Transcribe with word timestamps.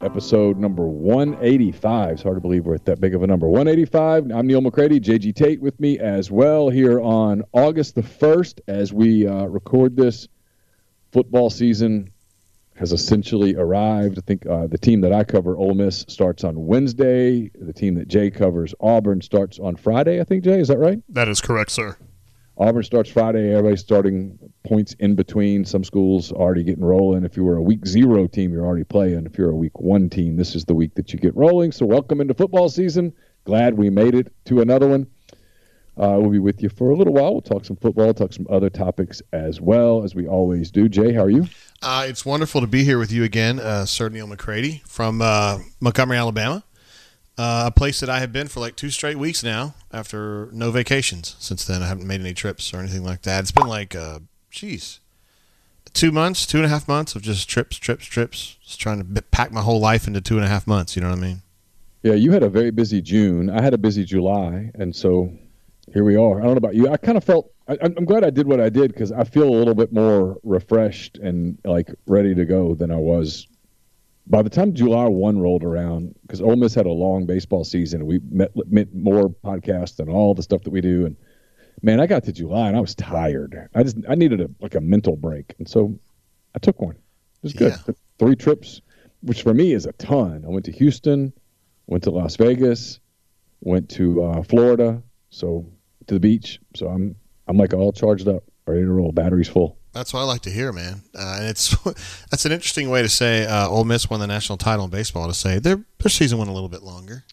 episode 0.00 0.58
number 0.58 0.86
185. 0.86 2.10
It's 2.10 2.22
hard 2.22 2.36
to 2.36 2.40
believe 2.40 2.66
we're 2.66 2.74
at 2.74 2.84
that 2.84 3.00
big 3.00 3.14
of 3.14 3.22
a 3.22 3.26
number. 3.26 3.48
185. 3.48 4.30
I'm 4.30 4.46
Neil 4.46 4.60
McCready, 4.60 5.00
JG 5.00 5.34
Tate 5.34 5.60
with 5.60 5.78
me 5.80 5.98
as 5.98 6.30
well 6.30 6.68
here 6.68 7.00
on 7.00 7.42
August 7.52 7.94
the 7.94 8.02
1st 8.02 8.60
as 8.68 8.92
we 8.92 9.26
uh, 9.26 9.46
record 9.46 9.96
this. 9.96 10.28
Football 11.12 11.50
season 11.50 12.12
has 12.74 12.92
essentially 12.92 13.56
arrived. 13.56 14.18
I 14.18 14.22
think 14.26 14.46
uh, 14.46 14.66
the 14.66 14.78
team 14.78 15.00
that 15.00 15.12
I 15.12 15.24
cover, 15.24 15.56
Ole 15.56 15.74
Miss, 15.74 16.04
starts 16.08 16.44
on 16.44 16.66
Wednesday. 16.66 17.50
The 17.54 17.72
team 17.72 17.94
that 17.94 18.08
Jay 18.08 18.30
covers, 18.30 18.74
Auburn, 18.80 19.22
starts 19.22 19.58
on 19.58 19.76
Friday, 19.76 20.20
I 20.20 20.24
think, 20.24 20.44
Jay. 20.44 20.60
Is 20.60 20.68
that 20.68 20.78
right? 20.78 21.02
That 21.08 21.28
is 21.28 21.40
correct, 21.40 21.70
sir. 21.70 21.96
Auburn 22.58 22.82
starts 22.82 23.10
Friday. 23.10 23.50
Everybody's 23.50 23.80
starting 23.80 24.38
points 24.64 24.94
in 24.94 25.14
between. 25.14 25.64
Some 25.64 25.84
schools 25.84 26.32
already 26.32 26.62
getting 26.62 26.84
rolling. 26.84 27.24
If 27.24 27.36
you 27.36 27.44
were 27.44 27.56
a 27.56 27.62
week 27.62 27.86
zero 27.86 28.26
team, 28.26 28.52
you're 28.52 28.64
already 28.64 28.84
playing. 28.84 29.26
If 29.26 29.36
you're 29.36 29.50
a 29.50 29.56
week 29.56 29.78
one 29.78 30.08
team, 30.08 30.36
this 30.36 30.54
is 30.54 30.64
the 30.64 30.74
week 30.74 30.94
that 30.94 31.12
you 31.12 31.18
get 31.18 31.36
rolling. 31.36 31.70
So 31.70 31.84
welcome 31.84 32.20
into 32.20 32.32
football 32.32 32.70
season. 32.70 33.12
Glad 33.44 33.74
we 33.74 33.90
made 33.90 34.14
it 34.14 34.32
to 34.46 34.62
another 34.62 34.88
one. 34.88 35.06
Uh, 35.98 36.16
we'll 36.20 36.30
be 36.30 36.38
with 36.38 36.62
you 36.62 36.68
for 36.68 36.90
a 36.90 36.96
little 36.96 37.12
while. 37.12 37.32
We'll 37.32 37.42
talk 37.42 37.64
some 37.64 37.76
football, 37.76 38.12
talk 38.12 38.32
some 38.32 38.46
other 38.50 38.68
topics 38.68 39.22
as 39.32 39.60
well 39.60 40.02
as 40.02 40.14
we 40.14 40.26
always 40.26 40.70
do. 40.70 40.88
Jay, 40.88 41.12
how 41.12 41.24
are 41.24 41.30
you? 41.30 41.46
Uh, 41.82 42.04
it's 42.06 42.24
wonderful 42.24 42.60
to 42.60 42.66
be 42.66 42.84
here 42.84 42.98
with 42.98 43.12
you 43.12 43.24
again, 43.24 43.58
uh, 43.58 43.86
Sir 43.86 44.08
Neil 44.08 44.26
McCready 44.26 44.82
from 44.86 45.22
uh, 45.22 45.58
Montgomery, 45.80 46.18
Alabama. 46.18 46.64
Uh, 47.38 47.64
a 47.66 47.70
place 47.70 48.00
that 48.00 48.08
I 48.08 48.20
have 48.20 48.32
been 48.32 48.48
for 48.48 48.60
like 48.60 48.76
two 48.76 48.88
straight 48.88 49.18
weeks 49.18 49.44
now 49.44 49.74
after 49.92 50.48
no 50.52 50.70
vacations 50.70 51.36
since 51.38 51.66
then. 51.66 51.82
I 51.82 51.86
haven't 51.86 52.06
made 52.06 52.20
any 52.20 52.32
trips 52.32 52.72
or 52.72 52.78
anything 52.78 53.04
like 53.04 53.22
that. 53.22 53.40
It's 53.40 53.52
been 53.52 53.66
like, 53.66 53.94
uh, 53.94 54.20
two 55.92 56.12
months, 56.12 56.46
two 56.46 56.58
and 56.58 56.66
a 56.66 56.68
half 56.68 56.86
months 56.86 57.14
of 57.14 57.22
just 57.22 57.48
trips, 57.48 57.76
trips, 57.78 58.04
trips. 58.06 58.56
Just 58.62 58.80
trying 58.80 59.14
to 59.14 59.22
pack 59.22 59.50
my 59.50 59.62
whole 59.62 59.80
life 59.80 60.06
into 60.06 60.20
two 60.20 60.36
and 60.36 60.44
a 60.44 60.48
half 60.48 60.66
months. 60.66 60.94
You 60.94 61.02
know 61.02 61.10
what 61.10 61.18
I 61.18 61.22
mean? 61.22 61.42
Yeah, 62.02 62.14
you 62.14 62.32
had 62.32 62.42
a 62.42 62.48
very 62.48 62.70
busy 62.70 63.00
June. 63.00 63.50
I 63.50 63.62
had 63.62 63.74
a 63.74 63.78
busy 63.78 64.04
July, 64.04 64.70
and 64.74 64.94
so 64.94 65.32
here 65.92 66.04
we 66.04 66.16
are. 66.16 66.40
I 66.40 66.44
don't 66.44 66.52
know 66.52 66.58
about 66.58 66.74
you. 66.74 66.88
I 66.88 66.96
kind 66.96 67.18
of 67.18 67.24
felt. 67.24 67.50
I, 67.68 67.76
I'm 67.82 68.04
glad 68.04 68.22
I 68.24 68.30
did 68.30 68.46
what 68.46 68.60
I 68.60 68.68
did 68.68 68.92
because 68.92 69.10
I 69.10 69.24
feel 69.24 69.48
a 69.48 69.56
little 69.56 69.74
bit 69.74 69.92
more 69.92 70.38
refreshed 70.44 71.18
and 71.18 71.58
like 71.64 71.92
ready 72.06 72.34
to 72.34 72.44
go 72.44 72.74
than 72.74 72.90
I 72.90 72.96
was 72.96 73.48
by 74.26 74.42
the 74.42 74.50
time 74.50 74.74
July 74.74 75.06
one 75.06 75.38
rolled 75.38 75.62
around, 75.62 76.14
because 76.22 76.40
Ole 76.40 76.56
Miss 76.56 76.74
had 76.74 76.86
a 76.86 76.92
long 76.92 77.26
baseball 77.26 77.64
season, 77.64 78.06
we 78.06 78.20
met, 78.30 78.50
met 78.70 78.94
more 78.94 79.28
podcasts 79.28 79.98
and 80.00 80.10
all 80.10 80.34
the 80.34 80.42
stuff 80.42 80.62
that 80.62 80.70
we 80.70 80.80
do, 80.80 81.06
and 81.06 81.16
man, 81.82 82.00
I 82.00 82.06
got 82.06 82.24
to 82.24 82.32
July 82.32 82.68
and 82.68 82.76
I 82.76 82.80
was 82.80 82.94
tired. 82.94 83.68
I 83.74 83.82
just 83.82 83.96
I 84.08 84.14
needed 84.14 84.40
a 84.40 84.50
like 84.60 84.74
a 84.74 84.80
mental 84.80 85.16
break, 85.16 85.54
and 85.58 85.68
so 85.68 85.98
I 86.54 86.58
took 86.58 86.80
one. 86.80 86.96
It 86.96 87.42
was 87.42 87.52
good. 87.52 87.74
Yeah. 87.86 87.94
Three 88.18 88.36
trips, 88.36 88.80
which 89.20 89.42
for 89.42 89.54
me 89.54 89.72
is 89.72 89.86
a 89.86 89.92
ton. 89.92 90.44
I 90.44 90.48
went 90.48 90.64
to 90.64 90.72
Houston, 90.72 91.32
went 91.86 92.04
to 92.04 92.10
Las 92.10 92.36
Vegas, 92.36 92.98
went 93.60 93.90
to 93.90 94.22
uh, 94.24 94.42
Florida, 94.42 95.02
so 95.30 95.70
to 96.06 96.14
the 96.14 96.20
beach. 96.20 96.60
So 96.74 96.88
I'm 96.88 97.14
I'm 97.46 97.56
like 97.56 97.74
all 97.74 97.92
charged 97.92 98.26
up, 98.26 98.42
ready 98.66 98.82
to 98.82 98.90
roll. 98.90 99.12
Batteries 99.12 99.48
full. 99.48 99.78
That's 99.96 100.12
what 100.12 100.20
I 100.20 100.24
like 100.24 100.42
to 100.42 100.50
hear, 100.50 100.72
man. 100.72 101.02
Uh, 101.14 101.36
and 101.38 101.48
it's 101.48 101.74
that's 102.30 102.44
an 102.44 102.52
interesting 102.52 102.90
way 102.90 103.02
to 103.02 103.08
say 103.08 103.46
uh, 103.46 103.68
Ole 103.68 103.84
Miss 103.84 104.10
won 104.10 104.20
the 104.20 104.26
national 104.26 104.58
title 104.58 104.84
in 104.84 104.90
baseball. 104.90 105.26
To 105.26 105.34
say 105.34 105.58
their 105.58 105.84
their 105.98 106.10
season 106.10 106.38
went 106.38 106.50
a 106.50 106.52
little 106.52 106.68
bit 106.68 106.82
longer. 106.82 107.24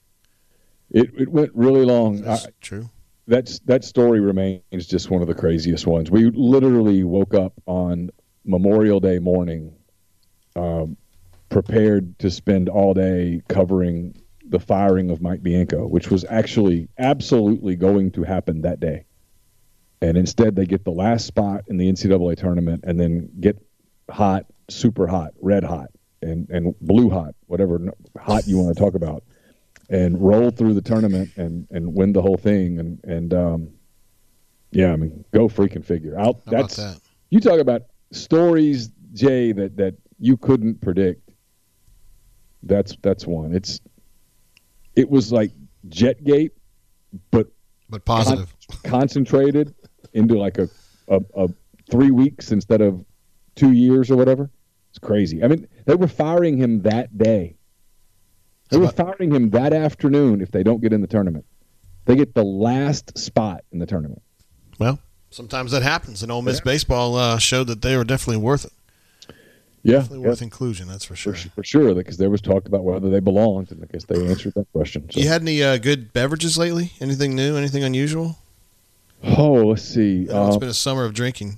It 0.90 1.12
it 1.18 1.29
went 1.29 1.51
really 1.53 1.84
long. 1.84 2.22
That's 2.22 2.46
I, 2.46 2.50
true. 2.62 2.90
that's 3.28 3.59
that 3.59 3.84
story 3.84 4.22
remains 4.22 4.88
just 4.88 5.09
one 5.09 5.22
of 5.22 5.28
the 5.28 5.35
craziest 5.35 5.85
ones. 5.85 6.09
We 6.09 6.29
literally 6.29 7.03
woke 7.03 7.34
up 7.34 7.53
on 7.66 8.09
Memorial 8.46 9.00
Day 9.00 9.19
morning, 9.19 9.74
um, 10.56 10.95
prepared 11.50 12.18
to 12.19 12.31
spend 12.31 12.69
all 12.69 12.94
day 12.94 13.41
covering 13.50 14.16
the 14.45 14.59
firing 14.59 15.09
of 15.09 15.22
Mike 15.22 15.44
Bianco, 15.44 15.88
which 15.88 16.09
was 16.09 16.25
actually 16.30 16.88
absolutely 16.97 17.75
going 17.75 18.12
to 18.12 18.24
happen 18.24 18.62
that 18.62 18.80
day. 18.80 19.06
And 20.03 20.18
instead, 20.18 20.56
they 20.58 20.66
get 20.66 20.84
the 20.84 20.91
last 20.91 21.25
spot 21.25 21.64
in 21.68 21.78
the 21.78 21.90
NCAA 21.90 22.36
tournament 22.38 22.84
and 22.86 23.00
then 23.00 23.30
get 23.40 23.58
hot, 24.12 24.46
super 24.69 25.08
hot, 25.08 25.31
red 25.41 25.64
hot, 25.64 25.91
and, 26.22 26.50
and 26.50 26.75
blue 26.81 27.09
hot, 27.09 27.36
whatever 27.47 27.80
hot 28.19 28.46
you 28.46 28.58
want 28.58 28.75
to 28.75 28.84
talk 28.84 28.96
about 28.96 29.24
and 29.90 30.19
roll 30.22 30.50
through 30.52 30.74
the 30.74 30.81
tournament 30.81 31.30
and 31.36 31.68
and 31.72 31.94
win 31.94 32.13
the 32.13 32.22
whole 32.22 32.38
thing 32.38 32.80
and 32.80 33.03
and 33.03 33.34
um 33.34 33.69
yeah 34.72 34.94
i 34.94 34.96
mean 34.96 35.25
go 35.34 35.50
freaking 35.50 35.84
figure 35.84 36.18
out 36.18 36.38
How 36.46 36.52
that's 36.52 36.78
that? 36.78 37.02
you 37.31 37.42
talk 37.42 37.59
about 37.59 37.81
stories 38.13 38.92
jay 39.13 39.52
that 39.52 39.75
that 39.75 39.96
you 40.19 40.38
couldn't 40.38 40.80
predict 40.80 41.30
that's 42.63 42.96
that's 43.02 43.28
one 43.28 43.53
it's 43.53 43.81
it 44.96 45.09
was 45.09 45.34
like 45.34 45.52
jetgate 45.90 46.52
but 47.30 47.47
But 47.90 48.06
positive. 48.06 48.56
concentrated 48.86 49.75
into 50.13 50.38
like 50.38 50.57
a, 50.57 50.69
a 51.07 51.22
a 51.35 51.50
three 51.90 52.12
weeks 52.12 52.51
instead 52.51 52.81
of 52.81 53.03
two 53.56 53.72
years 53.72 54.09
or 54.09 54.16
whatever 54.16 54.50
it's 54.90 55.00
crazy 55.00 55.44
i 55.44 55.47
mean 55.47 55.68
they 55.85 55.96
were 55.96 56.07
firing 56.07 56.57
him 56.57 56.81
that 56.81 57.18
day 57.18 57.56
they 58.74 58.79
were 58.79 58.91
firing 58.91 59.34
him 59.34 59.51
that 59.51 59.72
afternoon 59.72 60.41
if 60.41 60.51
they 60.51 60.63
don't 60.63 60.81
get 60.81 60.94
in 60.94 61.01
the 61.01 61.07
tournament. 61.07 61.46
They 62.06 62.16
get 62.16 62.34
the 62.34 62.44
last 62.44 63.18
spot 63.18 63.63
in 63.72 63.79
the 63.79 63.85
tournament. 63.85 64.22
Well, 64.79 65.00
sometimes 65.29 65.72
that 65.72 65.84
happens, 65.84 66.24
and 66.24 66.31
Ole 66.31 66.41
Miss 66.41 66.59
baseball 66.59 67.16
uh, 67.16 67.38
showed 67.38 67.68
that 67.68 67.81
they 67.81 67.95
were 67.95 68.04
definitely 68.04 68.42
worth 68.42 68.66
it. 68.66 68.74
Yeah, 69.83 69.98
Definitely 69.98 70.21
yeah, 70.21 70.30
worth 70.30 70.42
inclusion. 70.42 70.88
That's 70.88 71.06
for 71.06 71.16
sure. 71.16 71.36
for, 71.36 71.50
for 71.50 71.63
sure. 71.63 71.94
Because 71.94 72.18
there 72.18 72.30
was 72.30 72.42
talk 72.42 72.66
about 72.68 72.83
whether 72.83 73.09
they 73.09 73.19
belonged, 73.19 73.71
and 73.71 73.83
I 73.83 73.88
guess 73.92 74.06
they 74.06 74.25
answered 74.27 74.54
that 74.56 74.71
question. 74.71 75.09
So. 75.12 75.19
You 75.19 75.27
had 75.27 75.42
any 75.42 75.62
uh, 75.62 75.77
good 75.77 76.12
beverages 76.13 76.57
lately? 76.57 76.94
Anything 77.00 77.36
new? 77.36 77.57
Anything 77.57 77.83
unusual? 77.83 78.38
Oh, 79.24 79.54
let's 79.68 79.81
see. 79.84 80.28
I 80.30 80.34
know 80.34 80.46
it's 80.48 80.56
Um, 80.56 80.60
been 80.60 80.70
a 80.70 80.74
summer 80.74 81.06
of 81.06 81.14
drinking. 81.14 81.58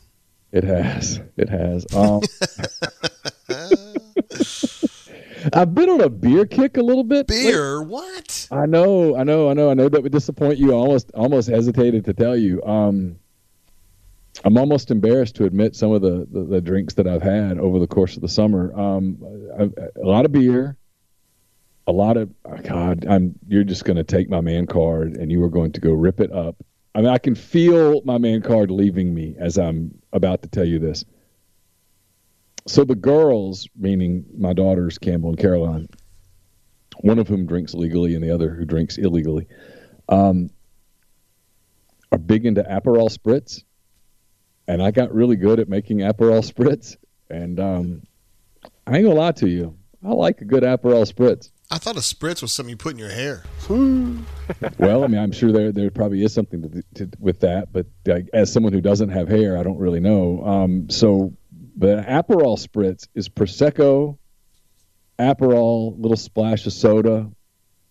it 0.51 0.63
has. 0.63 1.19
It 1.37 1.49
has. 1.49 1.85
Um, 1.95 2.21
I've 5.53 5.75
been 5.75 5.89
on 5.89 6.01
a 6.01 6.09
beer 6.09 6.45
kick 6.45 6.77
a 6.77 6.81
little 6.81 7.03
bit. 7.03 7.27
Beer? 7.27 7.81
What? 7.83 8.47
I 8.51 8.65
know, 8.65 9.15
I 9.15 9.23
know, 9.23 9.49
I 9.49 9.53
know, 9.53 9.69
I 9.69 9.73
know 9.75 9.89
that 9.89 10.01
would 10.01 10.11
disappoint 10.11 10.57
you. 10.57 10.71
I 10.71 10.75
almost, 10.75 11.11
almost 11.13 11.49
hesitated 11.49 12.05
to 12.05 12.13
tell 12.13 12.35
you. 12.35 12.63
Um, 12.63 13.17
I'm 14.43 14.57
almost 14.57 14.89
embarrassed 14.91 15.35
to 15.35 15.45
admit 15.45 15.75
some 15.75 15.91
of 15.91 16.01
the, 16.01 16.27
the, 16.31 16.43
the 16.45 16.61
drinks 16.61 16.95
that 16.95 17.07
I've 17.07 17.21
had 17.21 17.57
over 17.59 17.79
the 17.79 17.87
course 17.87 18.15
of 18.15 18.21
the 18.21 18.27
summer. 18.27 18.77
Um, 18.77 19.17
I, 19.57 19.63
a 20.01 20.05
lot 20.05 20.25
of 20.25 20.31
beer, 20.31 20.77
a 21.87 21.91
lot 21.91 22.17
of 22.17 22.29
oh 22.45 22.57
God. 22.57 23.05
I'm 23.07 23.35
you're 23.47 23.63
just 23.63 23.85
going 23.85 23.97
to 23.97 24.03
take 24.03 24.29
my 24.29 24.41
man 24.41 24.65
card 24.65 25.15
and 25.15 25.31
you 25.31 25.43
are 25.43 25.49
going 25.49 25.71
to 25.73 25.79
go 25.81 25.91
rip 25.93 26.19
it 26.19 26.31
up 26.31 26.55
I 26.95 26.99
mean, 26.99 27.09
I 27.09 27.17
can 27.17 27.35
feel 27.35 28.01
my 28.05 28.17
man 28.17 28.41
card 28.41 28.71
leaving 28.71 29.13
me 29.13 29.35
as 29.37 29.57
I'm 29.57 29.99
about 30.13 30.43
to 30.43 30.47
tell 30.47 30.63
you 30.63 30.79
this. 30.79 31.03
So 32.67 32.85
the 32.85 32.95
girls, 32.95 33.67
meaning 33.75 34.25
my 34.37 34.53
daughters 34.53 34.97
Campbell 34.97 35.29
and 35.29 35.37
Caroline, 35.37 35.89
one 37.01 37.19
of 37.19 37.27
whom 37.27 37.45
drinks 37.47 37.73
legally 37.73 38.15
and 38.15 38.23
the 38.23 38.31
other 38.31 38.55
who 38.55 38.63
drinks 38.63 38.97
illegally, 38.97 39.47
um, 40.07 40.49
are 42.13 42.17
big 42.17 42.45
into 42.45 42.63
Aperol 42.63 43.09
spritz, 43.09 43.63
and 44.65 44.81
I 44.81 44.91
got 44.91 45.13
really 45.13 45.35
good 45.35 45.59
at 45.59 45.67
making 45.67 45.97
Aperol 45.97 46.49
spritz. 46.49 46.95
And 47.29 47.59
um, 47.59 48.03
I 48.87 48.95
ain't 48.95 49.05
gonna 49.05 49.19
lie 49.19 49.33
to 49.33 49.49
you, 49.49 49.77
I 50.03 50.09
like 50.13 50.39
a 50.39 50.45
good 50.45 50.63
Aperol 50.63 51.11
spritz. 51.11 51.51
I 51.71 51.79
thought 51.79 51.95
a 51.95 51.99
spritz 51.99 52.41
was 52.41 52.53
something 52.53 52.69
you 52.69 52.77
put 52.77 52.93
in 52.93 52.99
your 52.99 53.09
hair. 53.09 53.43
well, 53.69 55.03
I 55.03 55.07
mean, 55.07 55.19
I'm 55.19 55.31
sure 55.31 55.51
there 55.51 55.71
there 55.71 55.89
probably 55.89 56.23
is 56.23 56.33
something 56.33 56.61
to, 56.61 56.83
to, 57.05 57.17
with 57.19 57.39
that, 57.39 57.73
but 57.73 57.87
uh, 58.07 58.19
as 58.33 58.51
someone 58.53 58.71
who 58.71 58.81
doesn't 58.81 59.09
have 59.09 59.27
hair, 59.27 59.57
I 59.57 59.63
don't 59.63 59.79
really 59.79 59.99
know. 59.99 60.45
Um, 60.45 60.89
so, 60.89 61.33
but 61.75 62.05
Aperol 62.05 62.57
spritz 62.59 63.07
is 63.15 63.29
prosecco, 63.29 64.17
Aperol, 65.17 65.99
little 65.99 66.17
splash 66.17 66.67
of 66.67 66.73
soda, 66.73 67.31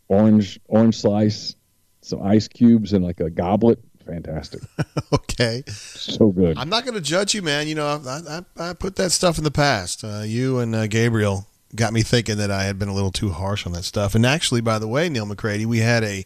orange 0.08 0.60
orange 0.68 1.00
slice, 1.00 1.56
some 2.00 2.22
ice 2.22 2.46
cubes, 2.46 2.92
and 2.92 3.04
like 3.04 3.20
a 3.20 3.30
goblet. 3.30 3.80
Fantastic. 4.06 4.60
okay. 5.12 5.64
So 5.66 6.28
good. 6.28 6.58
I'm 6.58 6.68
not 6.68 6.84
going 6.84 6.94
to 6.94 7.00
judge 7.00 7.34
you, 7.34 7.40
man. 7.40 7.66
You 7.66 7.74
know, 7.74 7.86
I, 7.86 8.42
I, 8.58 8.70
I 8.70 8.72
put 8.74 8.96
that 8.96 9.10
stuff 9.10 9.38
in 9.38 9.44
the 9.44 9.50
past. 9.50 10.04
Uh, 10.04 10.22
you 10.24 10.58
and 10.58 10.74
uh, 10.74 10.86
Gabriel 10.86 11.48
got 11.74 11.92
me 11.92 12.02
thinking 12.02 12.36
that 12.38 12.50
I 12.50 12.64
had 12.64 12.78
been 12.78 12.88
a 12.88 12.94
little 12.94 13.10
too 13.10 13.30
harsh 13.30 13.66
on 13.66 13.72
that 13.72 13.84
stuff. 13.84 14.14
And 14.14 14.24
actually, 14.24 14.60
by 14.60 14.78
the 14.78 14.88
way, 14.88 15.08
Neil 15.08 15.26
McCready, 15.26 15.66
we 15.66 15.78
had 15.78 16.04
a 16.04 16.24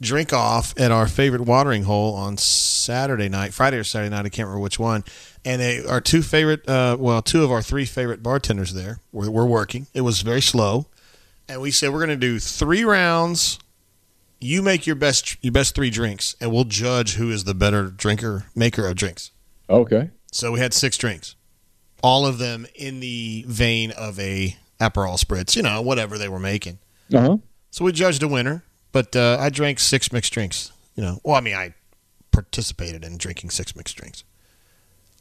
drink 0.00 0.32
off 0.32 0.78
at 0.78 0.90
our 0.90 1.06
favorite 1.06 1.42
watering 1.42 1.84
hole 1.84 2.14
on 2.14 2.36
Saturday 2.36 3.28
night, 3.28 3.52
Friday 3.52 3.76
or 3.76 3.84
Saturday 3.84 4.10
night. 4.10 4.26
I 4.26 4.30
can't 4.30 4.46
remember 4.46 4.62
which 4.62 4.78
one. 4.78 5.04
And 5.44 5.60
they, 5.60 5.84
our 5.84 6.00
two 6.00 6.22
favorite, 6.22 6.68
uh, 6.68 6.96
well, 6.98 7.22
two 7.22 7.44
of 7.44 7.50
our 7.50 7.62
three 7.62 7.84
favorite 7.84 8.22
bartenders 8.22 8.72
there 8.74 9.00
were, 9.12 9.30
were 9.30 9.46
working. 9.46 9.86
It 9.94 10.02
was 10.02 10.22
very 10.22 10.42
slow. 10.42 10.86
And 11.48 11.60
we 11.60 11.70
said, 11.70 11.92
we're 11.92 11.98
going 11.98 12.10
to 12.10 12.16
do 12.16 12.38
three 12.38 12.84
rounds 12.84 13.58
you 14.40 14.62
make 14.62 14.86
your 14.86 14.96
best 14.96 15.36
your 15.42 15.52
best 15.52 15.74
three 15.74 15.90
drinks, 15.90 16.34
and 16.40 16.50
we'll 16.50 16.64
judge 16.64 17.14
who 17.14 17.30
is 17.30 17.44
the 17.44 17.54
better 17.54 17.88
drinker 17.88 18.46
maker 18.54 18.86
of 18.86 18.96
drinks. 18.96 19.30
Okay. 19.68 20.10
So 20.32 20.52
we 20.52 20.60
had 20.60 20.72
six 20.72 20.96
drinks, 20.96 21.36
all 22.02 22.26
of 22.26 22.38
them 22.38 22.66
in 22.74 23.00
the 23.00 23.44
vein 23.46 23.90
of 23.92 24.18
a 24.18 24.56
Aperol 24.80 25.22
spritz, 25.22 25.54
you 25.56 25.62
know, 25.62 25.80
whatever 25.82 26.16
they 26.18 26.28
were 26.28 26.38
making. 26.40 26.78
Uh 27.14 27.20
huh. 27.20 27.36
So 27.70 27.84
we 27.84 27.92
judged 27.92 28.22
a 28.22 28.28
winner, 28.28 28.64
but 28.92 29.14
uh, 29.14 29.36
I 29.40 29.50
drank 29.50 29.78
six 29.78 30.12
mixed 30.12 30.32
drinks. 30.32 30.72
You 30.96 31.02
know, 31.04 31.20
well, 31.24 31.36
I 31.36 31.40
mean, 31.40 31.54
I 31.54 31.74
participated 32.32 33.04
in 33.04 33.16
drinking 33.18 33.50
six 33.50 33.74
mixed 33.76 33.96
drinks. 33.96 34.24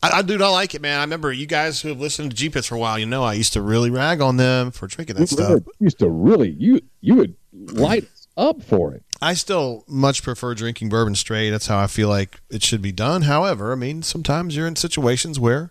I, 0.02 0.20
I 0.20 0.22
do 0.22 0.38
not 0.38 0.52
like 0.52 0.74
it, 0.76 0.82
man. 0.82 1.00
I 1.00 1.04
remember 1.04 1.32
you 1.32 1.46
guys 1.46 1.82
who 1.82 1.90
have 1.90 2.00
listened 2.00 2.32
to 2.32 2.38
G 2.38 2.50
Pits 2.50 2.68
for 2.68 2.76
a 2.76 2.80
while. 2.80 2.98
You 2.98 3.06
know, 3.06 3.24
I 3.24 3.34
used 3.34 3.54
to 3.54 3.62
really 3.62 3.90
rag 3.90 4.22
on 4.22 4.38
them 4.38 4.72
for 4.72 4.88
drinking 4.88 5.16
that 5.16 5.22
You 5.22 5.28
stuff. 5.28 5.50
really- 5.50 5.64
used 5.80 6.00
to 6.00 6.10
really 6.10 6.50
you 6.52 6.82
you 7.02 7.16
would 7.16 7.36
light 7.54 8.08
up 8.38 8.64
for 8.64 8.94
it. 8.94 9.04
I 9.22 9.34
still 9.34 9.84
much 9.88 10.24
prefer 10.24 10.54
drinking 10.56 10.88
bourbon 10.90 11.16
straight. 11.16 11.50
That's 11.50 11.68
how 11.68 11.78
I 11.80 11.88
feel 11.88 12.08
like 12.08 12.40
it 12.50 12.64
should 12.64 12.82
be 12.82 12.94
done. 12.94 13.24
However, 13.24 13.74
I 13.74 13.76
mean, 13.76 14.02
sometimes 14.02 14.56
you're 14.56 14.68
in 14.68 14.78
situations 14.78 15.40
where 15.40 15.70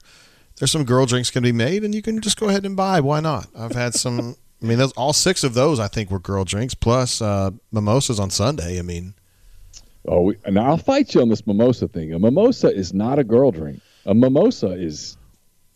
there's 0.59 0.71
some 0.71 0.85
girl 0.85 1.07
drinks 1.07 1.31
can 1.31 1.43
be 1.43 1.53
made, 1.53 1.85
and 1.85 1.95
you 1.95 2.03
can 2.03 2.21
just 2.21 2.39
go 2.39 2.49
ahead 2.49 2.65
and 2.67 2.77
buy. 2.77 3.01
Why 3.01 3.21
not? 3.21 3.49
I've 3.57 3.73
had 3.73 3.95
some. 3.95 4.37
I 4.63 4.67
mean, 4.67 4.79
those, 4.79 4.93
all 4.93 5.13
six 5.13 5.45
of 5.45 5.55
those 5.55 5.79
I 5.79 5.87
think 5.87 6.11
were 6.11 6.19
girl 6.19 6.45
drinks, 6.45 6.75
plus 6.75 7.23
uh, 7.23 7.51
mimosas 7.71 8.19
on 8.19 8.31
Sunday. 8.31 8.79
I 8.79 8.83
mean, 8.83 9.15
Oh, 10.07 10.23
we, 10.23 10.37
and 10.45 10.59
I'll 10.59 10.79
fight 10.79 11.15
you 11.15 11.21
on 11.21 11.29
this 11.29 11.47
mimosa 11.47 11.87
thing. 11.87 12.15
A 12.15 12.19
mimosa 12.19 12.69
is 12.75 12.95
not 12.95 13.19
a 13.19 13.25
girl 13.25 13.51
drink. 13.51 13.81
A 14.07 14.15
mimosa 14.15 14.71
is 14.71 15.17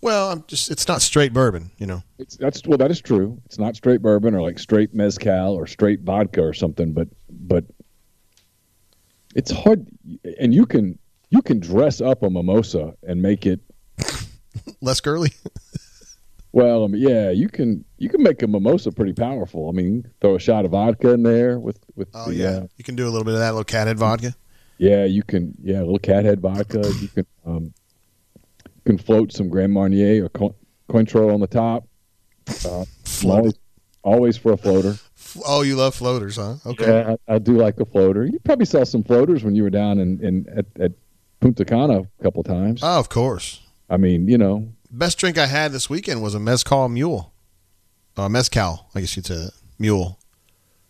well, 0.01 0.33
I'm 0.33 0.45
just 0.49 0.71
it's 0.71 0.89
not 0.89 1.03
straight 1.03 1.33
bourbon, 1.33 1.71
you 1.77 1.87
know. 1.87 2.03
it's 2.19 2.37
that's 2.37 2.67
well 2.67 2.79
that 2.79 2.91
is 2.91 3.01
true. 3.01 3.41
It's 3.45 3.59
not 3.59 3.77
straight 3.77 4.01
bourbon 4.01 4.35
or 4.35 4.43
like 4.43 4.59
straight 4.59 4.95
mezcal 4.95 5.55
or 5.55 5.67
straight 5.67 6.01
vodka 6.01 6.43
or 6.43 6.55
something, 6.55 6.93
but 6.93 7.09
but 7.29 7.65
it's 9.35 9.51
hard 9.51 9.87
and 10.41 10.55
you 10.55 10.67
can 10.67 10.99
you 11.31 11.43
can 11.43 11.61
dress 11.61 12.01
up 12.01 12.23
a 12.23 12.31
mimosa 12.31 12.95
and 13.07 13.21
make 13.21 13.45
it 13.47 13.61
Less 14.81 15.01
girly. 15.01 15.31
well, 16.53 16.85
I 16.85 16.87
mean, 16.89 17.03
yeah, 17.03 17.31
you 17.31 17.49
can 17.49 17.85
you 17.99 18.09
can 18.09 18.23
make 18.23 18.43
a 18.43 18.47
mimosa 18.47 18.93
pretty 18.93 19.13
powerful. 19.13 19.69
I 19.69 19.73
mean, 19.73 20.11
throw 20.21 20.35
a 20.37 20.41
shot 20.41 20.65
of 20.65 20.73
vodka 20.73 21.11
in 21.13 21.23
there 21.23 21.59
with 21.59 21.79
with 21.97 22.09
Oh 22.15 22.27
the, 22.31 22.35
yeah, 22.35 22.49
uh, 22.49 22.67
you 22.77 22.85
can 22.85 22.97
do 22.97 23.05
a 23.07 23.11
little 23.11 23.25
bit 23.25 23.35
of 23.35 23.41
that 23.41 23.51
little 23.51 23.65
cathead 23.65 23.99
vodka. 23.99 24.35
Yeah, 24.79 25.05
you 25.05 25.23
can. 25.23 25.55
Yeah, 25.63 25.79
a 25.79 25.85
little 25.85 25.99
cathead 25.99 26.41
vodka. 26.41 26.83
You 27.01 27.09
can 27.09 27.27
um, 27.47 27.75
you 28.65 28.83
can 28.85 28.99
float 28.99 29.33
some 29.33 29.49
Grand 29.49 29.73
Marnier 29.73 30.25
or 30.25 30.29
Co- 30.29 30.57
Cointreau 30.89 31.33
on 31.33 31.41
the 31.41 31.47
top. 31.47 31.87
Uh, 32.49 32.85
Float 33.05 33.37
always, 33.39 33.55
always 34.03 34.37
for 34.37 34.53
a 34.53 34.57
floater. 34.57 34.97
Oh, 35.47 35.63
you 35.63 35.77
love 35.77 35.95
floaters, 35.95 36.37
huh? 36.37 36.57
Okay. 36.67 36.87
Yeah, 36.87 37.15
I, 37.29 37.35
I 37.37 37.39
do 37.39 37.53
like 37.53 37.79
a 37.79 37.85
floater. 37.85 38.27
You 38.27 38.41
probably 38.41 38.67
saw 38.67 38.83
some 38.85 39.05
floaters 39.05 39.45
when 39.45 39.55
you 39.55 39.63
were 39.63 39.71
down 39.71 40.01
in, 40.01 40.23
in 40.25 40.47
at, 40.57 40.67
at 40.81 40.93
Punta 41.41 41.65
Cana 41.65 42.01
a 42.01 42.23
couple 42.23 42.43
times. 42.43 42.81
Oh, 42.83 42.99
of 42.99 43.09
course. 43.09 43.61
I 43.93 43.99
mean, 43.99 44.27
you 44.29 44.39
know, 44.39 44.69
Best 44.91 45.19
drink 45.19 45.39
I 45.39 45.47
had 45.47 45.73
this 45.73 45.89
weekend 45.89 46.23
was 46.23 46.35
a 46.35 46.41
mezcal 46.41 46.89
mule. 46.89 47.33
Uh, 48.17 48.29
mezcal, 48.29 48.89
I 48.95 49.01
guess 49.01 49.17
you'd 49.17 49.27
say 49.27 49.37
that. 49.37 49.53
Mule. 49.79 50.19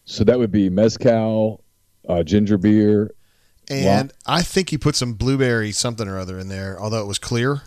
so 0.04 0.24
that 0.24 0.38
would 0.38 0.50
be 0.50 0.68
mezcal, 0.70 1.62
uh, 2.08 2.22
ginger 2.22 2.58
beer. 2.58 3.12
And 3.70 4.12
I 4.26 4.42
think 4.42 4.70
he 4.70 4.78
put 4.78 4.96
some 4.96 5.14
blueberry 5.14 5.70
something 5.72 6.08
or 6.08 6.18
other 6.18 6.38
in 6.38 6.48
there, 6.48 6.78
although 6.80 7.00
it 7.00 7.06
was 7.06 7.18
clear, 7.18 7.62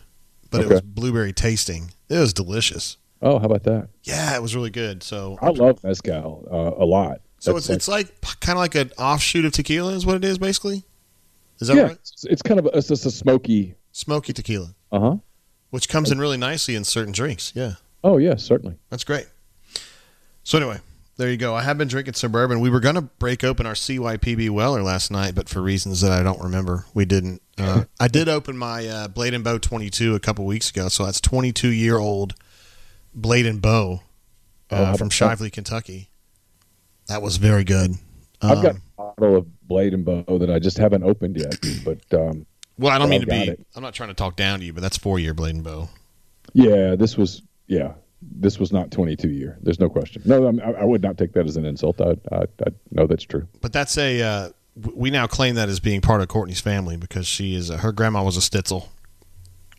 but 0.51 0.61
it 0.61 0.67
was 0.67 0.81
blueberry 0.81 1.31
tasting. 1.33 1.91
It 2.09 2.19
was 2.19 2.33
delicious. 2.33 2.97
Oh, 3.21 3.39
how 3.39 3.45
about 3.45 3.63
that? 3.63 3.87
Yeah, 4.03 4.35
it 4.35 4.41
was 4.41 4.55
really 4.55 4.69
good. 4.69 5.01
So, 5.03 5.37
I 5.41 5.49
love 5.49 5.83
mezcal 5.83 6.47
uh, 6.51 6.83
a 6.83 6.85
lot. 6.85 7.21
so 7.39 7.53
That's 7.53 7.69
it's 7.69 7.87
like- 7.87 8.07
it's 8.07 8.23
like 8.23 8.39
kind 8.41 8.57
of 8.57 8.61
like 8.61 8.75
an 8.75 8.91
offshoot 8.97 9.45
of 9.45 9.53
tequila, 9.53 9.93
is 9.93 10.05
what 10.05 10.17
it 10.17 10.25
is 10.25 10.37
basically. 10.37 10.83
Is 11.59 11.69
that 11.69 11.77
yeah, 11.77 11.83
right? 11.83 11.91
it's, 11.93 12.25
it's 12.25 12.41
kind 12.41 12.59
of 12.59 12.65
a, 12.67 12.77
it's 12.77 12.89
just 12.89 13.05
a 13.05 13.11
smoky. 13.11 13.75
Smoky 13.93 14.33
tequila, 14.33 14.75
Uh 14.91 14.99
huh. 14.99 15.15
Which 15.75 15.87
comes 15.89 16.09
in 16.09 16.17
really 16.19 16.37
nicely 16.37 16.73
in 16.75 16.83
certain 16.83 17.11
drinks. 17.13 17.51
Yeah, 17.55 17.73
Oh 18.03 18.17
yeah, 18.17 18.35
certainly. 18.37 18.77
that's 18.89 19.03
great. 19.03 19.27
So 20.43 20.57
anyway, 20.57 20.79
there 21.17 21.29
you 21.29 21.37
go. 21.37 21.53
I 21.55 21.63
have 21.63 21.77
been 21.77 21.87
drinking 21.87 22.13
suburban. 22.15 22.59
We 22.59 22.69
were 22.69 22.79
gonna 22.79 23.01
break 23.03 23.43
open 23.43 23.65
our 23.65 23.73
CYPB 23.73 24.49
Weller 24.49 24.81
last 24.81 25.11
night, 25.11 25.35
but 25.35 25.49
for 25.49 25.61
reasons 25.61 26.01
that 26.01 26.11
I 26.11 26.23
don't 26.23 26.41
remember, 26.41 26.85
we 26.93 27.05
didn't. 27.05 27.41
Uh, 27.57 27.85
I 27.99 28.07
did 28.07 28.27
open 28.29 28.57
my 28.57 28.87
uh, 28.87 29.07
Blade 29.07 29.33
and 29.33 29.43
Bow 29.43 29.57
22 29.57 30.15
a 30.15 30.19
couple 30.19 30.45
weeks 30.45 30.69
ago, 30.69 30.87
so 30.87 31.05
that's 31.05 31.21
22 31.21 31.69
year 31.69 31.97
old 31.97 32.33
Blade 33.13 33.45
and 33.45 33.61
Bow 33.61 34.01
Oh, 34.71 34.75
uh, 34.75 34.85
how 34.85 34.97
from 34.97 35.09
Shively, 35.09 35.51
Kentucky. 35.51 36.09
That 37.07 37.21
was 37.21 37.37
very 37.37 37.63
good. 37.63 37.91
I've 38.41 38.61
got 38.63 38.75
Um, 38.75 38.81
a 38.97 39.01
bottle 39.19 39.35
of 39.37 39.67
Blade 39.67 39.93
and 39.93 40.03
Bow 40.03 40.37
that 40.39 40.49
I 40.49 40.57
just 40.59 40.77
haven't 40.77 41.03
opened 41.03 41.37
yet, 41.37 41.55
but 41.85 41.99
um, 42.19 42.45
well, 42.77 42.91
I 42.93 42.97
don't 42.97 43.09
mean 43.09 43.21
I've 43.21 43.27
to 43.27 43.45
be. 43.45 43.51
it. 43.51 43.65
I'm 43.75 43.83
not 43.83 43.93
trying 43.93 44.09
to 44.09 44.15
talk 44.15 44.35
down 44.35 44.59
to 44.59 44.65
you, 44.65 44.73
but 44.73 44.81
that's 44.81 44.97
four 44.97 45.19
year 45.19 45.33
Blade 45.33 45.55
and 45.55 45.63
Bow. 45.63 45.89
yeah, 46.53 46.95
this 46.95 47.17
was 47.17 47.41
yeah, 47.67 47.93
this 48.21 48.59
was 48.59 48.71
not 48.71 48.91
22 48.91 49.29
year. 49.29 49.57
There's 49.61 49.79
no 49.79 49.89
question. 49.89 50.21
No, 50.25 50.45
I'm- 50.45 50.59
I, 50.63 50.81
I 50.81 50.83
would 50.83 51.01
not 51.01 51.17
take 51.17 51.33
that 51.33 51.45
as 51.45 51.57
an 51.57 51.65
insult. 51.65 51.99
I, 52.01 52.15
I, 52.31 52.41
I 52.43 52.67
know 52.91 53.07
that's 53.07 53.23
true. 53.23 53.47
But 53.61 53.73
that's 53.73 53.97
a. 53.97 54.21
Uh, 54.21 54.49
we 54.93 55.09
now 55.09 55.25
claim 55.25 55.55
that 55.55 55.69
as 55.69 55.79
being 55.79 56.01
part 56.01 56.21
of 56.21 56.27
Courtney's 56.27 56.59
family 56.61 56.97
because 56.97 57.25
she 57.27 57.55
is. 57.55 57.71
Uh, 57.71 57.77
her 57.77 57.91
grandma 57.93 58.23
was 58.23 58.35
a 58.35 58.41
Stitzel. 58.41 58.87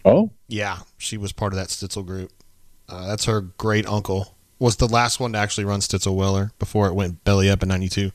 Oh, 0.04 0.30
Yeah, 0.48 0.78
she 0.98 1.16
was 1.16 1.32
part 1.32 1.52
of 1.52 1.58
that 1.58 1.68
Stitzel 1.68 2.06
group. 2.06 2.30
Uh, 2.88 3.06
that's 3.08 3.24
her 3.24 3.40
great 3.40 3.86
uncle. 3.86 4.34
Was 4.58 4.76
the 4.76 4.86
last 4.86 5.18
one 5.20 5.32
to 5.32 5.38
actually 5.38 5.64
run 5.64 5.80
Stitzel 5.80 6.14
Weller 6.14 6.52
before 6.58 6.86
it 6.88 6.94
went 6.94 7.24
belly 7.24 7.50
up 7.50 7.62
in 7.62 7.68
'92. 7.68 8.10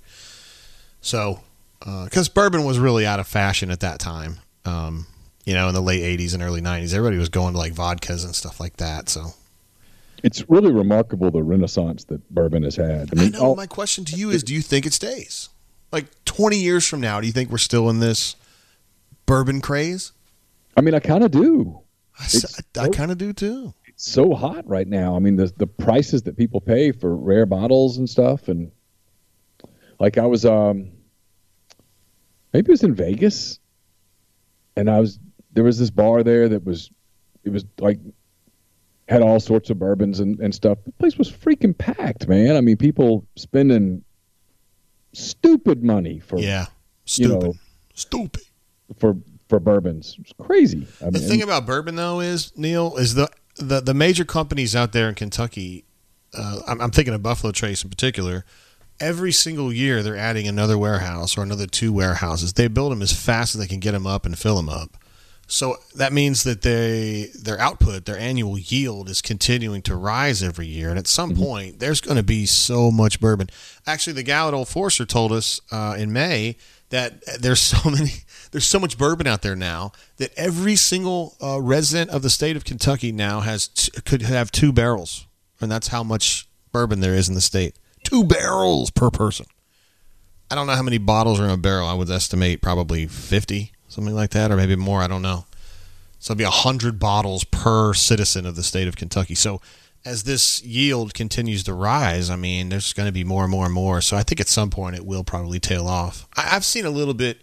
So, 1.02 1.42
because 1.80 2.30
bourbon 2.30 2.64
was 2.64 2.80
really 2.80 3.06
out 3.06 3.20
of 3.20 3.28
fashion 3.28 3.70
at 3.72 3.80
that 3.82 4.00
time, 4.00 4.38
um, 4.66 5.06
you 5.46 5.54
know, 5.54 5.68
in 5.68 5.74
the 5.74 5.82
late 5.82 6.02
'80s 6.20 6.34
and 6.34 6.44
early 6.44 6.62
'90s, 6.62 6.94
everybody 6.94 7.18
was 7.18 7.30
going 7.30 7.54
to 7.54 7.58
like 7.58 7.74
vodkas 7.74 8.26
and 8.26 8.36
stuff 8.36 8.60
like 8.60 8.78
that. 8.78 9.10
So, 9.10 9.34
it's 10.24 10.48
really 10.50 10.72
remarkable 10.72 11.32
the 11.32 11.44
renaissance 11.44 12.04
that 12.06 12.28
bourbon 12.30 12.64
has 12.64 12.76
had. 12.76 13.18
I 13.18 13.26
I 13.26 13.30
know. 13.30 13.40
all- 13.40 13.56
my 13.56 13.68
question 13.68 14.06
to 14.06 14.16
you 14.16 14.30
is: 14.30 14.44
Do 14.44 14.54
you 14.54 14.62
think 14.62 14.86
it 14.86 14.94
stays? 14.94 15.50
Like 15.92 16.06
20 16.24 16.58
years 16.58 16.88
from 16.88 17.02
now, 17.02 17.20
do 17.20 17.28
you 17.28 17.34
think 17.34 17.50
we're 17.50 17.58
still 17.58 17.90
in 17.90 18.00
this 18.00 18.38
bourbon 19.26 19.60
craze? 19.60 20.14
I 20.78 20.82
mean, 20.82 20.94
I 20.94 21.00
kind 21.00 21.22
of 21.24 21.32
do. 21.32 21.82
I, 22.18 22.28
I, 22.80 22.90
kind 22.90 23.12
of 23.12 23.18
do 23.18 23.34
too. 23.34 23.74
It's 23.86 24.10
so 24.10 24.34
hot 24.34 24.68
right 24.68 24.88
now. 24.88 25.16
I 25.16 25.20
mean, 25.20 25.36
the 25.36 25.52
the 25.58 25.68
prices 25.68 26.24
that 26.24 26.38
people 26.38 26.62
pay 26.62 26.92
for 26.92 27.16
rare 27.16 27.46
bottles 27.46 27.98
and 27.98 28.10
stuff, 28.10 28.48
and 28.48 28.72
like 30.00 30.18
I 30.18 30.26
was, 30.26 30.46
um, 30.46 30.92
maybe 32.54 32.68
it 32.68 32.72
was 32.72 32.84
in 32.84 32.94
Vegas, 32.94 33.60
and 34.76 34.90
I 34.90 35.00
was 35.00 35.20
there 35.54 35.64
was 35.64 35.78
this 35.80 35.90
bar 35.90 36.24
there 36.24 36.48
that 36.50 36.64
was, 36.66 36.90
it 37.44 37.50
was 37.50 37.66
like 37.80 38.00
had 39.10 39.22
all 39.22 39.40
sorts 39.40 39.70
of 39.70 39.78
bourbons 39.78 40.22
and, 40.22 40.40
and 40.40 40.56
stuff. 40.56 40.78
The 40.86 40.94
place 40.94 41.18
was 41.18 41.30
freaking 41.30 41.78
packed, 41.78 42.28
man. 42.30 42.56
I 42.56 42.62
mean, 42.62 42.78
people 42.78 43.26
spending 43.36 44.04
stupid 45.14 45.84
money 45.84 46.20
for 46.20 46.40
Yeah, 46.40 46.62
you 46.62 46.68
stupid, 47.06 47.44
know, 47.44 47.54
stupid. 47.94 48.44
for 48.98 49.18
for 49.50 49.60
bourbons. 49.60 50.16
It's 50.20 50.34
crazy. 50.40 50.88
I 51.06 51.10
the 51.10 51.20
thing 51.20 51.42
about 51.42 51.66
bourbon 51.66 51.96
though 51.96 52.22
is 52.22 52.54
Neil 52.56 52.96
is 52.98 53.16
the 53.16 53.30
the, 53.58 53.82
the 53.82 53.94
major 53.94 54.24
companies 54.24 54.76
out 54.76 54.94
there 54.94 55.10
in 55.10 55.16
Kentucky. 55.16 55.84
Uh, 56.34 56.62
I'm, 56.66 56.80
I'm 56.80 56.92
thinking 56.92 57.14
of 57.14 57.22
Buffalo 57.22 57.52
Trace 57.52 57.84
in 57.84 57.90
particular. 57.90 58.46
Every 59.02 59.32
single 59.32 59.74
year, 59.74 60.04
they're 60.04 60.16
adding 60.16 60.48
another 60.48 60.78
warehouse 60.78 61.36
or 61.38 61.42
another 61.42 61.66
two 61.66 61.92
warehouses. 61.92 62.54
They 62.54 62.68
build 62.68 62.92
them 62.92 63.02
as 63.02 63.12
fast 63.12 63.56
as 63.56 63.60
they 63.60 63.68
can 63.68 63.80
get 63.80 63.94
them 63.94 64.06
up 64.06 64.26
and 64.28 64.38
fill 64.38 64.56
them 64.56 64.70
up. 64.70 64.96
So 65.48 65.78
that 65.96 66.14
means 66.14 66.44
that 66.44 66.62
they 66.62 67.30
their 67.34 67.60
output, 67.60 68.06
their 68.06 68.18
annual 68.18 68.58
yield 68.58 69.10
is 69.10 69.22
continuing 69.22 69.82
to 69.82 69.98
rise 69.98 70.42
every 70.42 70.68
year. 70.68 70.90
And 70.90 70.98
at 70.98 71.08
some 71.08 71.32
mm-hmm. 71.32 71.44
point, 71.44 71.80
there's 71.80 72.00
going 72.00 72.16
to 72.16 72.24
be 72.24 72.46
so 72.46 72.90
much 72.90 73.20
bourbon. 73.20 73.50
Actually, 73.86 74.14
the 74.14 74.24
gal 74.24 74.48
at 74.48 74.54
Old 74.54 74.70
Forester 74.70 75.06
told 75.06 75.34
us 75.34 75.60
uh, 75.72 75.96
in 75.98 76.14
May 76.14 76.56
that 76.92 77.22
there's 77.42 77.60
so 77.60 77.90
many, 77.90 78.12
there's 78.52 78.68
so 78.68 78.80
much 78.80 78.98
bourbon 78.98 79.28
out 79.28 79.42
there 79.42 79.56
now 79.56 79.92
that 80.18 80.32
every 80.38 80.78
single 80.78 81.36
uh, 81.44 81.60
resident 81.60 82.12
of 82.12 82.22
the 82.22 82.30
state 82.30 82.56
of 82.56 82.64
Kentucky 82.64 83.12
now 83.12 83.42
has 83.42 83.68
t- 83.68 83.92
could 84.06 84.22
have 84.22 84.52
two 84.52 84.72
barrels, 84.72 85.26
and 85.60 85.72
that's 85.72 85.88
how 85.88 86.04
much 86.04 86.48
bourbon 86.72 87.02
there 87.02 87.16
is 87.16 87.28
in 87.28 87.36
the 87.36 87.42
state. 87.42 87.76
Two 88.12 88.26
barrels 88.26 88.92
per 88.92 89.10
person. 89.10 89.46
I 90.50 90.56
don't 90.56 90.68
know 90.68 90.76
how 90.76 90.84
many 90.84 90.98
bottles 90.98 91.40
are 91.40 91.46
in 91.46 91.50
a 91.50 91.56
barrel. 91.56 91.88
I 91.88 91.94
would 91.94 92.10
estimate 92.10 92.62
probably 92.62 93.08
fifty 93.08 93.72
something 93.88 94.14
like 94.14 94.32
that, 94.32 94.52
or 94.52 94.58
maybe 94.58 94.76
more. 94.76 95.00
I 95.00 95.08
don't 95.08 95.22
know. 95.22 95.46
So 96.20 96.34
it'd 96.34 96.40
be 96.40 96.44
hundred 96.44 97.00
bottles 97.00 97.46
per 97.46 97.94
citizen 97.94 98.46
of 98.46 98.58
the 98.58 98.64
state 98.64 98.90
of 98.90 98.98
Kentucky. 98.98 99.34
So 99.34 99.62
as 100.04 100.24
this 100.24 100.62
yield 100.62 101.14
continues 101.14 101.64
to 101.64 101.74
rise, 101.74 102.30
I 102.30 102.36
mean, 102.36 102.68
there's 102.68 102.92
going 102.92 103.08
to 103.08 103.14
be 103.14 103.24
more 103.24 103.44
and 103.44 103.52
more 103.52 103.64
and 103.64 103.74
more. 103.74 104.02
So 104.02 104.18
I 104.18 104.24
think 104.24 104.42
at 104.42 104.50
some 104.50 104.70
point 104.70 104.98
it 104.98 105.06
will 105.06 105.24
probably 105.24 105.62
tail 105.62 105.88
off. 105.88 106.28
I, 106.36 106.42
have 106.42 106.66
seen 106.66 106.84
a 106.84 106.90
little 106.90 107.14
bit. 107.14 107.38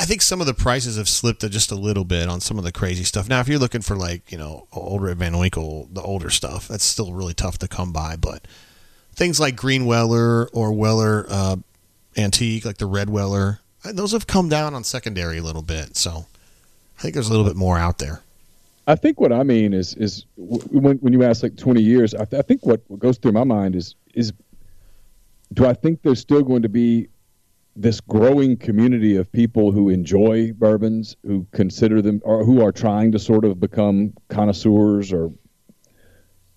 I 0.00 0.06
think 0.06 0.22
some 0.22 0.40
of 0.40 0.48
the 0.48 0.54
prices 0.54 0.96
have 0.96 1.08
slipped 1.08 1.48
just 1.48 1.70
a 1.70 1.76
little 1.76 2.04
bit 2.04 2.28
on 2.28 2.40
some 2.40 2.58
of 2.58 2.64
the 2.64 2.72
crazy 2.72 3.04
stuff. 3.04 3.28
Now, 3.28 3.38
if 3.38 3.46
you're 3.46 3.60
looking 3.60 3.82
for 3.82 3.94
like 3.94 4.32
you 4.32 4.38
know 4.38 4.66
older 4.72 5.14
Van 5.14 5.38
Winkle, 5.38 5.88
the 5.92 6.02
older 6.02 6.30
stuff, 6.30 6.66
that's 6.66 6.82
still 6.82 7.12
really 7.12 7.32
tough 7.32 7.58
to 7.58 7.68
come 7.68 7.92
by. 7.92 8.16
But 8.16 8.44
things 9.14 9.40
like 9.40 9.56
Green 9.56 9.86
Weller 9.86 10.48
or 10.48 10.72
Weller 10.72 11.26
uh, 11.28 11.56
Antique, 12.16 12.64
like 12.64 12.78
the 12.78 12.86
Red 12.86 13.10
Weller, 13.10 13.60
those 13.84 14.12
have 14.12 14.26
come 14.26 14.48
down 14.48 14.74
on 14.74 14.84
secondary 14.84 15.38
a 15.38 15.42
little 15.42 15.62
bit. 15.62 15.96
So 15.96 16.26
I 16.98 17.02
think 17.02 17.14
there's 17.14 17.28
a 17.28 17.30
little 17.30 17.46
bit 17.46 17.56
more 17.56 17.78
out 17.78 17.98
there. 17.98 18.22
I 18.86 18.96
think 18.96 19.18
what 19.18 19.32
I 19.32 19.42
mean 19.42 19.72
is 19.72 19.94
is 19.94 20.26
when 20.36 20.98
when 20.98 21.12
you 21.12 21.24
ask 21.24 21.42
like 21.42 21.56
20 21.56 21.80
years, 21.80 22.14
I, 22.14 22.24
th- 22.26 22.38
I 22.38 22.42
think 22.42 22.66
what, 22.66 22.82
what 22.88 23.00
goes 23.00 23.16
through 23.16 23.32
my 23.32 23.44
mind 23.44 23.74
is 23.76 23.94
is 24.14 24.32
do 25.54 25.66
I 25.66 25.72
think 25.72 26.02
there's 26.02 26.20
still 26.20 26.42
going 26.42 26.62
to 26.62 26.68
be 26.68 27.08
this 27.76 28.00
growing 28.00 28.56
community 28.56 29.16
of 29.16 29.30
people 29.32 29.72
who 29.72 29.88
enjoy 29.88 30.52
bourbons, 30.52 31.16
who 31.26 31.46
consider 31.52 32.02
them 32.02 32.20
or 32.24 32.44
who 32.44 32.62
are 32.62 32.72
trying 32.72 33.10
to 33.12 33.18
sort 33.18 33.44
of 33.44 33.58
become 33.58 34.12
connoisseurs 34.28 35.12
or 35.12 35.32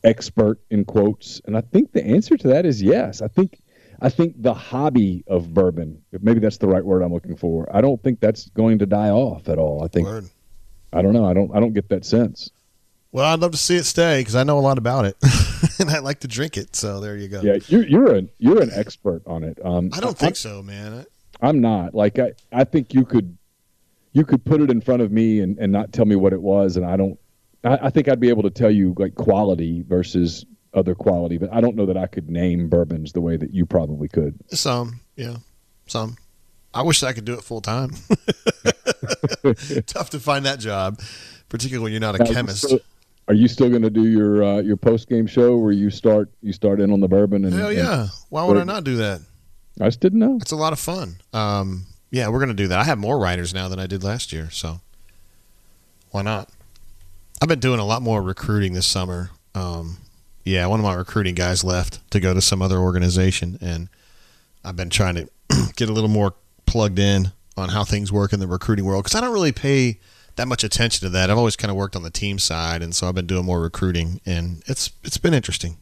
expert 0.03 0.59
in 0.69 0.85
quotes? 0.85 1.41
And 1.45 1.57
I 1.57 1.61
think 1.61 1.91
the 1.91 2.05
answer 2.05 2.37
to 2.37 2.47
that 2.49 2.65
is 2.65 2.81
yes. 2.81 3.21
I 3.21 3.27
think 3.27 3.59
I 4.01 4.09
think 4.09 4.41
the 4.41 4.53
hobby 4.53 5.23
of 5.27 5.53
bourbon, 5.53 6.01
maybe 6.21 6.39
that's 6.39 6.57
the 6.57 6.67
right 6.67 6.83
word 6.83 7.01
I'm 7.01 7.13
looking 7.13 7.35
for. 7.35 7.67
I 7.75 7.81
don't 7.81 8.01
think 8.01 8.19
that's 8.19 8.49
going 8.49 8.79
to 8.79 8.85
die 8.85 9.09
off 9.09 9.49
at 9.49 9.57
all. 9.57 9.83
I 9.83 9.87
think 9.87 10.07
Word. 10.07 10.29
I 10.93 11.01
don't 11.01 11.13
know. 11.13 11.25
I 11.25 11.33
don't 11.33 11.53
I 11.55 11.59
don't 11.59 11.73
get 11.73 11.89
that 11.89 12.05
sense. 12.05 12.51
Well, 13.11 13.25
I'd 13.25 13.39
love 13.39 13.51
to 13.51 13.57
see 13.57 13.77
it 13.77 13.85
stay 13.85 14.19
because 14.19 14.35
I 14.35 14.43
know 14.43 14.59
a 14.59 14.61
lot 14.61 14.77
about 14.77 15.05
it, 15.05 15.15
and 15.79 15.89
I 15.89 15.99
like 15.99 16.19
to 16.19 16.27
drink 16.27 16.57
it. 16.57 16.75
So 16.75 16.99
there 16.99 17.17
you 17.17 17.27
go. 17.27 17.41
Yeah, 17.41 17.57
you're 17.67 17.87
you're 17.87 18.13
an 18.13 18.29
you're 18.37 18.61
an 18.61 18.69
expert 18.73 19.23
on 19.25 19.43
it. 19.43 19.57
Um, 19.63 19.89
I 19.93 19.99
don't 19.99 20.17
think 20.17 20.31
I, 20.31 20.33
so, 20.33 20.61
man. 20.61 21.05
I'm 21.41 21.61
not. 21.61 21.93
Like 21.93 22.19
I, 22.19 22.33
I 22.51 22.63
think 22.63 22.93
you 22.93 23.05
could 23.05 23.37
you 24.11 24.25
could 24.25 24.43
put 24.43 24.61
it 24.61 24.69
in 24.69 24.81
front 24.81 25.01
of 25.01 25.11
me 25.11 25.39
and, 25.39 25.57
and 25.57 25.71
not 25.71 25.93
tell 25.93 26.05
me 26.05 26.15
what 26.15 26.33
it 26.33 26.41
was, 26.41 26.77
and 26.77 26.85
I 26.85 26.97
don't. 26.97 27.19
I, 27.63 27.77
I 27.83 27.89
think 27.89 28.07
I'd 28.07 28.19
be 28.19 28.29
able 28.29 28.43
to 28.43 28.49
tell 28.49 28.71
you 28.71 28.95
like 28.97 29.15
quality 29.15 29.83
versus 29.87 30.45
other 30.73 30.95
quality, 30.95 31.37
but 31.37 31.51
I 31.51 31.61
don't 31.61 31.75
know 31.75 31.85
that 31.85 31.97
I 31.97 32.07
could 32.07 32.29
name 32.29 32.69
bourbons 32.69 33.13
the 33.13 33.21
way 33.21 33.37
that 33.37 33.53
you 33.53 33.65
probably 33.65 34.07
could. 34.07 34.35
Some, 34.49 35.01
yeah, 35.15 35.37
some. 35.87 36.17
I 36.73 36.83
wish 36.83 37.01
I 37.03 37.13
could 37.13 37.25
do 37.25 37.33
it 37.33 37.43
full 37.43 37.61
time. 37.61 37.91
Tough 39.87 40.09
to 40.11 40.19
find 40.19 40.45
that 40.45 40.59
job, 40.59 40.99
particularly 41.49 41.83
when 41.83 41.91
you're 41.91 42.01
not 42.01 42.19
a 42.19 42.23
now, 42.23 42.31
chemist. 42.31 42.69
So, 42.69 42.79
are 43.27 43.33
you 43.33 43.47
still 43.47 43.69
going 43.69 43.81
to 43.81 43.89
do 43.89 44.05
your 44.05 44.43
uh, 44.43 44.61
your 44.61 44.77
post 44.77 45.09
game 45.09 45.27
show 45.27 45.57
where 45.57 45.71
you 45.71 45.89
start 45.89 46.29
you 46.41 46.53
start 46.53 46.79
in 46.79 46.91
on 46.91 46.99
the 46.99 47.07
bourbon? 47.07 47.45
And, 47.45 47.53
Hell 47.53 47.73
yeah! 47.73 48.01
And 48.01 48.09
Why 48.29 48.43
would 48.43 48.57
I 48.57 48.63
not 48.63 48.83
do 48.83 48.97
that? 48.97 49.21
I 49.79 49.85
just 49.85 49.99
didn't 49.99 50.19
know. 50.19 50.37
It's 50.41 50.51
a 50.51 50.55
lot 50.55 50.73
of 50.73 50.79
fun. 50.79 51.17
Um, 51.33 51.85
yeah, 52.09 52.29
we're 52.29 52.39
going 52.39 52.49
to 52.49 52.55
do 52.55 52.67
that. 52.69 52.79
I 52.79 52.83
have 52.83 52.97
more 52.97 53.19
writers 53.19 53.53
now 53.53 53.67
than 53.67 53.79
I 53.79 53.85
did 53.85 54.03
last 54.03 54.31
year, 54.33 54.49
so 54.49 54.79
why 56.11 56.21
not? 56.21 56.49
I've 57.41 57.47
been 57.47 57.59
doing 57.59 57.79
a 57.79 57.85
lot 57.85 58.01
more 58.01 58.21
recruiting 58.21 58.73
this 58.73 58.87
summer. 58.87 59.29
Um, 59.53 59.97
yeah, 60.43 60.65
one 60.67 60.79
of 60.79 60.83
my 60.83 60.95
recruiting 60.95 61.35
guys 61.35 61.63
left 61.63 62.09
to 62.11 62.19
go 62.19 62.33
to 62.33 62.41
some 62.41 62.61
other 62.61 62.77
organization, 62.77 63.57
and 63.61 63.89
I've 64.63 64.75
been 64.75 64.89
trying 64.89 65.15
to 65.15 65.29
get 65.75 65.89
a 65.89 65.93
little 65.93 66.09
more 66.09 66.33
plugged 66.65 66.99
in 66.99 67.31
on 67.55 67.69
how 67.69 67.83
things 67.83 68.11
work 68.11 68.33
in 68.33 68.39
the 68.39 68.47
recruiting 68.47 68.85
world 68.85 69.03
because 69.03 69.15
I 69.15 69.21
don't 69.21 69.33
really 69.33 69.51
pay 69.51 69.99
that 70.35 70.47
much 70.47 70.63
attention 70.63 71.05
to 71.05 71.09
that. 71.09 71.29
I've 71.29 71.37
always 71.37 71.55
kind 71.55 71.69
of 71.69 71.77
worked 71.77 71.95
on 71.95 72.03
the 72.03 72.09
team 72.09 72.39
side, 72.39 72.81
and 72.81 72.95
so 72.95 73.07
I've 73.07 73.15
been 73.15 73.27
doing 73.27 73.45
more 73.45 73.61
recruiting, 73.61 74.19
and 74.25 74.63
it's 74.67 74.91
it's 75.03 75.17
been 75.17 75.33
interesting. 75.33 75.77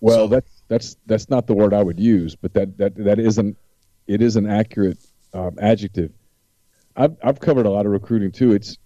Well, 0.00 0.16
so, 0.16 0.26
that 0.28 0.44
that's 0.68 0.96
that's 1.06 1.30
not 1.30 1.46
the 1.46 1.54
word 1.54 1.72
I 1.72 1.82
would 1.82 2.00
use, 2.00 2.34
but 2.34 2.52
that 2.54 2.76
that 2.78 2.94
that 2.96 3.18
isn't 3.18 3.56
it 4.06 4.20
is 4.20 4.36
an 4.36 4.46
accurate 4.46 4.98
um, 5.32 5.56
adjective. 5.60 6.12
I've 6.96 7.16
I've 7.22 7.40
covered 7.40 7.66
a 7.66 7.70
lot 7.70 7.86
of 7.86 7.92
recruiting 7.92 8.32
too. 8.32 8.52
It's 8.52 8.76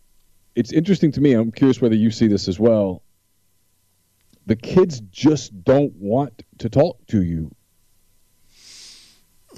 it's 0.58 0.72
interesting 0.72 1.12
to 1.12 1.20
me. 1.20 1.32
I'm 1.32 1.52
curious 1.52 1.80
whether 1.80 1.94
you 1.94 2.10
see 2.10 2.26
this 2.26 2.48
as 2.48 2.58
well. 2.58 3.02
The 4.46 4.56
kids 4.56 5.00
just 5.10 5.64
don't 5.64 5.94
want 5.94 6.42
to 6.58 6.68
talk 6.68 7.06
to 7.08 7.22
you. 7.22 7.54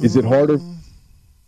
Is 0.03 0.17
it 0.17 0.25
harder? 0.25 0.59
Mm 0.59 0.77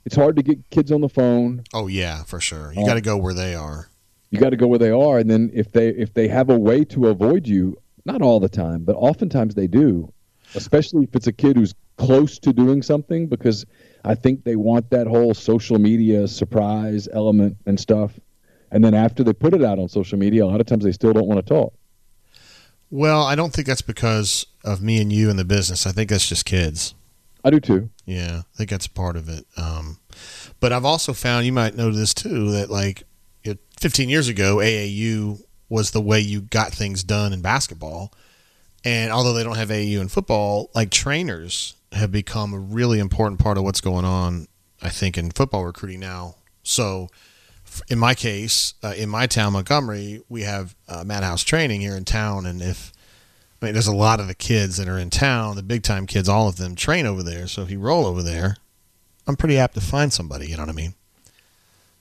it's 0.05 0.17
hard 0.17 0.37
to 0.37 0.43
get 0.43 0.69
kids 0.71 0.91
on 0.91 1.01
the 1.01 1.09
phone. 1.09 1.63
Oh 1.73 1.87
yeah, 1.87 2.25
for 2.25 2.41
sure. 2.41 2.73
You 2.75 2.85
got 2.85 2.95
to 2.95 3.01
go 3.01 3.17
where 3.17 3.35
they 3.35 3.55
are. 3.55 3.89
You 4.31 4.41
got 4.41 4.51
to 4.51 4.57
go 4.57 4.67
where 4.67 4.79
they 4.79 4.91
are, 4.91 5.19
and 5.19 5.31
then 5.31 5.51
if 5.53 5.73
they 5.73 5.89
if 5.89 6.15
they 6.15 6.29
have 6.29 6.51
a 6.51 6.59
way 6.59 6.85
to 6.87 7.09
avoid 7.09 7.47
you, 7.47 7.77
not 8.05 8.23
all 8.23 8.41
the 8.41 8.49
time, 8.49 8.85
but 8.85 8.97
oftentimes 8.97 9.55
they 9.55 9.67
do. 9.67 10.13
Especially 10.55 11.05
if 11.05 11.15
it's 11.15 11.27
a 11.27 11.33
kid 11.33 11.57
who's 11.57 11.75
close 11.97 12.39
to 12.41 12.53
doing 12.53 12.83
something, 12.83 13.27
because 13.27 13.65
I 14.05 14.15
think 14.15 14.45
they 14.45 14.57
want 14.57 14.91
that 14.91 15.07
whole 15.07 15.35
social 15.35 15.79
media 15.79 16.27
surprise 16.29 17.09
element 17.11 17.57
and 17.67 17.79
stuff. 17.79 18.19
And 18.73 18.83
then 18.83 18.95
after 18.95 19.23
they 19.23 19.33
put 19.33 19.55
it 19.55 19.63
out 19.63 19.79
on 19.79 19.89
social 19.89 20.19
media, 20.19 20.45
a 20.45 20.47
lot 20.47 20.61
of 20.61 20.67
times 20.67 20.83
they 20.83 20.93
still 20.93 21.13
don't 21.13 21.29
want 21.29 21.45
to 21.45 21.49
talk. 21.49 21.73
Well, 22.91 23.23
I 23.23 23.37
don't 23.37 23.53
think 23.53 23.69
that's 23.69 23.83
because 23.83 24.47
of 24.65 24.83
me 24.83 25.01
and 25.01 25.13
you 25.13 25.31
in 25.31 25.37
the 25.37 25.45
business. 25.45 25.87
I 25.87 25.93
think 25.93 26.11
that's 26.11 26.29
just 26.29 26.45
kids. 26.45 26.95
I 27.45 27.51
do 27.51 27.61
too. 27.61 27.91
Yeah, 28.05 28.43
I 28.55 28.57
think 28.57 28.71
that's 28.71 28.87
part 28.87 29.17
of 29.17 29.29
it. 29.29 29.47
Um, 29.57 29.99
but 30.59 30.73
I've 30.73 30.85
also 30.85 31.13
found 31.13 31.47
you 31.47 31.53
might 31.53 31.77
know 31.77 31.91
this 31.91 32.15
too 32.15 32.51
that 32.53 32.71
like 32.71 33.05
15 33.83 34.09
years 34.09 34.29
ago, 34.29 34.59
AAU 34.59 35.43
was 35.69 35.91
the 35.91 36.01
way 36.01 36.21
you 36.21 36.41
got 36.41 36.73
things 36.73 37.03
done 37.03 37.33
in 37.33 37.43
basketball. 37.43 38.13
And 38.85 39.11
although 39.11 39.33
they 39.33 39.43
don't 39.43 39.57
have 39.57 39.71
AAU 39.71 40.01
in 40.01 40.07
football, 40.07 40.71
like 40.73 40.91
trainers 40.91 41.75
have 41.91 42.13
become 42.13 42.55
a 42.55 42.59
really 42.61 43.01
important 43.01 43.41
part 43.41 43.59
of 43.59 43.65
what's 43.65 43.81
going 43.81 44.05
on, 44.05 44.47
I 44.81 44.89
think, 44.89 45.19
in 45.19 45.33
football 45.33 45.65
recruiting 45.65 45.99
now. 45.99 46.37
So, 46.63 47.09
in 47.89 47.99
my 47.99 48.15
case, 48.15 48.75
uh, 48.83 48.95
in 48.97 49.09
my 49.09 49.27
town, 49.27 49.53
Montgomery, 49.55 50.23
we 50.29 50.43
have 50.43 50.75
uh, 50.89 51.05
Madhouse 51.05 51.45
training 51.45 51.81
here 51.81 51.97
in 51.97 52.05
town. 52.05 52.47
And 52.47 52.61
if 52.61 52.93
I 53.61 53.67
mean, 53.67 53.75
there's 53.75 53.87
a 53.87 53.95
lot 53.95 54.21
of 54.21 54.27
the 54.27 54.35
kids 54.35 54.77
that 54.77 54.89
are 54.89 54.99
in 54.99 55.11
town, 55.11 55.57
the 55.57 55.63
big 55.63 55.83
time 55.83 56.07
kids, 56.07 56.29
all 56.29 56.49
of 56.49 56.57
them 56.57 56.75
train 56.75 57.07
over 57.07 57.23
there. 57.23 57.47
So 57.47 57.63
if 57.63 57.71
you 57.71 57.79
roll 57.79 58.07
over 58.07 58.23
there, 58.23 58.57
I'm 59.27 59.37
pretty 59.37 59.59
apt 59.59 59.75
to 59.75 59.81
find 59.81 60.13
somebody. 60.13 60.49
You 60.49 60.57
know 60.57 60.63
what 60.63 60.71
I 60.71 60.73
mean? 60.73 60.95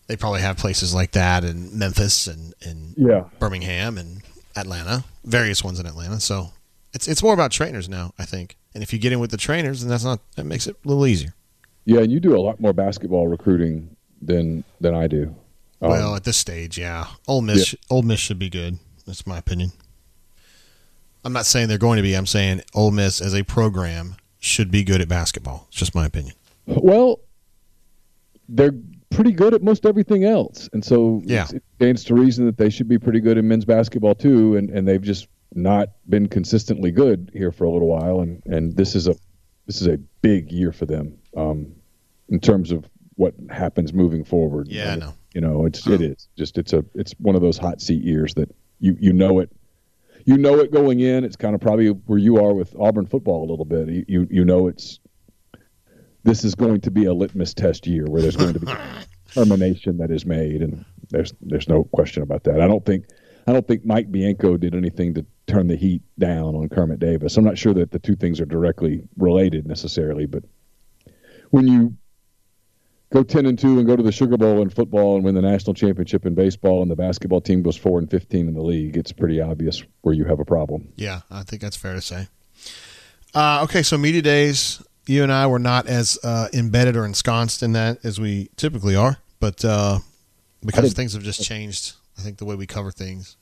They 0.07 0.17
probably 0.17 0.41
have 0.41 0.57
places 0.57 0.93
like 0.93 1.11
that 1.11 1.43
in 1.43 1.77
Memphis 1.77 2.27
and, 2.27 2.53
and 2.61 2.95
yeah. 2.97 3.25
Birmingham 3.39 3.97
and 3.97 4.23
Atlanta, 4.55 5.05
various 5.23 5.63
ones 5.63 5.79
in 5.79 5.85
Atlanta. 5.85 6.19
So 6.19 6.51
it's 6.93 7.07
it's 7.07 7.23
more 7.23 7.33
about 7.33 7.51
trainers 7.51 7.87
now, 7.87 8.13
I 8.17 8.25
think. 8.25 8.57
And 8.73 8.83
if 8.83 8.91
you 8.91 8.99
get 8.99 9.13
in 9.13 9.19
with 9.19 9.31
the 9.31 9.37
trainers, 9.37 9.81
then 9.81 9.89
that's 9.89 10.03
not 10.03 10.19
that 10.35 10.45
makes 10.45 10.67
it 10.67 10.75
a 10.83 10.87
little 10.87 11.05
easier. 11.05 11.33
Yeah, 11.85 11.99
and 11.99 12.11
you 12.11 12.19
do 12.19 12.35
a 12.35 12.41
lot 12.41 12.59
more 12.59 12.73
basketball 12.73 13.27
recruiting 13.27 13.95
than 14.21 14.63
than 14.79 14.93
I 14.93 15.07
do. 15.07 15.35
Um, 15.81 15.89
well, 15.89 16.15
at 16.15 16.23
this 16.23 16.38
stage, 16.38 16.77
yeah, 16.77 17.07
Ole 17.27 17.41
Miss, 17.41 17.73
yeah. 17.73 17.79
Ole 17.89 18.03
Miss 18.03 18.19
should 18.19 18.39
be 18.39 18.50
good. 18.50 18.77
That's 19.05 19.25
my 19.25 19.38
opinion. 19.38 19.71
I'm 21.23 21.33
not 21.33 21.45
saying 21.45 21.67
they're 21.67 21.77
going 21.77 21.97
to 21.97 22.03
be. 22.03 22.13
I'm 22.13 22.25
saying 22.25 22.61
Ole 22.73 22.91
Miss 22.91 23.21
as 23.21 23.33
a 23.33 23.43
program 23.43 24.15
should 24.39 24.71
be 24.71 24.83
good 24.83 25.01
at 25.01 25.07
basketball. 25.07 25.65
It's 25.69 25.77
just 25.77 25.95
my 25.95 26.05
opinion. 26.05 26.35
Well, 26.65 27.19
they're 28.50 28.73
pretty 29.09 29.31
good 29.31 29.53
at 29.53 29.63
most 29.63 29.85
everything 29.85 30.23
else, 30.23 30.69
and 30.73 30.83
so 30.83 31.21
yeah. 31.25 31.47
it 31.51 31.63
stands 31.77 32.03
to 32.05 32.15
reason 32.15 32.45
that 32.45 32.57
they 32.57 32.69
should 32.69 32.88
be 32.88 32.97
pretty 32.97 33.19
good 33.19 33.38
in 33.38 33.47
men's 33.47 33.65
basketball 33.65 34.15
too. 34.15 34.55
And, 34.55 34.69
and 34.69 34.88
they've 34.88 35.01
just 35.01 35.27
not 35.53 35.89
been 36.09 36.27
consistently 36.27 36.91
good 36.91 37.31
here 37.33 37.51
for 37.51 37.65
a 37.65 37.69
little 37.69 37.88
while. 37.88 38.21
And, 38.21 38.41
and 38.45 38.75
this 38.75 38.95
is 38.95 39.07
a 39.07 39.15
this 39.67 39.81
is 39.81 39.88
a 39.88 39.97
big 40.21 40.51
year 40.51 40.71
for 40.71 40.85
them 40.85 41.17
um, 41.38 41.71
in 42.29 42.39
terms 42.39 42.71
of 42.71 42.85
what 43.15 43.33
happens 43.50 43.93
moving 43.93 44.23
forward. 44.23 44.67
Yeah, 44.67 44.93
I 44.93 44.95
know. 44.95 45.13
You 45.33 45.41
know, 45.41 45.65
it's 45.65 45.88
it 45.88 46.01
is 46.01 46.27
just 46.38 46.57
it's 46.57 46.73
a 46.73 46.83
it's 46.93 47.13
one 47.19 47.35
of 47.35 47.41
those 47.41 47.57
hot 47.57 47.81
seat 47.81 48.03
years 48.03 48.33
that 48.33 48.53
you 48.79 48.97
you 49.00 49.13
know 49.13 49.39
it 49.39 49.50
you 50.25 50.38
know 50.38 50.59
it 50.59 50.71
going 50.71 51.00
in. 51.00 51.23
It's 51.23 51.35
kind 51.35 51.55
of 51.55 51.61
probably 51.61 51.88
where 51.88 52.19
you 52.19 52.43
are 52.43 52.53
with 52.53 52.75
Auburn 52.77 53.05
football 53.05 53.47
a 53.47 53.50
little 53.50 53.65
bit. 53.65 54.09
You 54.09 54.27
you 54.29 54.43
know 54.43 54.67
it's 54.67 55.00
this 56.23 56.43
is 56.43 56.55
going 56.55 56.81
to 56.81 56.91
be 56.91 57.05
a 57.05 57.13
litmus 57.13 57.53
test 57.53 57.88
year 57.88 58.05
where 58.05 58.21
there's 58.21 58.35
going 58.35 58.53
to 58.53 58.59
be 58.59 58.71
determination 59.27 59.97
that 59.97 60.11
is 60.11 60.25
made, 60.25 60.61
and 60.61 60.83
there's 61.09 61.33
there's 61.41 61.69
no 61.69 61.85
question 61.85 62.23
about 62.23 62.43
that. 62.43 62.59
I 62.59 62.67
don't 62.67 62.85
think 62.85 63.05
I 63.47 63.53
don't 63.53 63.67
think 63.67 63.85
Mike 63.85 64.11
Bianco 64.11 64.57
did 64.57 64.75
anything 64.75 65.13
to 65.15 65.25
turn 65.47 65.67
the 65.67 65.75
heat 65.75 66.01
down 66.19 66.55
on 66.55 66.69
Kermit 66.69 67.00
Davis. 67.00 67.38
I'm 67.38 67.43
not 67.43 67.57
sure 67.57 67.73
that 67.73 67.91
the 67.91 68.00
two 68.00 68.15
things 68.15 68.39
are 68.39 68.45
directly 68.45 69.03
related 69.17 69.65
necessarily, 69.65 70.25
but 70.25 70.43
when 71.50 71.67
you 71.67 71.95
go 73.11 73.23
10 73.23 73.45
and 73.45 73.59
2 73.59 73.77
and 73.77 73.87
go 73.87 73.95
to 73.95 74.03
the 74.03 74.11
Sugar 74.11 74.37
Bowl 74.37 74.61
in 74.61 74.69
football 74.69 75.15
and 75.15 75.23
win 75.23 75.35
the 75.35 75.41
national 75.41 75.73
championship 75.73 76.25
in 76.25 76.33
baseball 76.33 76.81
and 76.81 76.89
the 76.89 76.95
basketball 76.95 77.41
team 77.41 77.61
goes 77.61 77.75
4 77.77 77.99
and 77.99 78.09
15 78.09 78.47
in 78.47 78.53
the 78.53 78.61
league, 78.61 78.97
it's 78.97 79.11
pretty 79.11 79.41
obvious 79.41 79.83
where 80.01 80.15
you 80.15 80.25
have 80.25 80.39
a 80.39 80.45
problem. 80.45 80.87
Yeah, 80.95 81.21
I 81.29 81.43
think 81.43 81.61
that's 81.61 81.77
fair 81.77 81.93
to 81.93 82.01
say. 82.01 82.27
Uh, 83.33 83.61
okay, 83.63 83.83
so 83.83 83.97
media 83.97 84.21
days, 84.21 84.81
you 85.05 85.23
and 85.23 85.31
I 85.31 85.47
were 85.47 85.59
not 85.59 85.87
as 85.87 86.17
uh, 86.23 86.47
embedded 86.53 86.95
or 86.95 87.05
ensconced 87.05 87.63
in 87.63 87.73
that 87.73 87.99
as 88.03 88.19
we 88.19 88.49
typically 88.55 88.95
are, 88.95 89.17
but 89.39 89.63
uh, 89.65 89.99
because 90.65 90.93
things 90.93 91.13
have 91.13 91.23
just 91.23 91.43
changed, 91.43 91.93
I 92.17 92.21
think 92.21 92.37
the 92.37 92.45
way 92.45 92.55
we 92.55 92.67
cover 92.67 92.91
things 92.91 93.37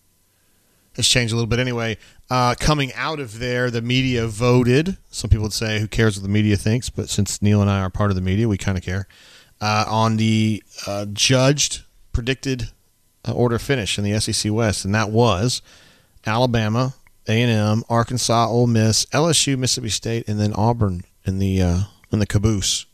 has 0.96 1.08
changed 1.08 1.32
a 1.32 1.36
little 1.36 1.48
bit 1.48 1.60
anyway. 1.60 1.98
Uh, 2.30 2.56
coming 2.60 2.92
out 2.94 3.20
of 3.20 3.40
there, 3.40 3.70
the 3.70 3.82
media 3.82 4.28
voted. 4.28 4.98
Some 5.12 5.30
people 5.30 5.44
would 5.44 5.54
say, 5.54 5.80
who 5.80 5.88
cares 5.88 6.18
what 6.18 6.24
the 6.24 6.30
media 6.30 6.58
thinks? 6.58 6.90
But 6.90 7.10
since 7.10 7.42
Neil 7.42 7.62
and 7.62 7.70
I 7.70 7.80
are 7.82 7.90
part 7.90 8.10
of 8.10 8.16
the 8.16 8.22
media, 8.22 8.48
we 8.48 8.58
kind 8.58 8.78
of 8.78 8.84
care. 8.84 9.08
Uh, 9.62 9.86
on 9.88 10.16
the 10.16 10.64
uh, 10.88 11.06
judged 11.12 11.84
predicted 12.14 12.70
uh, 13.28 13.34
order 13.34 13.60
finish 13.60 13.98
in 13.98 14.04
the 14.04 14.18
SEC 14.20 14.52
West, 14.52 14.86
and 14.86 14.96
that 14.96 15.10
was 15.10 15.62
Alabama, 16.26 16.94
A&M, 17.28 17.84
Arkansas, 17.90 18.48
Ole 18.48 18.68
Miss, 18.68 19.06
LSU, 19.08 19.58
Mississippi 19.58 19.90
State, 19.90 20.30
and 20.30 20.40
then 20.40 20.54
Auburn 20.54 21.02
in 21.26 21.40
the 21.40 21.62
uh, 21.62 21.80
in 22.12 22.20
the 22.20 22.26
caboose. 22.26 22.86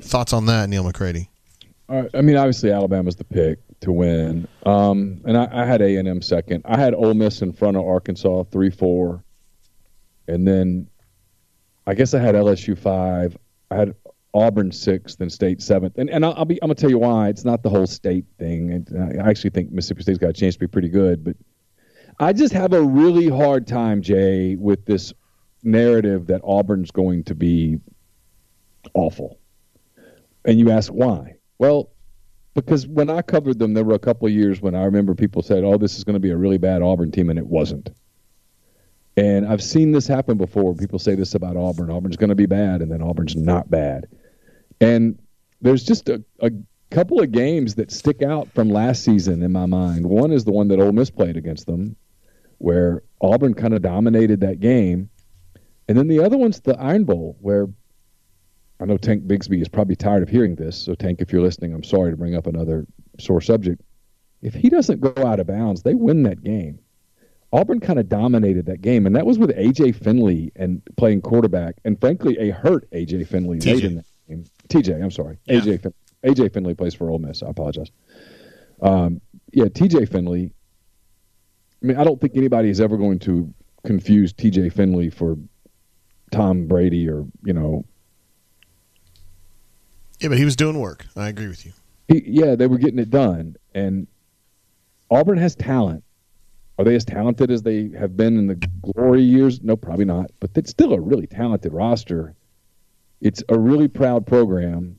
Thoughts 0.00 0.32
on 0.32 0.46
that, 0.46 0.68
Neil 0.68 0.84
McCready? 0.84 1.28
Uh, 1.88 2.04
I 2.14 2.22
mean, 2.22 2.36
obviously 2.36 2.70
Alabama's 2.70 3.16
the 3.16 3.24
pick 3.24 3.58
to 3.80 3.92
win. 3.92 4.46
Um, 4.64 5.20
and 5.24 5.36
I, 5.36 5.48
I 5.52 5.64
had 5.64 5.80
A 5.82 5.96
and 5.96 6.06
M 6.08 6.22
second. 6.22 6.62
I 6.64 6.78
had 6.78 6.94
Ole 6.94 7.14
Miss 7.14 7.42
in 7.42 7.52
front 7.52 7.76
of 7.76 7.84
Arkansas 7.84 8.44
three 8.44 8.70
four, 8.70 9.22
and 10.28 10.46
then 10.46 10.88
I 11.86 11.94
guess 11.94 12.14
I 12.14 12.20
had 12.20 12.34
LSU 12.34 12.78
five. 12.78 13.36
I 13.70 13.76
had 13.76 13.94
Auburn 14.32 14.70
sixth 14.70 15.20
and 15.20 15.32
State 15.32 15.60
seventh. 15.60 15.98
And 15.98 16.08
and 16.10 16.24
I'll, 16.24 16.34
I'll, 16.34 16.44
be 16.44 16.62
I'm 16.62 16.68
gonna 16.68 16.74
tell 16.76 16.90
you 16.90 16.98
why. 16.98 17.28
It's 17.28 17.44
not 17.44 17.62
the 17.62 17.70
whole 17.70 17.86
state 17.86 18.24
thing. 18.38 18.86
I 19.20 19.28
actually 19.28 19.50
think 19.50 19.72
Mississippi 19.72 20.02
State's 20.02 20.18
got 20.18 20.30
a 20.30 20.34
chance 20.34 20.54
to 20.54 20.60
be 20.60 20.66
pretty 20.66 20.88
good, 20.88 21.24
but 21.24 21.36
I 22.18 22.32
just 22.32 22.52
have 22.52 22.72
a 22.72 22.82
really 22.82 23.28
hard 23.28 23.66
time, 23.66 24.02
Jay, 24.02 24.54
with 24.56 24.84
this 24.84 25.12
narrative 25.62 26.26
that 26.26 26.40
Auburn's 26.44 26.90
going 26.90 27.24
to 27.24 27.34
be 27.34 27.78
awful. 28.94 29.38
And 30.44 30.58
you 30.58 30.70
ask 30.70 30.92
why? 30.92 31.36
Well, 31.58 31.90
because 32.54 32.86
when 32.86 33.10
I 33.10 33.22
covered 33.22 33.58
them, 33.58 33.74
there 33.74 33.84
were 33.84 33.94
a 33.94 33.98
couple 33.98 34.26
of 34.26 34.32
years 34.32 34.60
when 34.60 34.74
I 34.74 34.84
remember 34.84 35.14
people 35.14 35.42
said, 35.42 35.64
"Oh, 35.64 35.76
this 35.76 35.96
is 35.96 36.04
going 36.04 36.14
to 36.14 36.20
be 36.20 36.30
a 36.30 36.36
really 36.36 36.58
bad 36.58 36.82
Auburn 36.82 37.10
team," 37.10 37.30
and 37.30 37.38
it 37.38 37.46
wasn't. 37.46 37.90
And 39.16 39.46
I've 39.46 39.62
seen 39.62 39.92
this 39.92 40.06
happen 40.06 40.38
before. 40.38 40.74
People 40.74 40.98
say 40.98 41.14
this 41.14 41.34
about 41.34 41.56
Auburn: 41.56 41.90
Auburn's 41.90 42.16
going 42.16 42.30
to 42.30 42.34
be 42.34 42.46
bad, 42.46 42.80
and 42.80 42.90
then 42.90 43.02
Auburn's 43.02 43.36
not 43.36 43.70
bad. 43.70 44.06
And 44.80 45.18
there's 45.60 45.84
just 45.84 46.08
a, 46.08 46.22
a 46.40 46.50
couple 46.90 47.20
of 47.20 47.32
games 47.32 47.74
that 47.76 47.90
stick 47.90 48.22
out 48.22 48.48
from 48.52 48.70
last 48.70 49.04
season 49.04 49.42
in 49.42 49.52
my 49.52 49.66
mind. 49.66 50.06
One 50.06 50.32
is 50.32 50.44
the 50.44 50.52
one 50.52 50.68
that 50.68 50.80
Ole 50.80 50.92
Miss 50.92 51.10
played 51.10 51.36
against 51.36 51.66
them, 51.66 51.96
where 52.58 53.02
Auburn 53.20 53.54
kind 53.54 53.74
of 53.74 53.82
dominated 53.82 54.40
that 54.40 54.60
game, 54.60 55.10
and 55.88 55.96
then 55.96 56.08
the 56.08 56.20
other 56.20 56.38
one's 56.38 56.60
the 56.60 56.78
Iron 56.78 57.04
Bowl, 57.04 57.36
where 57.40 57.68
I 58.80 58.86
know 58.86 58.96
Tank 58.96 59.24
Bigsby 59.24 59.60
is 59.60 59.68
probably 59.68 59.96
tired 59.96 60.22
of 60.22 60.28
hearing 60.28 60.54
this. 60.54 60.76
So, 60.76 60.94
Tank, 60.94 61.20
if 61.20 61.32
you're 61.32 61.42
listening, 61.42 61.74
I'm 61.74 61.84
sorry 61.84 62.10
to 62.10 62.16
bring 62.16 62.34
up 62.34 62.46
another 62.46 62.86
sore 63.18 63.40
subject. 63.40 63.82
If 64.40 64.54
he 64.54 64.70
doesn't 64.70 65.00
go 65.00 65.12
out 65.26 65.38
of 65.38 65.46
bounds, 65.46 65.82
they 65.82 65.94
win 65.94 66.22
that 66.22 66.42
game. 66.42 66.78
Auburn 67.52 67.80
kind 67.80 67.98
of 67.98 68.08
dominated 68.08 68.66
that 68.66 68.80
game, 68.80 69.06
and 69.06 69.16
that 69.16 69.26
was 69.26 69.38
with 69.38 69.50
AJ 69.50 69.96
Finley 69.96 70.52
and 70.56 70.80
playing 70.96 71.20
quarterback, 71.20 71.76
and 71.84 72.00
frankly, 72.00 72.38
a 72.38 72.50
hurt 72.50 72.88
AJ 72.92 73.26
Finley 73.26 73.58
TJ. 73.58 73.74
late 73.74 73.84
in 73.84 73.94
that. 73.96 74.04
TJ, 74.70 75.02
I'm 75.02 75.10
sorry, 75.10 75.38
yeah. 75.44 75.60
AJ 75.60 75.82
fin- 75.82 75.94
AJ 76.24 76.52
Finley 76.54 76.74
plays 76.74 76.94
for 76.94 77.10
Ole 77.10 77.18
Miss. 77.18 77.42
I 77.42 77.48
apologize. 77.48 77.90
Um, 78.82 79.20
yeah, 79.52 79.66
TJ 79.66 80.08
Finley. 80.10 80.52
I 81.82 81.86
mean, 81.86 81.96
I 81.96 82.04
don't 82.04 82.20
think 82.20 82.36
anybody 82.36 82.70
is 82.70 82.80
ever 82.80 82.96
going 82.96 83.18
to 83.20 83.52
confuse 83.84 84.32
TJ 84.32 84.72
Finley 84.72 85.10
for 85.10 85.36
Tom 86.30 86.66
Brady 86.66 87.08
or 87.08 87.26
you 87.42 87.52
know 87.52 87.84
yeah, 90.20 90.28
but 90.28 90.38
he 90.38 90.44
was 90.44 90.54
doing 90.54 90.78
work. 90.78 91.06
I 91.16 91.28
agree 91.28 91.48
with 91.48 91.64
you. 91.64 91.72
He, 92.08 92.22
yeah, 92.26 92.54
they 92.54 92.66
were 92.66 92.76
getting 92.76 92.98
it 92.98 93.10
done, 93.10 93.56
and 93.74 94.06
Auburn 95.10 95.38
has 95.38 95.54
talent. 95.56 96.04
Are 96.78 96.84
they 96.84 96.94
as 96.94 97.04
talented 97.04 97.50
as 97.50 97.62
they 97.62 97.90
have 97.98 98.16
been 98.16 98.38
in 98.38 98.46
the 98.46 98.54
glory 98.54 99.22
years? 99.22 99.62
No, 99.62 99.76
probably 99.76 100.04
not. 100.04 100.30
But 100.40 100.50
it's 100.54 100.70
still 100.70 100.92
a 100.92 101.00
really 101.00 101.26
talented 101.26 101.72
roster. 101.72 102.34
It's 103.20 103.42
a 103.48 103.58
really 103.58 103.88
proud 103.88 104.26
program. 104.26 104.98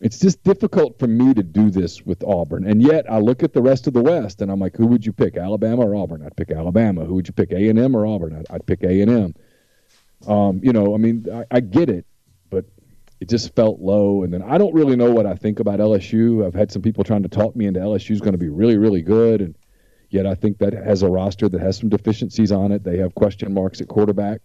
It's 0.00 0.18
just 0.18 0.42
difficult 0.42 0.98
for 0.98 1.06
me 1.06 1.32
to 1.34 1.42
do 1.42 1.70
this 1.70 2.04
with 2.04 2.22
Auburn, 2.24 2.66
and 2.66 2.82
yet 2.82 3.10
I 3.10 3.18
look 3.18 3.42
at 3.42 3.52
the 3.52 3.62
rest 3.62 3.86
of 3.86 3.94
the 3.94 4.02
West, 4.02 4.42
and 4.42 4.50
I'm 4.50 4.60
like, 4.60 4.76
who 4.76 4.86
would 4.86 5.06
you 5.06 5.12
pick, 5.12 5.36
Alabama 5.36 5.82
or 5.82 5.94
Auburn? 5.94 6.22
I'd 6.24 6.36
pick 6.36 6.50
Alabama. 6.50 7.04
Who 7.04 7.14
would 7.14 7.26
you 7.26 7.32
pick, 7.32 7.52
A 7.52 7.68
and 7.68 7.78
M 7.78 7.96
or 7.96 8.06
Auburn? 8.06 8.36
I'd, 8.36 8.54
I'd 8.54 8.66
pick 8.66 8.82
A 8.82 9.00
and 9.00 9.10
M. 9.10 9.34
Um, 10.26 10.60
you 10.62 10.72
know, 10.72 10.94
I 10.94 10.98
mean, 10.98 11.26
I, 11.32 11.44
I 11.50 11.60
get 11.60 11.88
it 11.88 12.06
but 12.54 12.64
it 13.20 13.28
just 13.28 13.54
felt 13.54 13.80
low. 13.80 14.22
And 14.22 14.32
then 14.32 14.42
I 14.42 14.58
don't 14.58 14.74
really 14.74 14.96
know 14.96 15.10
what 15.10 15.26
I 15.26 15.34
think 15.34 15.60
about 15.60 15.80
LSU. 15.80 16.46
I've 16.46 16.54
had 16.54 16.70
some 16.70 16.82
people 16.82 17.04
trying 17.04 17.24
to 17.24 17.28
talk 17.28 17.56
me 17.56 17.66
into 17.66 17.80
LSU's 17.80 18.20
going 18.20 18.32
to 18.32 18.38
be 18.38 18.48
really, 18.48 18.78
really 18.78 19.02
good. 19.02 19.40
And 19.40 19.56
yet 20.10 20.26
I 20.26 20.34
think 20.34 20.58
that 20.58 20.72
has 20.72 21.02
a 21.02 21.08
roster 21.08 21.48
that 21.48 21.60
has 21.60 21.76
some 21.76 21.88
deficiencies 21.88 22.52
on 22.52 22.70
it. 22.72 22.84
They 22.84 22.98
have 22.98 23.14
question 23.14 23.52
marks 23.52 23.80
at 23.80 23.88
quarterback. 23.88 24.40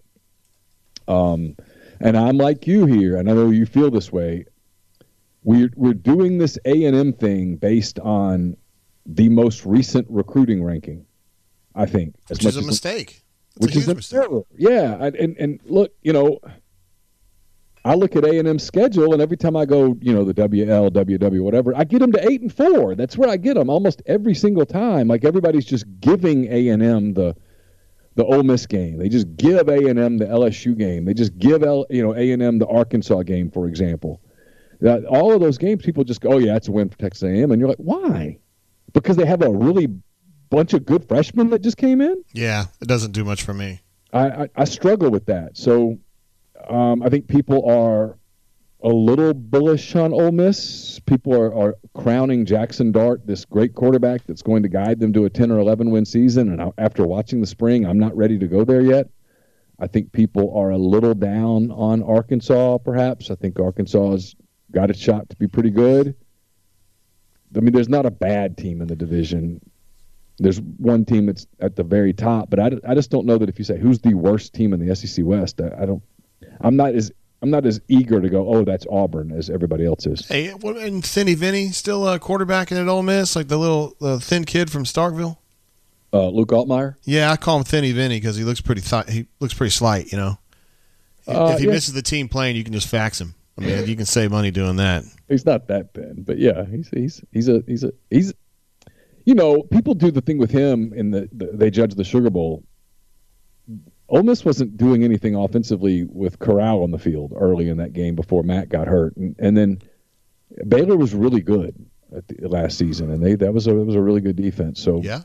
Um, 1.07 1.55
and 1.99 2.17
I'm 2.17 2.37
like 2.37 2.67
you 2.67 2.85
here, 2.85 3.17
and 3.17 3.29
I 3.29 3.33
know 3.33 3.49
you 3.49 3.65
feel 3.65 3.91
this 3.91 4.11
way. 4.11 4.45
We're 5.43 5.71
we're 5.75 5.93
doing 5.93 6.37
this 6.37 6.57
A 6.65 6.85
and 6.85 6.95
M 6.95 7.13
thing 7.13 7.55
based 7.55 7.99
on 7.99 8.57
the 9.05 9.29
most 9.29 9.65
recent 9.65 10.07
recruiting 10.09 10.63
ranking. 10.63 11.05
I 11.75 11.85
think, 11.85 12.15
as 12.29 12.37
which 12.37 12.45
is 12.45 12.57
a 12.57 12.61
mistake. 12.61 13.23
which 13.57 13.75
a 13.75 13.79
is 13.79 13.87
a 13.87 13.95
mistake. 13.95 14.19
Error. 14.21 14.41
Yeah, 14.57 14.95
and 15.05 15.37
and 15.37 15.59
look, 15.65 15.93
you 16.01 16.11
know, 16.11 16.39
I 17.85 17.95
look 17.95 18.15
at 18.15 18.25
A 18.25 18.37
and 18.37 18.47
M 18.47 18.59
schedule, 18.59 19.13
and 19.13 19.21
every 19.21 19.37
time 19.37 19.55
I 19.55 19.65
go, 19.65 19.97
you 20.01 20.13
know, 20.13 20.25
the 20.25 20.33
WL, 20.33 20.91
WW, 20.91 21.41
whatever, 21.41 21.75
I 21.75 21.85
get 21.85 21.99
them 21.99 22.11
to 22.11 22.29
eight 22.29 22.41
and 22.41 22.53
four. 22.53 22.95
That's 22.95 23.17
where 23.17 23.29
I 23.29 23.37
get 23.37 23.53
them 23.53 23.69
almost 23.69 24.01
every 24.05 24.35
single 24.35 24.65
time. 24.65 25.07
Like 25.07 25.23
everybody's 25.23 25.65
just 25.65 25.85
giving 26.01 26.51
A 26.51 26.69
and 26.69 26.83
M 26.83 27.13
the 27.13 27.35
the 28.19 28.25
Ole 28.25 28.43
Miss 28.43 28.65
game. 28.65 28.97
They 28.97 29.07
just 29.07 29.33
give 29.37 29.69
A 29.69 29.87
and 29.87 29.97
M 29.97 30.17
the 30.17 30.25
LSU 30.25 30.77
game. 30.77 31.05
They 31.05 31.13
just 31.13 31.37
give 31.37 31.63
L, 31.63 31.85
you 31.89 32.03
know 32.03 32.13
A 32.13 32.31
and 32.31 32.43
M 32.43 32.59
the 32.59 32.67
Arkansas 32.67 33.23
game, 33.23 33.49
for 33.49 33.65
example. 33.65 34.19
Uh, 34.85 34.99
all 35.09 35.31
of 35.31 35.39
those 35.39 35.57
games, 35.57 35.81
people 35.83 36.03
just 36.03 36.19
go, 36.19 36.33
"Oh 36.33 36.37
yeah, 36.37 36.57
it's 36.57 36.67
a 36.67 36.71
win 36.73 36.89
for 36.89 36.97
Texas 36.97 37.23
A&M," 37.23 37.49
and 37.49 37.61
you're 37.61 37.69
like, 37.69 37.77
"Why?" 37.77 38.37
Because 38.91 39.15
they 39.15 39.25
have 39.25 39.41
a 39.41 39.49
really 39.49 39.87
bunch 40.49 40.73
of 40.73 40.85
good 40.85 41.07
freshmen 41.07 41.49
that 41.51 41.61
just 41.61 41.77
came 41.77 42.01
in. 42.01 42.21
Yeah, 42.33 42.65
it 42.81 42.89
doesn't 42.89 43.13
do 43.13 43.23
much 43.23 43.41
for 43.43 43.53
me. 43.53 43.79
I, 44.11 44.27
I, 44.27 44.49
I 44.57 44.65
struggle 44.65 45.11
with 45.11 45.25
that. 45.27 45.55
So 45.55 45.97
um, 46.69 47.01
I 47.01 47.07
think 47.07 47.27
people 47.29 47.69
are 47.69 48.17
a 48.81 48.89
little 48.89 49.33
bullish 49.33 49.95
on 49.95 50.13
Ole 50.13 50.31
Miss. 50.31 50.99
People 51.05 51.33
are, 51.33 51.53
are, 51.53 51.75
crowning 51.93 52.45
Jackson 52.45 52.91
Dart 52.91 53.25
this 53.27 53.43
great 53.43 53.75
quarterback 53.75 54.25
that's 54.25 54.41
going 54.41 54.63
to 54.63 54.69
guide 54.69 54.99
them 54.99 55.11
to 55.13 55.25
a 55.25 55.29
10 55.29 55.51
or 55.51 55.59
11 55.59 55.91
win 55.91 56.05
season. 56.05 56.51
And 56.51 56.71
after 56.77 57.05
watching 57.05 57.41
the 57.41 57.47
spring, 57.47 57.85
I'm 57.85 57.99
not 57.99 58.15
ready 58.15 58.39
to 58.39 58.47
go 58.47 58.63
there 58.63 58.81
yet. 58.81 59.09
I 59.79 59.87
think 59.87 60.11
people 60.11 60.55
are 60.57 60.71
a 60.71 60.77
little 60.77 61.13
down 61.13 61.71
on 61.71 62.03
Arkansas, 62.03 62.77
perhaps. 62.79 63.29
I 63.31 63.35
think 63.35 63.59
Arkansas 63.59 64.11
has 64.11 64.35
got 64.71 64.89
a 64.89 64.93
shot 64.93 65.29
to 65.29 65.35
be 65.35 65.47
pretty 65.47 65.71
good. 65.71 66.15
I 67.55 67.59
mean, 67.59 67.73
there's 67.73 67.89
not 67.89 68.05
a 68.05 68.11
bad 68.11 68.57
team 68.57 68.81
in 68.81 68.87
the 68.87 68.95
division. 68.95 69.59
There's 70.37 70.61
one 70.61 71.03
team 71.03 71.25
that's 71.25 71.47
at 71.59 71.75
the 71.75 71.83
very 71.83 72.13
top, 72.13 72.49
but 72.49 72.59
I, 72.59 72.71
I 72.87 72.95
just 72.95 73.09
don't 73.09 73.25
know 73.25 73.37
that 73.37 73.49
if 73.49 73.57
you 73.57 73.65
say 73.65 73.77
who's 73.77 73.99
the 73.99 74.13
worst 74.13 74.53
team 74.53 74.73
in 74.73 74.85
the 74.85 74.95
SEC 74.95 75.25
West, 75.25 75.59
I, 75.59 75.83
I 75.83 75.85
don't 75.85 76.03
I'm 76.61 76.75
not 76.75 76.93
as 76.93 77.11
I'm 77.41 77.49
not 77.49 77.65
as 77.65 77.79
eager 77.87 78.19
to 78.19 78.29
go. 78.29 78.53
Oh, 78.53 78.65
that's 78.65 78.85
Auburn 78.91 79.31
as 79.31 79.49
everybody 79.49 79.85
else 79.85 80.05
is. 80.05 80.27
Hey, 80.27 80.49
what, 80.49 80.75
and 80.77 81.05
Thinny 81.05 81.35
Vinny 81.35 81.69
still 81.69 82.05
uh, 82.05 82.19
quarterbacking 82.19 82.79
at 82.81 82.87
Ole 82.87 83.03
Miss, 83.03 83.35
like 83.35 83.47
the 83.47 83.57
little 83.57 83.95
uh, 84.01 84.19
thin 84.19 84.43
kid 84.43 84.69
from 84.69 84.83
Starkville. 84.83 85.37
Uh, 86.11 86.27
Luke 86.29 86.49
Altmyer. 86.49 86.95
Yeah, 87.03 87.31
I 87.31 87.37
call 87.37 87.57
him 87.57 87.63
Thinny 87.63 87.91
Vinny 87.91 88.17
because 88.17 88.35
he 88.35 88.43
looks 88.43 88.61
pretty. 88.61 88.81
Th- 88.81 89.07
he 89.07 89.27
looks 89.39 89.53
pretty 89.53 89.71
slight. 89.71 90.11
You 90.11 90.17
know, 90.17 90.39
uh, 91.27 91.51
if 91.53 91.59
he 91.59 91.65
yeah. 91.65 91.71
misses 91.71 91.93
the 91.93 92.01
team 92.01 92.27
playing, 92.27 92.55
you 92.55 92.63
can 92.63 92.73
just 92.73 92.87
fax 92.87 93.21
him. 93.21 93.35
I 93.57 93.61
mean, 93.61 93.87
you 93.87 93.95
can 93.95 94.05
save 94.05 94.31
money 94.31 94.51
doing 94.51 94.77
that. 94.77 95.03
he's 95.27 95.45
not 95.45 95.67
that 95.67 95.93
thin, 95.93 96.23
but 96.25 96.39
yeah, 96.39 96.65
he's 96.65 96.89
he's 96.89 97.21
he's 97.31 97.47
a 97.47 97.63
he's 97.67 97.83
a 97.83 97.91
he's. 98.09 98.33
You 99.25 99.35
know, 99.35 99.61
people 99.61 99.93
do 99.93 100.09
the 100.09 100.21
thing 100.21 100.39
with 100.39 100.49
him 100.49 100.91
in 100.93 101.11
the, 101.11 101.29
the 101.31 101.51
they 101.53 101.69
judge 101.69 101.93
the 101.93 102.03
Sugar 102.03 102.31
Bowl. 102.31 102.63
Ole 104.09 104.23
Miss 104.23 104.43
wasn't 104.43 104.75
doing 104.75 105.03
anything 105.03 105.35
offensively 105.35 106.03
with 106.03 106.39
Corral 106.39 106.83
on 106.83 106.91
the 106.91 106.97
field 106.97 107.33
early 107.35 107.69
in 107.69 107.77
that 107.77 107.93
game 107.93 108.15
before 108.15 108.43
Matt 108.43 108.69
got 108.69 108.87
hurt, 108.87 109.15
and, 109.15 109.35
and 109.39 109.55
then 109.55 109.81
Baylor 110.67 110.97
was 110.97 111.13
really 111.13 111.41
good 111.41 111.85
at 112.15 112.27
the, 112.27 112.47
last 112.47 112.77
season, 112.77 113.11
and 113.11 113.23
they 113.23 113.35
that 113.35 113.53
was 113.53 113.67
a 113.67 113.71
it 113.77 113.85
was 113.85 113.95
a 113.95 114.01
really 114.01 114.21
good 114.21 114.35
defense. 114.35 114.81
So 114.81 115.01
yeah, 115.01 115.21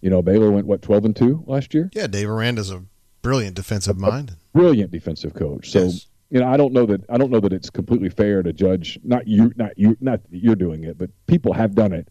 you 0.00 0.10
know 0.10 0.22
Baylor 0.22 0.50
went 0.50 0.66
what 0.66 0.82
twelve 0.82 1.04
and 1.04 1.14
two 1.14 1.42
last 1.46 1.74
year. 1.74 1.90
Yeah, 1.92 2.06
Dave 2.06 2.28
Aranda's 2.28 2.70
a 2.70 2.84
brilliant 3.22 3.56
defensive 3.56 3.98
mind, 3.98 4.36
brilliant 4.52 4.92
defensive 4.92 5.34
coach. 5.34 5.70
So 5.70 5.84
yes. 5.84 6.06
you 6.30 6.40
know 6.40 6.48
I 6.48 6.56
don't 6.56 6.72
know 6.72 6.86
that 6.86 7.04
I 7.10 7.18
don't 7.18 7.30
know 7.30 7.40
that 7.40 7.52
it's 7.52 7.70
completely 7.70 8.10
fair 8.10 8.42
to 8.42 8.52
judge 8.52 8.98
not 9.02 9.26
you 9.26 9.52
not 9.56 9.76
you 9.76 9.96
not 10.00 10.20
you're 10.30 10.56
doing 10.56 10.84
it, 10.84 10.98
but 10.98 11.10
people 11.26 11.52
have 11.52 11.74
done 11.74 11.92
it 11.92 12.08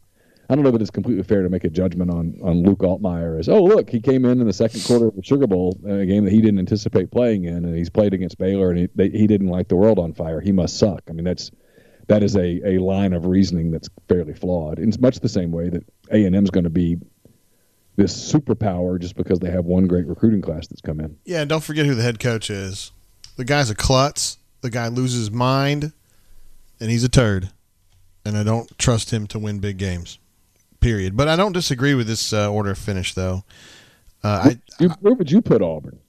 I 0.49 0.55
don't 0.55 0.63
know 0.63 0.71
that 0.71 0.81
it's 0.81 0.89
completely 0.89 1.21
fair 1.21 1.43
to 1.43 1.49
make 1.49 1.63
a 1.63 1.69
judgment 1.69 2.09
on 2.09 2.39
on 2.43 2.63
Luke 2.63 2.79
Altmyer 2.79 3.39
as 3.39 3.47
oh 3.47 3.63
look 3.63 3.89
he 3.89 4.01
came 4.01 4.25
in 4.25 4.41
in 4.41 4.47
the 4.47 4.53
second 4.53 4.83
quarter 4.83 5.07
of 5.07 5.15
the 5.15 5.23
Sugar 5.23 5.45
Bowl 5.45 5.79
uh, 5.88 5.93
a 5.93 6.05
game 6.05 6.25
that 6.25 6.33
he 6.33 6.41
didn't 6.41 6.59
anticipate 6.59 7.12
playing 7.12 7.45
in 7.45 7.65
and 7.65 7.75
he's 7.75 7.89
played 7.89 8.13
against 8.13 8.38
Baylor 8.39 8.71
and 8.71 8.79
he 8.79 8.89
they, 8.95 9.09
he 9.09 9.27
didn't 9.27 9.47
light 9.47 9.69
the 9.69 9.75
world 9.75 9.99
on 9.99 10.13
fire 10.13 10.41
he 10.41 10.51
must 10.51 10.77
suck 10.77 11.03
I 11.07 11.13
mean 11.13 11.25
that's 11.25 11.51
that 12.07 12.23
is 12.23 12.35
a, 12.35 12.67
a 12.67 12.79
line 12.79 13.13
of 13.13 13.27
reasoning 13.27 13.69
that's 13.69 13.88
fairly 14.07 14.33
flawed 14.33 14.79
in 14.79 14.91
much 14.99 15.19
the 15.19 15.29
same 15.29 15.51
way 15.51 15.69
that 15.69 15.83
A 16.12 16.25
and 16.25 16.35
M 16.35 16.43
is 16.43 16.49
going 16.49 16.63
to 16.63 16.69
be 16.71 16.97
this 17.95 18.33
superpower 18.33 18.99
just 18.99 19.15
because 19.15 19.39
they 19.39 19.51
have 19.51 19.65
one 19.65 19.85
great 19.85 20.07
recruiting 20.07 20.41
class 20.41 20.65
that's 20.67 20.81
come 20.81 21.01
in. 21.01 21.17
Yeah, 21.25 21.41
and 21.41 21.49
don't 21.49 21.63
forget 21.63 21.85
who 21.85 21.93
the 21.95 22.01
head 22.01 22.17
coach 22.17 22.49
is. 22.49 22.91
The 23.35 23.43
guy's 23.43 23.69
a 23.69 23.75
klutz. 23.75 24.38
The 24.62 24.69
guy 24.69 24.88
loses 24.88 25.19
his 25.19 25.31
mind, 25.31 25.91
and 26.79 26.89
he's 26.89 27.03
a 27.03 27.09
turd. 27.09 27.51
And 28.25 28.38
I 28.38 28.43
don't 28.43 28.75
trust 28.77 29.12
him 29.12 29.27
to 29.27 29.39
win 29.39 29.59
big 29.59 29.77
games 29.77 30.17
period. 30.79 31.15
But 31.15 31.27
I 31.27 31.35
don't 31.35 31.53
disagree 31.53 31.93
with 31.93 32.07
this 32.07 32.33
uh, 32.33 32.51
order 32.51 32.71
of 32.71 32.77
finish, 32.77 33.13
though. 33.13 33.43
Uh, 34.23 34.53
I, 34.79 34.85
where 35.01 35.13
would 35.13 35.31
you 35.31 35.41
put 35.41 35.61
Auburn? 35.61 35.99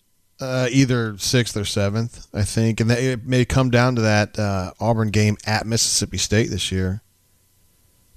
Uh, 0.40 0.68
either 0.70 1.18
sixth 1.18 1.56
or 1.56 1.66
seventh, 1.66 2.26
I 2.32 2.44
think, 2.44 2.80
and 2.80 2.88
that, 2.90 2.98
it 2.98 3.26
may 3.26 3.44
come 3.44 3.70
down 3.70 3.96
to 3.96 4.02
that 4.02 4.38
uh, 4.38 4.72
Auburn 4.80 5.10
game 5.10 5.36
at 5.46 5.66
Mississippi 5.66 6.16
State 6.16 6.50
this 6.50 6.72
year. 6.72 7.02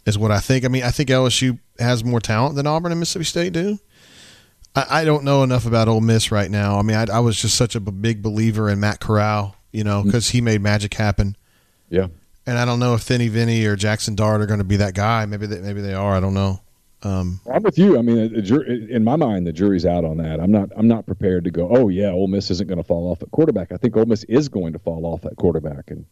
Is 0.06 0.18
what 0.18 0.32
I 0.32 0.40
think. 0.40 0.66
I 0.66 0.68
mean, 0.68 0.84
I 0.84 0.92
think 0.92 1.10
LSU 1.10 1.60
has 1.80 2.04
more 2.04 2.20
talent 2.20 2.56
than 2.56 2.68
Auburn 2.68 2.92
and 2.92 3.00
Mississippi 3.00 3.26
State 3.26 3.54
do. 3.54 3.80
I, 4.76 5.02
I 5.02 5.06
don't 5.06 5.24
know 5.24 5.44
enough 5.44 5.66
about 5.66 5.88
Ole 5.88 6.02
Miss 6.02 6.32
right 6.32 6.50
now. 6.50 6.78
I 6.78 6.82
mean, 6.82 6.98
I, 6.98 7.06
I 7.12 7.20
was 7.20 7.40
just 7.42 7.56
such 7.56 7.76
a 7.76 7.80
big 7.80 8.22
believer 8.22 8.70
in 8.70 8.80
Matt 8.80 9.00
Corral, 9.00 9.56
you 9.72 9.84
know, 9.84 10.04
because 10.04 10.28
mm. 10.28 10.32
he 10.32 10.42
made 10.42 10.62
magic 10.62 10.94
happen. 10.94 11.36
Yeah. 11.90 12.08
And 12.46 12.58
I 12.58 12.66
don't 12.66 12.80
know 12.80 12.94
if 12.94 13.02
Finney 13.02 13.30
Vinny 13.30 13.66
or 13.66 13.76
Jackson 13.76 14.16
Dart 14.16 14.42
are 14.42 14.46
going 14.46 14.60
to 14.60 14.66
be 14.66 14.78
that 14.78 14.94
guy. 14.94 15.26
Maybe 15.26 15.48
they, 15.48 15.62
maybe 15.62 15.82
they 15.82 15.94
are. 15.94 16.16
I 16.16 16.20
don't 16.20 16.34
know. 16.34 16.62
Um, 17.04 17.42
I'm 17.54 17.64
with 17.64 17.78
you. 17.78 17.98
I 17.98 18.02
mean, 18.02 18.34
in 18.90 19.04
my 19.04 19.16
mind, 19.18 19.46
the 19.46 19.52
jury's 19.52 19.86
out 19.86 20.06
on 20.06 20.18
that. 20.18 20.40
I'm 20.40 20.52
not. 20.52 20.70
I'm 20.76 20.88
not 20.88 21.06
prepared 21.06 21.44
to 21.44 21.52
go. 21.52 21.68
Oh 21.70 21.90
yeah, 21.90 22.10
Ole 22.12 22.28
Miss 22.28 22.50
isn't 22.50 22.68
going 22.68 22.78
to 22.78 22.84
fall 22.84 23.12
off 23.12 23.22
at 23.22 23.32
quarterback. 23.32 23.72
I 23.72 23.78
think 23.78 23.96
Ole 23.98 24.06
Miss 24.06 24.24
is 24.26 24.48
going 24.48 24.74
to 24.74 24.80
fall 24.80 25.06
off 25.06 25.26
at 25.26 25.36
quarterback, 25.36 25.92
and 25.92 26.06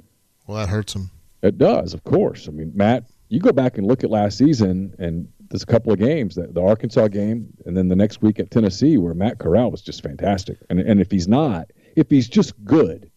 well, 0.48 0.58
that 0.58 0.70
hurts 0.70 0.94
them. 0.94 1.10
It 1.42 1.58
does, 1.58 1.94
of 1.94 2.04
course. 2.04 2.48
I 2.48 2.52
mean, 2.52 2.72
Matt, 2.76 3.06
you 3.30 3.40
go 3.40 3.54
back 3.54 3.78
and 3.78 3.88
look 3.88 4.04
at 4.04 4.10
last 4.10 4.38
season, 4.38 4.94
and 5.00 5.32
there's 5.50 5.64
a 5.64 5.68
couple 5.68 5.94
of 5.94 6.00
games, 6.00 6.36
the, 6.36 6.48
the 6.48 6.62
Arkansas 6.62 7.08
game, 7.08 7.48
and 7.66 7.76
then 7.76 7.88
the 7.88 7.96
next 7.96 8.22
week 8.22 8.40
at 8.40 8.52
Tennessee, 8.52 8.98
where 8.98 9.14
Matt 9.14 9.40
Corral 9.40 9.72
was 9.72 9.82
just 9.82 10.04
fantastic. 10.04 10.58
And 10.70 10.80
and 10.80 11.00
if 11.00 11.10
he's 11.10 11.28
not, 11.28 11.72
if 11.96 12.10
he's 12.10 12.28
just 12.28 12.54
good, 12.66 13.10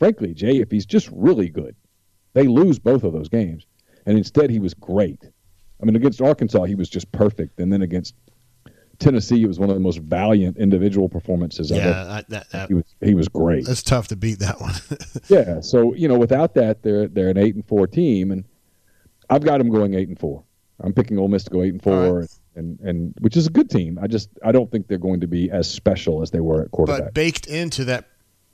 frankly, 0.00 0.34
Jay, 0.34 0.56
if 0.58 0.70
he's 0.70 0.86
just 0.86 1.08
really 1.12 1.48
good, 1.48 1.76
they 2.38 2.46
lose 2.46 2.78
both 2.78 3.02
of 3.02 3.12
those 3.12 3.28
games. 3.28 3.66
And 4.06 4.16
instead, 4.16 4.48
he 4.48 4.60
was 4.60 4.72
great. 4.72 5.20
I 5.82 5.84
mean, 5.84 5.96
against 5.96 6.22
Arkansas, 6.22 6.64
he 6.64 6.76
was 6.76 6.88
just 6.88 7.10
perfect. 7.10 7.58
And 7.58 7.72
then 7.72 7.82
against 7.82 8.14
Tennessee, 9.00 9.42
it 9.42 9.48
was 9.48 9.58
one 9.58 9.70
of 9.70 9.74
the 9.74 9.80
most 9.80 9.98
valiant 9.98 10.56
individual 10.56 11.08
performances. 11.08 11.70
Yeah, 11.70 12.22
that, 12.28 12.50
that, 12.50 12.68
he 12.68 12.74
was 12.74 12.84
he 13.00 13.14
was 13.14 13.28
great. 13.28 13.66
That's 13.66 13.82
tough 13.82 14.08
to 14.08 14.16
beat 14.16 14.38
that 14.38 14.60
one. 14.60 14.74
yeah, 15.28 15.60
so 15.60 15.94
you 15.94 16.08
know, 16.08 16.18
without 16.18 16.54
that, 16.54 16.82
they're 16.82 17.08
they're 17.08 17.28
an 17.28 17.38
eight 17.38 17.54
and 17.54 17.66
four 17.66 17.86
team, 17.86 18.30
and 18.30 18.44
I've 19.30 19.44
got 19.44 19.58
them 19.58 19.70
going 19.70 19.94
eight 19.94 20.08
and 20.08 20.18
four. 20.18 20.44
I'm 20.80 20.92
picking 20.92 21.18
Ole 21.18 21.28
Miss 21.28 21.44
to 21.44 21.50
go 21.50 21.62
eight 21.62 21.72
and 21.72 21.82
four, 21.82 22.20
right. 22.20 22.28
and 22.56 22.78
and 22.80 23.14
which 23.20 23.36
is 23.36 23.46
a 23.46 23.50
good 23.50 23.68
team. 23.68 23.98
I 24.00 24.06
just 24.06 24.30
I 24.44 24.52
don't 24.52 24.70
think 24.70 24.88
they're 24.88 24.98
going 24.98 25.20
to 25.20 25.28
be 25.28 25.50
as 25.50 25.70
special 25.70 26.22
as 26.22 26.30
they 26.30 26.40
were 26.40 26.62
at 26.62 26.70
quarterback. 26.70 27.04
But 27.04 27.14
baked 27.14 27.46
into 27.46 27.84
that 27.86 28.08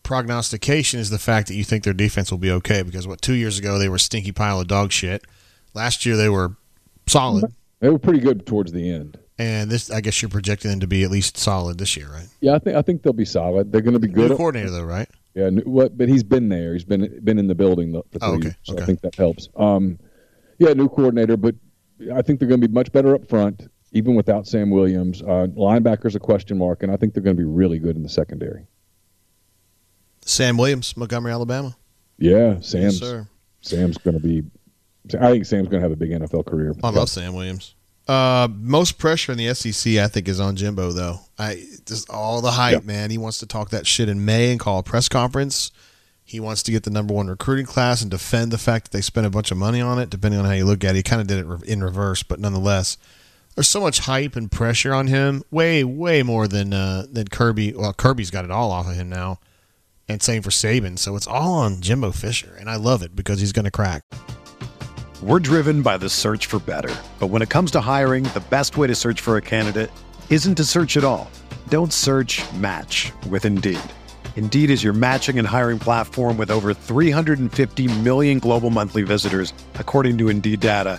prognostication 0.05 1.01
is 1.01 1.11
the 1.11 1.19
fact 1.19 1.49
that 1.49 1.55
you 1.55 1.65
think 1.65 1.83
their 1.83 1.93
defense 1.93 2.31
will 2.31 2.39
be 2.39 2.51
okay 2.51 2.83
because 2.83 3.09
what 3.09 3.21
two 3.21 3.35
years 3.35 3.59
ago 3.59 3.79
they 3.79 3.89
were 3.89 3.97
a 3.97 4.01
stinky 4.01 4.31
pile 4.31 4.61
of 4.61 4.69
dog 4.69 4.93
shit. 4.93 5.25
Last 5.75 6.07
year 6.07 6.17
they 6.17 6.29
were 6.29 6.57
solid. 7.09 7.53
They 7.81 7.89
were 7.89 7.99
pretty 7.99 8.21
good 8.21 8.47
towards 8.47 8.71
the 8.71 8.89
end. 8.89 9.19
And 9.37 9.69
this, 9.69 9.91
I 9.91 10.01
guess, 10.01 10.23
you're 10.23 10.29
projecting 10.29 10.71
them 10.71 10.81
to 10.81 10.87
be 10.87 11.03
at 11.03 11.11
least 11.11 11.37
solid 11.37 11.77
this 11.79 11.97
year, 11.97 12.09
right? 12.09 12.29
Yeah, 12.41 12.55
I 12.55 12.61
think 12.61 12.77
I 12.77 12.83
think 12.83 13.03
they'll 13.03 13.13
be 13.13 13.25
solid. 13.25 13.73
They're 13.73 13.81
going 13.81 13.95
to 13.95 14.01
be 14.01 14.07
good. 14.07 14.31
New 14.31 14.37
coordinator, 14.37 14.71
though, 14.71 14.85
right? 14.85 15.09
Yeah, 15.35 15.51
what? 15.65 15.99
But 15.99 16.09
he's 16.09 16.23
been 16.23 16.49
there. 16.49 16.73
He's 16.73 16.85
been 16.85 17.21
been 17.25 17.39
in 17.39 17.49
the 17.49 17.55
building 17.55 17.93
for 17.93 18.19
three 18.19 18.21
oh, 18.23 18.35
okay. 18.35 18.45
years. 18.45 18.57
So 18.63 18.75
okay. 18.75 18.83
I 18.85 18.87
think 18.87 19.01
that 19.01 19.17
helps. 19.17 19.49
Um, 19.57 19.99
yeah, 20.59 20.73
new 20.73 20.89
coordinator, 20.89 21.37
but 21.37 21.57
I 22.15 22.23
think 22.23 22.39
they're 22.39 22.49
going 22.49 22.61
to 22.61 22.69
be 22.69 22.73
much 22.73 22.93
better 22.93 23.15
up 23.15 23.29
front, 23.29 23.69
even 23.91 24.15
without 24.15 24.47
Sam 24.47 24.71
Williams. 24.71 25.21
Uh, 25.21 25.49
linebacker's 25.57 26.15
a 26.15 26.21
question 26.21 26.57
mark, 26.57 26.85
and 26.85 26.93
I 26.93 26.97
think 26.97 27.13
they're 27.13 27.23
going 27.23 27.37
to 27.37 27.43
be 27.43 27.49
really 27.49 27.81
good 27.81 27.97
in 27.97 28.05
the 28.05 28.09
secondary. 28.09 28.69
Sam 30.25 30.57
Williams, 30.57 30.97
Montgomery, 30.97 31.33
Alabama. 31.33 31.77
Yeah, 32.19 32.61
Sam's 32.61 33.01
yes, 33.01 33.27
Sam's 33.61 33.99
going 33.99 34.19
to 34.19 34.23
be. 34.23 34.43
I 35.21 35.31
think 35.31 35.45
Sam's 35.45 35.69
going 35.69 35.81
to 35.81 35.81
have 35.81 35.93
a 35.93 35.97
big 35.97 36.11
NFL 36.11 36.47
career. 36.47 36.75
I 36.83 36.91
love 36.91 37.11
Sam 37.11 37.35
Williams. 37.35 37.75
Uh, 38.07 38.49
most 38.51 38.99
pressure 38.99 39.33
in 39.33 39.39
the 39.39 39.53
SEC, 39.55 39.95
I 39.97 40.09
think, 40.09 40.29
is 40.29 40.41
on 40.41 40.57
Jimbo 40.57 40.93
though. 40.93 41.21
I 41.39 41.63
just 41.87 42.11
all 42.11 42.41
the 42.41 42.53
hype, 42.53 42.81
yeah. 42.81 42.87
man. 42.87 43.11
He 43.11 43.19
wants 43.19 43.39
to 43.39 43.47
talk 43.47 43.71
that 43.71 43.87
shit 43.87 44.09
in 44.09 44.25
May 44.25 44.51
and 44.51 44.61
call 44.61 44.79
a 44.79 44.83
press 44.83 45.09
conference. 45.09 45.73
He 46.23 46.41
wants 46.41 46.63
to 46.65 46.73
get 46.73 46.85
the 46.85 46.91
number 46.91 47.13
one 47.13 47.29
recruiting 47.29 47.67
class 47.67 48.03
and 48.03 48.11
defend 48.11 48.51
the 48.51 48.59
fact 48.59 48.87
that 48.87 48.97
they 48.97 49.03
spent 49.03 49.27
a 49.27 49.31
bunch 49.31 49.51
of 49.51 49.59
money 49.59 49.81
on 49.81 49.99
it. 49.99 50.11
Depending 50.11 50.41
on 50.41 50.47
how 50.47 50.53
you 50.53 50.65
look 50.65 50.85
at 50.85 50.91
it, 50.91 50.97
he 50.97 51.03
kind 51.03 51.21
of 51.21 51.27
did 51.27 51.47
it 51.47 51.65
in 51.65 51.83
reverse, 51.83 52.23
but 52.23 52.41
nonetheless, 52.41 52.97
there's 53.55 53.69
so 53.69 53.81
much 53.81 54.01
hype 54.01 54.37
and 54.37 54.51
pressure 54.51 54.93
on 54.93 55.07
him. 55.07 55.43
Way, 55.51 55.85
way 55.85 56.23
more 56.23 56.49
than 56.49 56.73
uh, 56.73 57.07
than 57.11 57.29
Kirby. 57.29 57.75
Well, 57.75 57.93
Kirby's 57.93 58.31
got 58.31 58.45
it 58.45 58.51
all 58.51 58.71
off 58.71 58.89
of 58.89 58.95
him 58.95 59.09
now 59.09 59.39
and 60.09 60.23
same 60.23 60.43
for 60.43 60.51
Saban. 60.51 60.99
So 60.99 61.17
it's 61.17 61.27
all 61.27 61.55
on 61.55 61.81
Jimbo 61.81 62.11
Fisher, 62.11 62.57
and 62.59 62.69
I 62.69 62.77
love 62.77 63.03
it 63.03 63.15
because 63.15 63.41
he's 63.41 63.53
going 63.53 63.65
to 63.65 63.71
crack. 63.71 64.03
We're 65.23 65.41
driven 65.41 65.81
by 65.81 65.97
the 65.97 66.11
search 66.11 66.47
for 66.47 66.59
better. 66.59 66.95
But 67.19 67.29
when 67.29 67.41
it 67.41 67.49
comes 67.49 67.71
to 67.71 67.81
hiring, 67.81 68.25
the 68.25 68.45
best 68.51 68.77
way 68.77 68.87
to 68.89 68.95
search 68.95 69.21
for 69.21 69.37
a 69.37 69.43
candidate 69.43 69.91
isn't 70.29 70.57
to 70.57 70.65
search 70.65 70.97
at 70.97 71.05
all. 71.05 71.31
Don't 71.69 71.93
search 71.93 72.43
match 72.55 73.13
with 73.31 73.45
Indeed. 73.45 73.81
Indeed 74.37 74.71
is 74.71 74.83
your 74.83 74.93
matching 74.93 75.39
and 75.39 75.49
hiring 75.49 75.79
platform 75.79 76.37
with 76.37 76.51
over 76.51 76.75
350 76.75 78.01
million 78.01 78.39
global 78.41 78.71
monthly 78.71 79.03
visitors, 79.03 79.53
according 79.77 80.19
to 80.19 80.29
Indeed 80.29 80.61
data, 80.61 80.99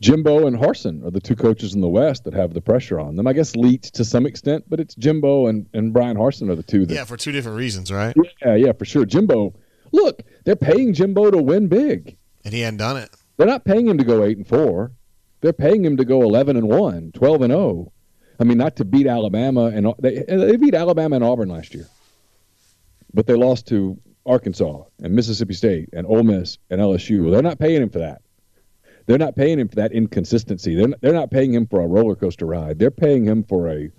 Jimbo 0.00 0.46
and 0.46 0.56
Harsin 0.56 1.04
are 1.04 1.10
the 1.10 1.20
two 1.20 1.36
coaches 1.36 1.74
in 1.74 1.82
the 1.82 1.88
West 1.88 2.24
that 2.24 2.32
have 2.32 2.54
the 2.54 2.60
pressure 2.62 2.98
on 2.98 3.16
them. 3.16 3.26
I 3.26 3.34
guess 3.34 3.54
Leach 3.54 3.90
to 3.92 4.04
some 4.04 4.24
extent, 4.24 4.64
but 4.68 4.80
it's 4.80 4.94
Jimbo 4.94 5.46
and, 5.46 5.66
and 5.74 5.92
Bryan 5.92 6.16
Harsin 6.16 6.48
are 6.50 6.56
the 6.56 6.62
two 6.62 6.86
that. 6.86 6.94
Yeah, 6.94 7.04
for 7.04 7.18
two 7.18 7.32
different 7.32 7.58
reasons, 7.58 7.92
right? 7.92 8.16
Yeah, 8.42 8.54
yeah, 8.56 8.72
for 8.72 8.86
sure. 8.86 9.04
Jimbo, 9.04 9.54
look, 9.92 10.22
they're 10.44 10.56
paying 10.56 10.94
Jimbo 10.94 11.30
to 11.30 11.38
win 11.38 11.68
big. 11.68 12.16
And 12.44 12.54
he 12.54 12.60
hadn't 12.60 12.78
done 12.78 12.96
it. 12.96 13.10
They're 13.36 13.46
not 13.46 13.64
paying 13.64 13.86
him 13.86 13.98
to 13.98 14.04
go 14.04 14.24
8 14.24 14.38
and 14.38 14.46
4. 14.46 14.90
They're 15.42 15.52
paying 15.52 15.84
him 15.84 15.98
to 15.98 16.04
go 16.04 16.22
11 16.22 16.56
and 16.56 16.68
1, 16.68 17.12
12 17.12 17.42
and 17.42 17.50
0. 17.52 17.92
I 18.38 18.44
mean, 18.44 18.56
not 18.56 18.76
to 18.76 18.86
beat 18.86 19.06
Alabama 19.06 19.66
and 19.66 19.92
they 19.98 20.24
they 20.26 20.56
beat 20.56 20.74
Alabama 20.74 21.16
and 21.16 21.24
Auburn 21.24 21.50
last 21.50 21.74
year. 21.74 21.86
But 23.12 23.26
they 23.26 23.34
lost 23.34 23.68
to 23.68 23.98
Arkansas 24.24 24.84
and 25.02 25.14
Mississippi 25.14 25.52
State 25.52 25.90
and 25.92 26.06
Ole 26.06 26.22
Miss 26.22 26.56
and 26.70 26.80
LSU. 26.80 27.22
Well, 27.22 27.32
They're 27.32 27.42
not 27.42 27.58
paying 27.58 27.82
him 27.82 27.90
for 27.90 27.98
that. 27.98 28.22
They're 29.06 29.18
not 29.18 29.36
paying 29.36 29.58
him 29.58 29.68
for 29.68 29.76
that 29.76 29.92
inconsistency. 29.92 30.74
They're 30.74 30.88
not, 30.88 31.00
they're 31.00 31.12
not 31.12 31.30
paying 31.30 31.52
him 31.54 31.66
for 31.66 31.80
a 31.80 31.86
roller 31.86 32.14
coaster 32.14 32.46
ride. 32.46 32.78
They're 32.78 32.90
paying 32.90 33.24
him 33.24 33.44
for 33.44 33.68
a 33.68 33.90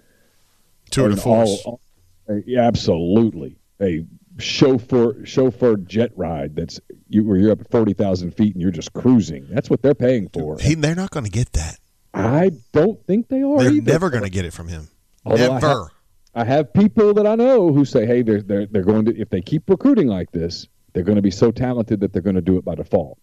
tour 0.90 1.10
de 1.10 1.18
force. 1.18 1.64
All, 1.66 1.82
a, 2.30 2.58
absolutely, 2.58 3.58
a 3.82 4.06
chauffeur 4.38 5.26
chauffeur 5.26 5.78
jet 5.78 6.12
ride. 6.16 6.56
That's 6.56 6.80
you 7.10 7.26
where 7.26 7.38
you're 7.38 7.52
up 7.52 7.62
at 7.62 7.72
forty 7.72 7.94
thousand 7.94 8.32
feet 8.32 8.54
and 8.54 8.62
you're 8.62 8.72
just 8.72 8.94
cruising. 8.94 9.48
That's 9.50 9.70
what 9.70 9.82
they're 9.82 9.96
paying 9.96 10.30
for. 10.30 10.58
He, 10.60 10.76
they're 10.76 10.96
not 10.96 11.12
going 11.12 11.26
to 11.26 11.32
get 11.32 11.54
that. 11.54 11.80
I 12.14 12.52
don't 12.74 13.06
think 13.06 13.30
they 13.30 13.42
are. 13.42 13.60
They're 13.60 13.72
either. 13.72 13.92
never 13.92 14.10
going 14.10 14.24
to 14.24 14.30
get 14.30 14.46
it 14.46 14.54
from 14.54 14.68
him. 14.68 14.90
Although 15.26 15.54
never. 15.54 15.66
I 15.66 15.70
have, 15.70 15.88
I 16.34 16.44
have 16.46 16.74
people 16.74 17.14
that 17.16 17.28
I 17.28 17.36
know 17.36 17.72
who 17.72 17.86
say, 17.86 18.06
"Hey, 18.06 18.22
they're 18.22 18.42
they're 18.42 18.66
they're 18.66 18.84
going 18.84 19.06
to 19.06 19.20
if 19.20 19.30
they 19.30 19.42
keep 19.42 19.70
recruiting 19.70 20.08
like 20.08 20.32
this, 20.32 20.68
they're 20.94 21.04
going 21.04 21.18
to 21.18 21.22
be 21.22 21.32
so 21.32 21.52
talented 21.52 22.00
that 22.02 22.14
they're 22.14 22.22
going 22.22 22.36
to 22.36 22.42
do 22.42 22.58
it 22.58 22.66
by 22.66 22.76
default." 22.76 23.18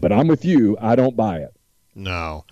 But 0.00 0.12
I'm 0.12 0.28
with 0.28 0.44
you. 0.44 0.76
I 0.80 0.96
don't 0.96 1.16
buy 1.16 1.38
it. 1.38 1.54
No. 1.94 2.44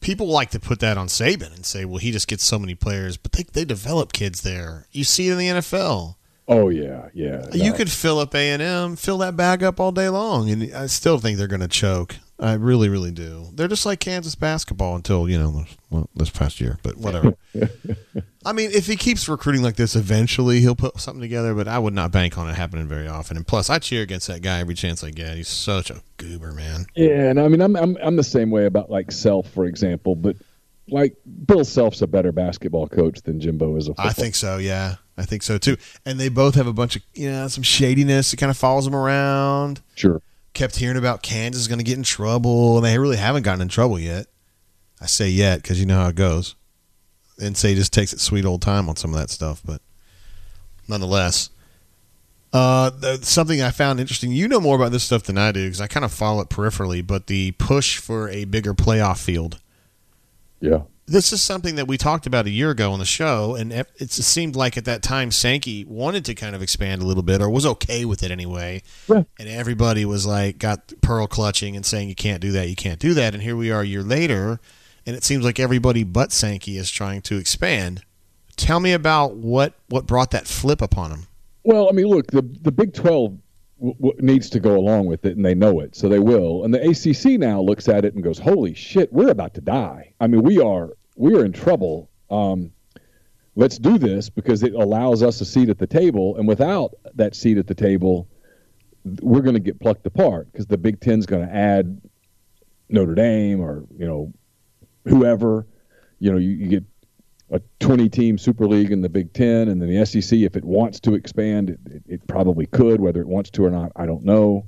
People 0.00 0.28
like 0.28 0.50
to 0.50 0.60
put 0.60 0.80
that 0.80 0.96
on 0.96 1.08
Saban 1.08 1.54
and 1.54 1.66
say, 1.66 1.84
well, 1.84 1.98
he 1.98 2.12
just 2.12 2.28
gets 2.28 2.44
so 2.44 2.58
many 2.58 2.74
players, 2.74 3.16
but 3.16 3.32
they, 3.32 3.42
they 3.42 3.64
develop 3.64 4.12
kids 4.12 4.42
there. 4.42 4.86
You 4.92 5.04
see 5.04 5.28
it 5.28 5.32
in 5.32 5.38
the 5.38 5.48
NFL. 5.48 6.16
Oh 6.46 6.70
yeah, 6.70 7.10
yeah. 7.12 7.46
You 7.52 7.74
could 7.74 7.90
fill 7.90 8.18
up 8.18 8.34
A 8.34 8.50
and 8.50 8.62
M, 8.62 8.96
fill 8.96 9.18
that 9.18 9.36
bag 9.36 9.62
up 9.62 9.78
all 9.78 9.92
day 9.92 10.08
long, 10.08 10.48
and 10.48 10.74
I 10.74 10.86
still 10.86 11.18
think 11.18 11.36
they're 11.36 11.46
going 11.46 11.60
to 11.60 11.68
choke. 11.68 12.16
I 12.40 12.52
really, 12.52 12.88
really 12.88 13.10
do. 13.10 13.48
They're 13.52 13.66
just 13.66 13.84
like 13.84 13.98
Kansas 13.98 14.36
basketball 14.36 14.94
until 14.94 15.28
you 15.28 15.38
know 15.38 15.64
well, 15.90 16.08
this 16.14 16.30
past 16.30 16.60
year, 16.60 16.78
but 16.84 16.96
whatever. 16.96 17.34
I 18.46 18.52
mean, 18.52 18.70
if 18.72 18.86
he 18.86 18.94
keeps 18.94 19.28
recruiting 19.28 19.62
like 19.62 19.74
this, 19.74 19.96
eventually 19.96 20.60
he'll 20.60 20.76
put 20.76 21.00
something 21.00 21.20
together. 21.20 21.52
But 21.52 21.66
I 21.66 21.80
would 21.80 21.94
not 21.94 22.12
bank 22.12 22.38
on 22.38 22.48
it 22.48 22.54
happening 22.54 22.86
very 22.86 23.08
often. 23.08 23.36
And 23.36 23.46
plus, 23.46 23.68
I 23.68 23.80
cheer 23.80 24.02
against 24.02 24.28
that 24.28 24.42
guy 24.42 24.60
every 24.60 24.74
chance 24.74 25.02
I 25.02 25.10
get. 25.10 25.36
He's 25.36 25.48
such 25.48 25.90
a 25.90 26.00
goober, 26.16 26.52
man. 26.52 26.86
Yeah, 26.94 27.28
and 27.28 27.40
I 27.40 27.48
mean, 27.48 27.60
I'm 27.60 27.74
I'm 27.74 27.96
I'm 28.00 28.14
the 28.14 28.22
same 28.22 28.50
way 28.50 28.66
about 28.66 28.88
like 28.88 29.10
Self, 29.10 29.50
for 29.50 29.64
example. 29.64 30.14
But 30.14 30.36
like 30.88 31.16
Bill 31.44 31.64
Self's 31.64 32.02
a 32.02 32.06
better 32.06 32.30
basketball 32.30 32.86
coach 32.86 33.20
than 33.22 33.40
Jimbo 33.40 33.74
is 33.74 33.86
a. 33.86 33.90
Football. 33.90 34.06
I 34.06 34.12
think 34.12 34.36
so. 34.36 34.58
Yeah, 34.58 34.94
I 35.16 35.24
think 35.24 35.42
so 35.42 35.58
too. 35.58 35.76
And 36.06 36.20
they 36.20 36.28
both 36.28 36.54
have 36.54 36.68
a 36.68 36.72
bunch 36.72 36.94
of 36.94 37.02
you 37.14 37.32
know 37.32 37.48
some 37.48 37.64
shadiness 37.64 38.30
that 38.30 38.36
kind 38.36 38.50
of 38.50 38.56
follows 38.56 38.84
them 38.84 38.94
around. 38.94 39.80
Sure 39.96 40.22
kept 40.58 40.76
hearing 40.76 40.96
about 40.96 41.22
Kansas 41.22 41.62
is 41.62 41.68
going 41.68 41.78
to 41.78 41.84
get 41.84 41.96
in 41.96 42.02
trouble, 42.02 42.76
and 42.76 42.84
they 42.84 42.98
really 42.98 43.16
haven't 43.16 43.44
gotten 43.44 43.62
in 43.62 43.68
trouble 43.68 43.98
yet. 43.98 44.26
I 45.00 45.06
say 45.06 45.28
yet 45.28 45.62
because 45.62 45.78
you 45.78 45.86
know 45.86 45.98
how 45.98 46.08
it 46.08 46.16
goes. 46.16 46.56
And 47.40 47.56
say 47.56 47.76
just 47.76 47.92
takes 47.92 48.12
its 48.12 48.24
sweet 48.24 48.44
old 48.44 48.62
time 48.62 48.88
on 48.88 48.96
some 48.96 49.14
of 49.14 49.20
that 49.20 49.30
stuff, 49.30 49.62
but 49.64 49.80
nonetheless, 50.88 51.50
uh, 52.52 52.90
something 53.22 53.62
I 53.62 53.70
found 53.70 54.00
interesting. 54.00 54.32
You 54.32 54.48
know 54.48 54.58
more 54.58 54.74
about 54.74 54.90
this 54.90 55.04
stuff 55.04 55.22
than 55.22 55.38
I 55.38 55.52
do 55.52 55.66
because 55.66 55.80
I 55.80 55.86
kind 55.86 56.04
of 56.04 56.12
follow 56.12 56.40
it 56.40 56.48
peripherally. 56.48 57.06
But 57.06 57.28
the 57.28 57.52
push 57.52 57.98
for 57.98 58.28
a 58.28 58.44
bigger 58.44 58.74
playoff 58.74 59.22
field. 59.22 59.60
Yeah 60.60 60.82
this 61.08 61.32
is 61.32 61.42
something 61.42 61.76
that 61.76 61.88
we 61.88 61.96
talked 61.96 62.26
about 62.26 62.46
a 62.46 62.50
year 62.50 62.70
ago 62.70 62.92
on 62.92 62.98
the 62.98 63.04
show, 63.04 63.54
and 63.54 63.72
it 63.72 64.10
seemed 64.10 64.54
like 64.54 64.76
at 64.76 64.84
that 64.84 65.02
time 65.02 65.30
Sankey 65.30 65.84
wanted 65.84 66.24
to 66.26 66.34
kind 66.34 66.54
of 66.54 66.62
expand 66.62 67.02
a 67.02 67.06
little 67.06 67.22
bit, 67.22 67.40
or 67.40 67.48
was 67.48 67.64
okay 67.66 68.04
with 68.04 68.22
it 68.22 68.30
anyway. 68.30 68.82
Yeah. 69.08 69.22
And 69.38 69.48
everybody 69.48 70.04
was 70.04 70.26
like, 70.26 70.58
got 70.58 70.92
pearl 71.00 71.26
clutching 71.26 71.76
and 71.76 71.84
saying, 71.84 72.08
"You 72.08 72.14
can't 72.14 72.40
do 72.40 72.52
that, 72.52 72.68
you 72.68 72.76
can't 72.76 73.00
do 73.00 73.14
that." 73.14 73.34
And 73.34 73.42
here 73.42 73.56
we 73.56 73.70
are 73.70 73.80
a 73.80 73.86
year 73.86 74.02
later, 74.02 74.60
and 75.06 75.16
it 75.16 75.24
seems 75.24 75.44
like 75.44 75.58
everybody 75.58 76.04
but 76.04 76.30
Sankey 76.30 76.76
is 76.76 76.90
trying 76.90 77.22
to 77.22 77.36
expand. 77.36 78.02
Tell 78.56 78.80
me 78.80 78.92
about 78.92 79.36
what 79.36 79.74
what 79.88 80.06
brought 80.06 80.30
that 80.32 80.46
flip 80.46 80.82
upon 80.82 81.10
him. 81.10 81.26
Well, 81.64 81.88
I 81.88 81.92
mean, 81.92 82.06
look, 82.06 82.30
the 82.30 82.42
the 82.42 82.72
Big 82.72 82.92
Twelve 82.92 83.38
w- 83.78 83.94
w- 83.94 84.16
needs 84.20 84.50
to 84.50 84.60
go 84.60 84.76
along 84.76 85.06
with 85.06 85.24
it, 85.24 85.36
and 85.36 85.44
they 85.44 85.54
know 85.54 85.80
it, 85.80 85.96
so 85.96 86.08
they 86.08 86.18
will. 86.18 86.64
And 86.64 86.74
the 86.74 86.90
ACC 86.90 87.38
now 87.38 87.60
looks 87.60 87.88
at 87.88 88.04
it 88.04 88.14
and 88.14 88.22
goes, 88.22 88.38
"Holy 88.38 88.74
shit, 88.74 89.12
we're 89.12 89.30
about 89.30 89.54
to 89.54 89.60
die." 89.60 90.12
I 90.20 90.26
mean, 90.26 90.42
we 90.42 90.60
are 90.60 90.90
we 91.18 91.34
are 91.34 91.44
in 91.44 91.52
trouble. 91.52 92.08
Um, 92.30 92.70
let's 93.56 93.76
do 93.76 93.98
this 93.98 94.30
because 94.30 94.62
it 94.62 94.72
allows 94.74 95.22
us 95.22 95.40
a 95.40 95.44
seat 95.44 95.68
at 95.68 95.78
the 95.78 95.86
table. 95.86 96.36
And 96.36 96.46
without 96.46 96.94
that 97.16 97.34
seat 97.34 97.58
at 97.58 97.66
the 97.66 97.74
table, 97.74 98.28
we're 99.20 99.40
going 99.40 99.54
to 99.54 99.60
get 99.60 99.80
plucked 99.80 100.06
apart 100.06 100.50
because 100.52 100.66
the 100.66 100.78
Big 100.78 101.00
Ten's 101.00 101.26
going 101.26 101.46
to 101.46 101.54
add 101.54 102.00
Notre 102.88 103.14
Dame 103.14 103.60
or 103.60 103.84
you 103.96 104.06
know 104.06 104.32
whoever. 105.04 105.66
You 106.20 106.32
know, 106.32 106.38
you, 106.38 106.50
you 106.50 106.68
get 106.68 106.84
a 107.50 107.60
20 107.80 108.08
team 108.08 108.38
Super 108.38 108.66
League 108.66 108.90
in 108.92 109.02
the 109.02 109.08
Big 109.08 109.32
Ten, 109.32 109.68
and 109.68 109.80
then 109.80 109.88
the 109.88 110.04
SEC, 110.04 110.38
if 110.40 110.56
it 110.56 110.64
wants 110.64 111.00
to 111.00 111.14
expand, 111.14 111.70
it, 111.70 111.80
it, 111.86 112.02
it 112.06 112.26
probably 112.26 112.66
could. 112.66 113.00
Whether 113.00 113.20
it 113.20 113.28
wants 113.28 113.50
to 113.50 113.64
or 113.64 113.70
not, 113.70 113.92
I 113.96 114.06
don't 114.06 114.24
know. 114.24 114.66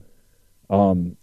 Um, 0.68 1.16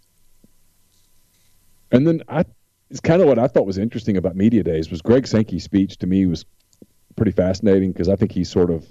and 1.90 2.06
then 2.06 2.22
I 2.28 2.44
it's 2.90 3.00
kind 3.00 3.20
of 3.20 3.28
what 3.28 3.38
I 3.38 3.48
thought 3.48 3.66
was 3.66 3.78
interesting 3.78 4.16
about 4.16 4.36
media 4.36 4.62
days 4.62 4.90
was 4.90 5.02
Greg 5.02 5.26
Sankey's 5.26 5.64
speech 5.64 5.98
to 5.98 6.06
me 6.06 6.26
was 6.26 6.44
pretty 7.16 7.32
fascinating 7.32 7.92
because 7.92 8.08
I 8.08 8.16
think 8.16 8.32
he's 8.32 8.50
sort 8.50 8.70
of 8.70 8.86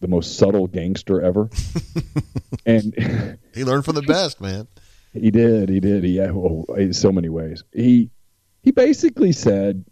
the 0.00 0.08
most 0.08 0.36
subtle 0.36 0.66
gangster 0.66 1.22
ever. 1.22 1.48
and 2.66 3.38
he 3.54 3.64
learned 3.64 3.84
from 3.84 3.94
the 3.94 4.02
best, 4.06 4.40
man. 4.40 4.66
He 5.12 5.30
did. 5.30 5.68
He 5.68 5.80
did. 5.80 6.04
He 6.04 6.16
yeah, 6.16 6.30
well, 6.30 6.64
in 6.76 6.92
so 6.92 7.12
many 7.12 7.28
ways. 7.28 7.62
He 7.72 8.10
he 8.62 8.72
basically 8.72 9.32
said, 9.32 9.84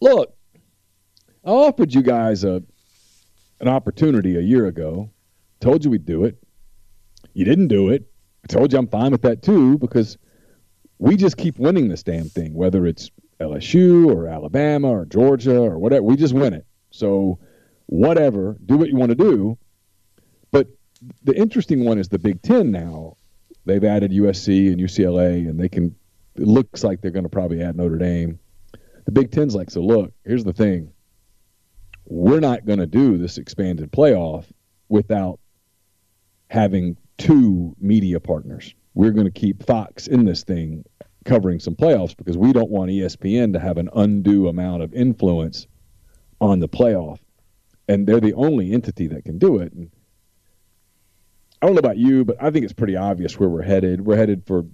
"Look, 0.00 0.36
I 1.44 1.50
offered 1.50 1.94
you 1.94 2.02
guys 2.02 2.44
a 2.44 2.62
an 3.60 3.68
opportunity 3.68 4.36
a 4.36 4.40
year 4.40 4.66
ago. 4.66 5.10
Told 5.60 5.84
you 5.84 5.90
we'd 5.90 6.06
do 6.06 6.24
it. 6.24 6.36
You 7.32 7.44
didn't 7.44 7.68
do 7.68 7.88
it. 7.88 8.10
I 8.44 8.46
told 8.46 8.72
you 8.72 8.78
I'm 8.78 8.88
fine 8.88 9.12
with 9.12 9.22
that 9.22 9.42
too 9.42 9.78
because." 9.78 10.18
We 10.98 11.16
just 11.16 11.36
keep 11.36 11.58
winning 11.58 11.88
this 11.88 12.02
damn 12.02 12.28
thing, 12.28 12.54
whether 12.54 12.86
it's 12.86 13.10
LSU 13.40 14.12
or 14.12 14.28
Alabama 14.28 14.90
or 14.90 15.04
Georgia 15.04 15.58
or 15.60 15.78
whatever. 15.78 16.02
We 16.02 16.16
just 16.16 16.34
win 16.34 16.54
it. 16.54 16.66
So, 16.90 17.38
whatever, 17.86 18.56
do 18.64 18.76
what 18.76 18.88
you 18.88 18.96
want 18.96 19.10
to 19.10 19.14
do. 19.14 19.58
But 20.50 20.68
the 21.22 21.36
interesting 21.36 21.84
one 21.84 21.98
is 21.98 22.08
the 22.08 22.18
Big 22.18 22.42
Ten 22.42 22.70
now. 22.70 23.16
They've 23.64 23.84
added 23.84 24.10
USC 24.10 24.72
and 24.72 24.80
UCLA, 24.80 25.48
and 25.48 25.58
they 25.60 25.68
can. 25.68 25.94
It 26.36 26.46
looks 26.46 26.84
like 26.84 27.00
they're 27.00 27.10
going 27.10 27.24
to 27.24 27.28
probably 27.28 27.62
add 27.62 27.76
Notre 27.76 27.98
Dame. 27.98 28.38
The 29.04 29.12
Big 29.12 29.30
Ten's 29.30 29.54
like, 29.54 29.70
so 29.70 29.80
look, 29.80 30.12
here's 30.24 30.44
the 30.44 30.52
thing. 30.52 30.92
We're 32.04 32.40
not 32.40 32.64
going 32.64 32.78
to 32.78 32.86
do 32.86 33.18
this 33.18 33.38
expanded 33.38 33.90
playoff 33.92 34.46
without 34.88 35.40
having 36.48 36.96
two 37.18 37.74
media 37.80 38.20
partners. 38.20 38.74
We're 38.98 39.12
going 39.12 39.26
to 39.26 39.40
keep 39.40 39.62
Fox 39.62 40.08
in 40.08 40.24
this 40.24 40.42
thing 40.42 40.84
covering 41.24 41.60
some 41.60 41.76
playoffs 41.76 42.16
because 42.16 42.36
we 42.36 42.52
don't 42.52 42.68
want 42.68 42.90
ESPN 42.90 43.52
to 43.52 43.60
have 43.60 43.78
an 43.78 43.88
undue 43.94 44.48
amount 44.48 44.82
of 44.82 44.92
influence 44.92 45.68
on 46.40 46.58
the 46.58 46.68
playoff. 46.68 47.20
And 47.86 48.08
they're 48.08 48.18
the 48.18 48.34
only 48.34 48.72
entity 48.72 49.06
that 49.06 49.24
can 49.24 49.38
do 49.38 49.58
it. 49.58 49.72
And 49.72 49.92
I 51.62 51.66
don't 51.66 51.76
know 51.76 51.78
about 51.78 51.96
you, 51.96 52.24
but 52.24 52.42
I 52.42 52.50
think 52.50 52.64
it's 52.64 52.72
pretty 52.72 52.96
obvious 52.96 53.38
where 53.38 53.48
we're 53.48 53.62
headed. 53.62 54.00
We're 54.00 54.16
headed 54.16 54.44
for 54.48 54.66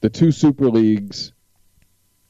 the 0.00 0.08
two 0.08 0.32
super 0.32 0.70
leagues, 0.70 1.34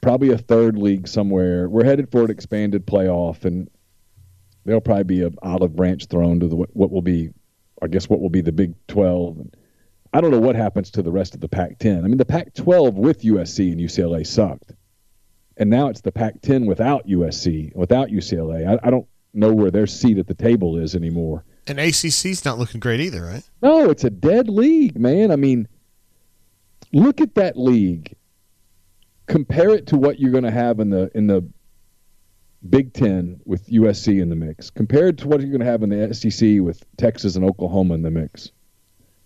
probably 0.01 0.31
a 0.31 0.37
third 0.37 0.77
league 0.77 1.07
somewhere. 1.07 1.69
We're 1.69 1.85
headed 1.85 2.11
for 2.11 2.25
an 2.25 2.29
expanded 2.29 2.85
playoff, 2.85 3.45
and 3.45 3.69
there'll 4.65 4.81
probably 4.81 5.05
be 5.05 5.23
an 5.23 5.37
olive 5.41 5.77
branch 5.77 6.07
thrown 6.07 6.41
to 6.41 6.49
the 6.49 6.55
what 6.57 6.91
will 6.91 7.01
be, 7.01 7.29
I 7.81 7.87
guess, 7.87 8.09
what 8.09 8.19
will 8.19 8.29
be 8.29 8.41
the 8.41 8.51
Big 8.51 8.73
Twelve. 8.87 9.37
And 9.37 9.55
I 10.13 10.21
don't 10.21 10.31
know 10.31 10.39
what 10.39 10.55
happens 10.55 10.91
to 10.91 11.01
the 11.01 11.11
rest 11.11 11.33
of 11.35 11.41
the 11.41 11.47
Pac-10. 11.47 11.99
I 11.99 12.07
mean, 12.07 12.17
the 12.17 12.25
Pac-12 12.25 12.93
with 12.93 13.21
USC 13.21 13.71
and 13.71 13.79
UCLA 13.79 14.27
sucked, 14.27 14.73
and 15.57 15.69
now 15.69 15.87
it's 15.87 16.01
the 16.01 16.11
Pac-10 16.11 16.65
without 16.65 17.07
USC, 17.07 17.75
without 17.75 18.09
UCLA. 18.09 18.67
I, 18.67 18.87
I 18.87 18.89
don't 18.89 19.07
know 19.33 19.53
where 19.53 19.71
their 19.71 19.87
seat 19.87 20.17
at 20.17 20.27
the 20.27 20.33
table 20.33 20.77
is 20.77 20.95
anymore. 20.95 21.45
And 21.67 21.79
ACC's 21.79 22.43
not 22.43 22.57
looking 22.57 22.79
great 22.79 22.99
either, 22.99 23.23
right? 23.23 23.43
No, 23.61 23.89
it's 23.89 24.03
a 24.03 24.09
dead 24.09 24.49
league, 24.49 24.99
man. 24.99 25.31
I 25.31 25.35
mean, 25.35 25.67
look 26.91 27.21
at 27.21 27.35
that 27.35 27.57
league. 27.57 28.15
Compare 29.27 29.69
it 29.69 29.87
to 29.87 29.97
what 29.97 30.19
you're 30.19 30.31
going 30.31 30.43
to 30.43 30.51
have 30.51 30.79
in 30.79 30.89
the 30.89 31.09
in 31.15 31.27
the 31.27 31.47
Big 32.69 32.93
Ten 32.93 33.39
with 33.45 33.65
USC 33.67 34.21
in 34.21 34.29
the 34.29 34.35
mix. 34.35 34.69
Compared 34.69 35.17
to 35.19 35.27
what 35.27 35.39
you're 35.39 35.49
going 35.49 35.61
to 35.61 35.65
have 35.65 35.83
in 35.83 35.89
the 35.89 36.13
SEC 36.13 36.59
with 36.59 36.83
Texas 36.97 37.35
and 37.35 37.45
Oklahoma 37.45 37.93
in 37.93 38.01
the 38.01 38.11
mix. 38.11 38.51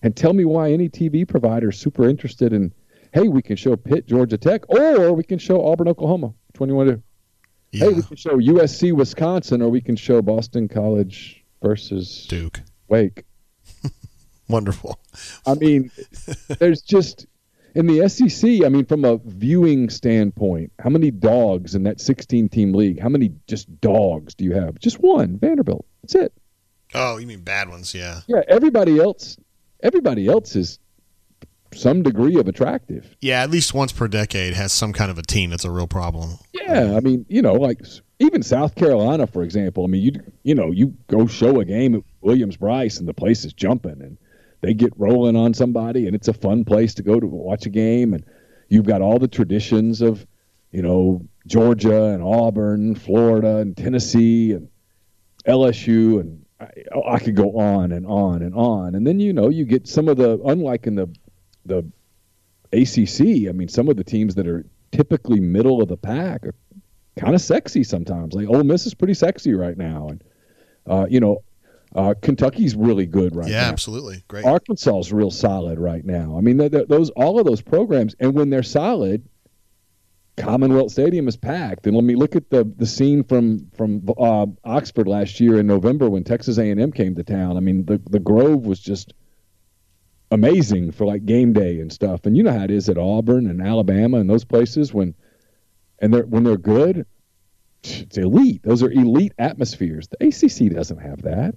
And 0.05 0.15
tell 0.15 0.33
me 0.33 0.45
why 0.45 0.71
any 0.71 0.87
TV 0.87 1.27
provider 1.27 1.69
is 1.69 1.79
super 1.79 2.07
interested 2.07 2.53
in, 2.53 2.71
hey, 3.11 3.27
we 3.27 3.41
can 3.41 3.55
show 3.55 3.75
Pitt, 3.75 4.05
Georgia 4.05 4.37
Tech, 4.37 4.69
or 4.69 5.13
we 5.13 5.23
can 5.23 5.39
show 5.39 5.65
Auburn, 5.65 5.87
Oklahoma. 5.87 6.27
Which 6.27 6.59
one 6.59 6.69
do 6.69 6.73
you 6.73 6.77
want 6.77 6.89
to 6.89 6.95
do? 6.97 7.03
Yeah. 7.71 7.85
Hey, 7.85 7.93
we 7.93 8.01
can 8.03 8.15
show 8.15 8.37
USC, 8.37 8.93
Wisconsin, 8.93 9.63
or 9.63 9.69
we 9.69 9.81
can 9.81 9.95
show 9.95 10.21
Boston 10.21 10.67
College 10.67 11.43
versus 11.59 12.27
Duke. 12.29 12.61
Wake. 12.87 13.25
Wonderful. 14.47 14.99
I 15.47 15.55
mean, 15.55 15.89
there's 16.59 16.83
just 16.83 17.25
in 17.73 17.87
the 17.87 18.07
SEC. 18.07 18.63
I 18.63 18.69
mean, 18.69 18.85
from 18.85 19.05
a 19.05 19.17
viewing 19.25 19.89
standpoint, 19.89 20.71
how 20.77 20.91
many 20.91 21.09
dogs 21.09 21.73
in 21.73 21.81
that 21.85 21.97
16-team 21.97 22.73
league? 22.73 22.99
How 22.99 23.09
many 23.09 23.33
just 23.47 23.81
dogs 23.81 24.35
do 24.35 24.45
you 24.45 24.53
have? 24.53 24.77
Just 24.77 24.99
one, 24.99 25.39
Vanderbilt. 25.39 25.83
That's 26.03 26.13
it. 26.13 26.33
Oh, 26.93 27.17
you 27.17 27.25
mean 27.25 27.41
bad 27.41 27.69
ones? 27.69 27.95
Yeah. 27.95 28.21
Yeah, 28.27 28.43
everybody 28.47 28.99
else, 28.99 29.37
everybody 29.81 30.27
else 30.27 30.55
is 30.55 30.79
some 31.73 32.03
degree 32.03 32.39
of 32.39 32.47
attractive. 32.47 33.15
Yeah, 33.21 33.41
at 33.41 33.49
least 33.49 33.73
once 33.73 33.91
per 33.91 34.07
decade 34.07 34.53
has 34.53 34.71
some 34.71 34.93
kind 34.93 35.11
of 35.11 35.17
a 35.17 35.23
team 35.23 35.49
that's 35.49 35.65
a 35.65 35.71
real 35.71 35.87
problem. 35.87 36.37
Yeah, 36.53 36.95
I 36.95 36.99
mean, 36.99 37.25
you 37.27 37.41
know, 37.41 37.53
like 37.53 37.81
even 38.19 38.43
South 38.43 38.75
Carolina, 38.75 39.27
for 39.27 39.43
example. 39.43 39.83
I 39.83 39.87
mean, 39.87 40.01
you 40.01 40.11
you 40.43 40.55
know, 40.55 40.71
you 40.71 40.95
go 41.07 41.27
show 41.27 41.59
a 41.59 41.65
game 41.65 41.95
at 41.95 42.03
Williams-Brice, 42.21 42.99
and 42.99 43.07
the 43.07 43.13
place 43.13 43.45
is 43.45 43.53
jumping 43.53 44.01
and 44.01 44.17
they 44.61 44.73
get 44.73 44.93
rolling 44.97 45.35
on 45.35 45.53
somebody 45.53 46.07
and 46.07 46.15
it's 46.15 46.27
a 46.27 46.33
fun 46.33 46.65
place 46.65 46.95
to 46.95 47.03
go 47.03 47.19
to 47.19 47.27
watch 47.27 47.65
a 47.65 47.69
game 47.69 48.13
and 48.13 48.25
you've 48.67 48.85
got 48.85 49.01
all 49.01 49.19
the 49.19 49.27
traditions 49.27 50.01
of, 50.01 50.25
you 50.71 50.81
know, 50.81 51.21
Georgia 51.45 52.05
and 52.05 52.23
Auburn, 52.23 52.95
Florida 52.95 53.57
and 53.57 53.77
Tennessee 53.77 54.53
and 54.53 54.69
LSU 55.45 56.19
and 56.19 56.44
I, 56.59 56.67
I 57.07 57.19
could 57.19 57.35
go 57.35 57.57
on 57.57 57.91
and 57.91 58.05
on 58.05 58.41
and 58.41 58.55
on. 58.55 58.95
And 58.95 59.05
then 59.05 59.19
you 59.19 59.33
know, 59.33 59.49
you 59.49 59.65
get 59.65 59.87
some 59.87 60.07
of 60.07 60.17
the 60.17 60.39
unlike 60.45 60.87
in 60.87 60.95
the 60.95 61.07
the 61.65 61.85
ACC, 62.71 63.49
I 63.49 63.51
mean, 63.51 63.67
some 63.67 63.89
of 63.89 63.97
the 63.97 64.03
teams 64.03 64.35
that 64.35 64.47
are 64.47 64.65
typically 64.91 65.39
middle 65.39 65.81
of 65.81 65.89
the 65.89 65.97
pack 65.97 66.45
are 66.45 66.55
kind 67.17 67.35
of 67.35 67.41
sexy 67.41 67.83
sometimes. 67.83 68.33
Like 68.33 68.47
Ole 68.47 68.63
Miss 68.63 68.85
is 68.85 68.93
pretty 68.93 69.13
sexy 69.13 69.53
right 69.53 69.77
now, 69.77 70.09
and 70.09 70.23
uh, 70.87 71.07
you 71.09 71.19
know, 71.19 71.43
uh, 71.95 72.13
Kentucky's 72.21 72.75
really 72.75 73.05
good 73.05 73.35
right 73.35 73.47
yeah, 73.47 73.57
now. 73.57 73.61
Yeah, 73.63 73.69
absolutely. 73.69 74.23
Great. 74.27 74.45
Arkansas 74.45 74.99
is 74.99 75.13
real 75.13 75.31
solid 75.31 75.79
right 75.79 76.05
now. 76.05 76.35
I 76.37 76.41
mean, 76.41 76.57
th- 76.57 76.71
th- 76.71 76.87
those 76.87 77.09
all 77.11 77.39
of 77.39 77.45
those 77.45 77.61
programs, 77.61 78.15
and 78.19 78.33
when 78.33 78.49
they're 78.49 78.63
solid, 78.63 79.27
Commonwealth 80.37 80.91
Stadium 80.91 81.27
is 81.27 81.37
packed. 81.37 81.87
And 81.87 81.95
let 81.95 82.03
me 82.03 82.15
look 82.15 82.35
at 82.35 82.49
the 82.49 82.63
the 82.63 82.85
scene 82.85 83.23
from 83.23 83.69
from 83.75 84.07
uh, 84.17 84.47
Oxford 84.63 85.07
last 85.07 85.39
year 85.39 85.59
in 85.59 85.67
November 85.67 86.09
when 86.09 86.23
Texas 86.23 86.57
A&M 86.57 86.91
came 86.91 87.15
to 87.15 87.23
town. 87.23 87.57
I 87.57 87.61
mean, 87.61 87.85
the 87.85 88.01
the 88.09 88.19
Grove 88.19 88.65
was 88.65 88.79
just 88.79 89.13
amazing 90.31 90.91
for 90.91 91.05
like 91.05 91.25
game 91.25 91.53
day 91.53 91.79
and 91.79 91.91
stuff. 91.91 92.25
And 92.25 92.35
you 92.35 92.43
know 92.43 92.51
how 92.51 92.63
it 92.63 92.71
is 92.71 92.89
at 92.89 92.97
Auburn 92.97 93.47
and 93.49 93.61
Alabama 93.61 94.17
and 94.17 94.29
those 94.29 94.43
places 94.43 94.93
when 94.93 95.15
and 95.99 96.13
they're 96.13 96.25
when 96.25 96.43
they're 96.43 96.57
good, 96.57 97.05
it's 97.83 98.17
elite. 98.17 98.61
Those 98.63 98.83
are 98.83 98.91
elite 98.91 99.33
atmospheres. 99.39 100.07
The 100.07 100.27
ACC 100.27 100.73
doesn't 100.73 100.99
have 100.99 101.21
that. 101.23 101.55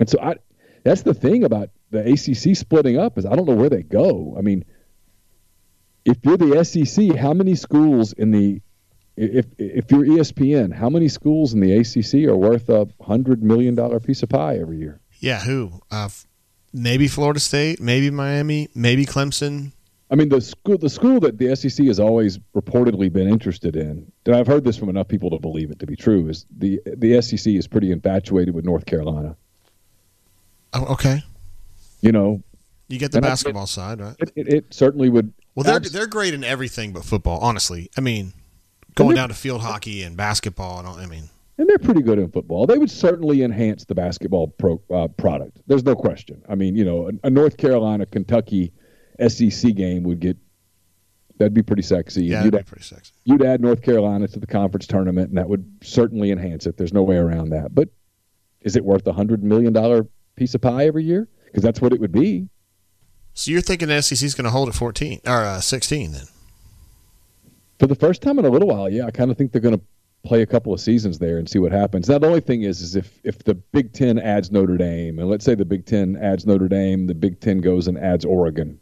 And 0.00 0.08
so 0.08 0.18
I 0.20 0.36
that's 0.82 1.02
the 1.02 1.14
thing 1.14 1.44
about 1.44 1.70
the 1.90 2.00
ACC 2.00 2.56
splitting 2.56 2.98
up 2.98 3.18
is 3.18 3.24
I 3.24 3.36
don't 3.36 3.46
know 3.46 3.54
where 3.54 3.70
they 3.70 3.82
go. 3.82 4.34
I 4.36 4.40
mean, 4.40 4.64
if 6.04 6.18
you're 6.22 6.36
the 6.36 6.64
SEC, 6.64 7.16
how 7.16 7.32
many 7.32 7.54
schools 7.54 8.12
in 8.12 8.30
the 8.30 8.60
if 9.16 9.46
if 9.58 9.90
you're 9.90 10.04
ESPN, 10.04 10.72
how 10.74 10.90
many 10.90 11.08
schools 11.08 11.54
in 11.54 11.60
the 11.60 11.72
ACC 11.78 12.28
are 12.28 12.36
worth 12.36 12.68
a 12.68 12.88
hundred 13.00 13.42
million 13.42 13.74
dollar 13.74 14.00
piece 14.00 14.22
of 14.22 14.28
pie 14.28 14.56
every 14.58 14.78
year? 14.78 15.00
Yeah, 15.20 15.40
who? 15.40 15.80
Uh, 15.90 16.08
maybe 16.72 17.06
Florida 17.08 17.38
State, 17.40 17.80
maybe 17.80 18.10
Miami, 18.10 18.68
maybe 18.74 19.06
Clemson. 19.06 19.72
I 20.10 20.16
mean, 20.16 20.28
the 20.28 20.40
school 20.40 20.78
the 20.78 20.90
school 20.90 21.20
that 21.20 21.38
the 21.38 21.54
SEC 21.56 21.86
has 21.86 21.98
always 22.00 22.38
reportedly 22.54 23.10
been 23.12 23.28
interested 23.28 23.74
in, 23.76 24.10
and 24.26 24.34
I've 24.36 24.46
heard 24.46 24.64
this 24.64 24.76
from 24.76 24.88
enough 24.88 25.08
people 25.08 25.30
to 25.30 25.38
believe 25.38 25.70
it 25.70 25.78
to 25.78 25.86
be 25.86 25.96
true, 25.96 26.28
is 26.28 26.44
the 26.56 26.80
the 26.84 27.20
SEC 27.22 27.52
is 27.54 27.66
pretty 27.68 27.90
infatuated 27.92 28.54
with 28.54 28.64
North 28.64 28.84
Carolina. 28.84 29.36
Oh, 30.72 30.86
okay. 30.94 31.22
You 32.00 32.12
know, 32.12 32.42
You 32.88 32.98
get 32.98 33.12
the 33.12 33.18
I- 33.18 33.22
basketball 33.22 33.66
side, 33.66 34.00
right? 34.00 34.16
it, 34.18 34.32
it, 34.36 34.48
it 34.48 34.74
certainly 34.74 35.08
would. 35.08 35.32
Well, 35.54 35.64
they're 35.64 35.80
they're 35.80 36.06
great 36.06 36.34
in 36.34 36.44
everything 36.44 36.92
but 36.92 37.04
football. 37.04 37.38
Honestly, 37.40 37.90
I 37.96 38.00
mean, 38.00 38.32
going 38.94 39.16
down 39.16 39.28
to 39.28 39.34
field 39.34 39.60
hockey 39.62 40.02
and 40.02 40.16
basketball 40.16 40.78
and 40.78 40.88
all. 40.88 40.96
I 40.96 41.06
mean, 41.06 41.28
and 41.58 41.68
they're 41.68 41.78
pretty 41.78 42.02
good 42.02 42.18
in 42.18 42.30
football. 42.30 42.66
They 42.66 42.78
would 42.78 42.90
certainly 42.90 43.42
enhance 43.42 43.84
the 43.84 43.94
basketball 43.94 44.48
pro, 44.48 44.80
uh, 44.92 45.08
product. 45.08 45.58
There's 45.66 45.84
no 45.84 45.94
question. 45.94 46.42
I 46.48 46.56
mean, 46.56 46.74
you 46.76 46.84
know, 46.84 47.08
a, 47.08 47.26
a 47.26 47.30
North 47.30 47.56
Carolina 47.56 48.06
Kentucky 48.06 48.72
SEC 49.28 49.74
game 49.74 50.02
would 50.02 50.18
get 50.18 50.36
that'd 51.38 51.54
be 51.54 51.62
pretty 51.62 51.82
sexy. 51.82 52.24
Yeah, 52.24 52.44
you'd 52.44 52.52
be 52.56 52.62
pretty 52.62 52.84
sexy. 52.84 53.12
you'd 53.24 53.44
add 53.44 53.60
North 53.60 53.82
Carolina 53.82 54.26
to 54.28 54.38
the 54.40 54.46
conference 54.46 54.86
tournament, 54.86 55.28
and 55.28 55.38
that 55.38 55.48
would 55.48 55.64
certainly 55.82 56.30
enhance 56.32 56.66
it. 56.66 56.76
There's 56.76 56.92
no 56.92 57.02
way 57.02 57.16
around 57.16 57.50
that. 57.50 57.74
But 57.74 57.90
is 58.62 58.76
it 58.76 58.84
worth 58.84 59.06
a 59.06 59.12
hundred 59.12 59.44
million 59.44 59.72
dollar 59.72 60.06
piece 60.36 60.54
of 60.54 60.60
pie 60.60 60.86
every 60.86 61.04
year? 61.04 61.28
Because 61.46 61.62
that's 61.62 61.80
what 61.80 61.92
it 61.92 62.00
would 62.00 62.12
be. 62.12 62.48
So 63.34 63.50
you're 63.50 63.60
thinking 63.60 63.88
the 63.88 64.00
SEC 64.00 64.24
is 64.24 64.34
going 64.34 64.44
to 64.44 64.50
hold 64.50 64.68
at 64.68 64.74
14 64.74 65.20
or 65.26 65.42
uh, 65.42 65.60
16 65.60 66.12
then? 66.12 66.26
For 67.78 67.86
the 67.88 67.96
first 67.96 68.22
time 68.22 68.38
in 68.38 68.44
a 68.44 68.48
little 68.48 68.68
while, 68.68 68.88
yeah, 68.88 69.06
I 69.06 69.10
kind 69.10 69.30
of 69.30 69.36
think 69.36 69.52
they're 69.52 69.60
going 69.60 69.76
to 69.76 69.84
play 70.24 70.40
a 70.42 70.46
couple 70.46 70.72
of 70.72 70.80
seasons 70.80 71.18
there 71.18 71.36
and 71.38 71.48
see 71.48 71.58
what 71.58 71.72
happens. 71.72 72.08
Now, 72.08 72.18
the 72.18 72.28
only 72.28 72.40
thing 72.40 72.62
is, 72.62 72.80
is 72.80 72.94
if 72.96 73.20
if 73.24 73.38
the 73.44 73.54
Big 73.54 73.92
Ten 73.92 74.18
adds 74.18 74.50
Notre 74.50 74.76
Dame, 74.78 75.18
and 75.18 75.28
let's 75.28 75.44
say 75.44 75.54
the 75.54 75.64
Big 75.64 75.84
Ten 75.84 76.16
adds 76.16 76.46
Notre 76.46 76.68
Dame, 76.68 77.06
the 77.08 77.14
Big 77.14 77.40
Ten 77.40 77.60
goes 77.60 77.88
and 77.88 77.98
adds 77.98 78.24
Oregon, 78.24 78.78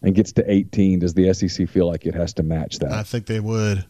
and 0.00 0.14
gets 0.14 0.32
to 0.32 0.50
18, 0.50 1.00
does 1.00 1.12
the 1.14 1.34
SEC 1.34 1.68
feel 1.68 1.86
like 1.88 2.06
it 2.06 2.14
has 2.14 2.32
to 2.34 2.42
match 2.44 2.78
that? 2.78 2.92
I 2.92 3.02
think 3.02 3.26
they 3.26 3.40
would. 3.40 3.84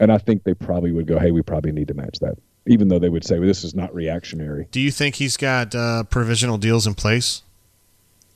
and 0.00 0.10
I 0.10 0.18
think 0.18 0.42
they 0.42 0.54
probably 0.54 0.90
would 0.90 1.06
go, 1.06 1.18
hey, 1.20 1.30
we 1.30 1.42
probably 1.42 1.70
need 1.70 1.86
to 1.88 1.94
match 1.94 2.18
that, 2.20 2.36
even 2.66 2.88
though 2.88 2.98
they 2.98 3.10
would 3.10 3.24
say 3.24 3.38
well, 3.38 3.46
this 3.46 3.62
is 3.62 3.74
not 3.76 3.94
reactionary. 3.94 4.66
Do 4.72 4.80
you 4.80 4.90
think 4.90 5.16
he's 5.16 5.36
got 5.36 5.72
uh, 5.74 6.02
provisional 6.04 6.58
deals 6.58 6.84
in 6.86 6.94
place? 6.94 7.42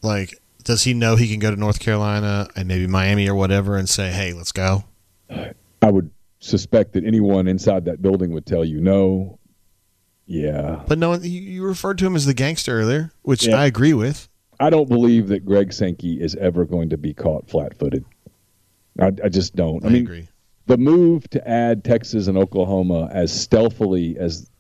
Like, 0.03 0.41
does 0.65 0.85
he 0.85 0.95
know 0.95 1.17
he 1.17 1.29
can 1.29 1.39
go 1.41 1.51
to 1.51 1.57
North 1.57 1.81
Carolina 1.81 2.49
and 2.55 2.69
maybe 2.69 2.87
Miami 2.87 3.29
or 3.29 3.35
whatever 3.35 3.77
and 3.77 3.89
say, 3.89 4.11
"Hey, 4.11 4.33
let's 4.33 4.53
go"? 4.53 4.85
I 5.31 5.91
would 5.91 6.11
suspect 6.41 6.93
that 6.93 7.05
anyone 7.05 7.49
inside 7.49 7.85
that 7.87 8.01
building 8.03 8.33
would 8.33 8.47
tell 8.47 8.65
you 8.65 8.81
no. 8.81 9.39
Yeah. 10.27 10.83
But 10.87 10.99
no, 10.99 11.15
you, 11.15 11.41
you 11.41 11.65
referred 11.65 11.99
to 11.99 12.07
him 12.07 12.15
as 12.15 12.27
the 12.27 12.35
gangster 12.35 12.79
earlier, 12.81 13.13
which 13.23 13.47
Yeah. 13.47 13.57
I 13.57 13.67
agree 13.67 13.95
with. 13.95 14.29
I 14.61 14.71
don't 14.71 14.89
believe 14.89 15.29
that 15.29 15.45
Greg 15.47 15.73
Sankey 15.73 16.21
is 16.21 16.35
ever 16.37 16.65
going 16.65 16.91
to 16.91 16.99
be 16.99 17.15
caught 17.15 17.49
flat-footed. 17.49 18.05
I, 19.01 19.07
I 19.25 19.29
just 19.29 19.55
don't. 19.57 19.85
I, 19.85 19.89
I 19.89 19.91
mean, 19.91 20.03
agree. 20.03 20.29
the 20.67 20.77
move 20.77 21.29
to 21.31 21.49
add 21.49 21.85
Texas 21.85 22.27
and 22.27 22.37
Oklahoma 22.37 23.09
as 23.13 23.33
stealthily 23.33 24.19
as 24.19 24.51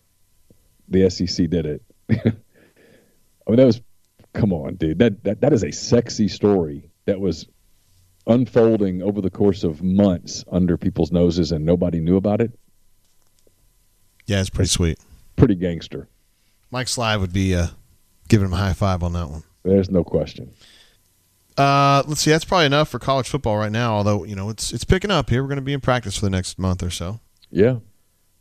the 0.89 1.11
SEC 1.11 1.51
did 1.51 1.67
it. 1.67 1.83
I 2.11 3.51
mean, 3.51 3.57
that 3.57 3.67
was 3.67 3.83
come 4.33 4.53
on, 4.53 4.77
dude. 4.77 4.99
That 4.99 5.25
that 5.25 5.41
that 5.41 5.53
is 5.53 5.65
a 5.65 5.73
sexy 5.73 6.29
story 6.29 6.91
that 7.07 7.21
was 7.21 7.47
unfolding 8.27 9.03
over 9.03 9.21
the 9.21 9.31
course 9.31 9.65
of 9.65 9.83
months 9.83 10.45
under 10.51 10.77
people's 10.77 11.13
noses, 11.13 11.53
and 11.53 11.65
nobody 11.65 12.01
knew 12.01 12.17
about 12.17 12.41
it. 12.41 12.59
Yeah, 14.27 14.41
it's 14.41 14.51
pretty 14.51 14.69
sweet. 14.69 14.99
Pretty 15.37 15.55
gangster. 15.55 16.09
Mike 16.71 16.87
Slive 16.87 17.21
would 17.21 17.33
be 17.33 17.55
uh, 17.55 17.69
Giving 18.29 18.47
him 18.47 18.53
a 18.53 18.57
high 18.57 18.75
five 18.75 19.03
on 19.03 19.15
that 19.15 19.29
one. 19.29 19.43
There's 19.65 19.91
no 19.91 20.05
question. 20.05 20.53
Uh, 21.57 22.03
let's 22.07 22.21
see. 22.21 22.31
That's 22.31 22.45
probably 22.45 22.67
enough 22.67 22.91
for 22.91 22.99
college 22.99 23.29
football 23.29 23.57
right 23.57 23.73
now. 23.73 23.95
Although 23.95 24.25
you 24.25 24.37
know 24.37 24.51
it's 24.51 24.73
it's 24.73 24.85
picking 24.85 25.11
up 25.11 25.31
here. 25.31 25.43
We're 25.43 25.49
going 25.49 25.57
to 25.57 25.63
be 25.63 25.73
in 25.73 25.81
practice 25.81 26.17
for 26.17 26.27
the 26.27 26.31
next 26.31 26.59
month 26.59 26.83
or 26.83 26.91
so. 26.91 27.21
Yeah. 27.51 27.79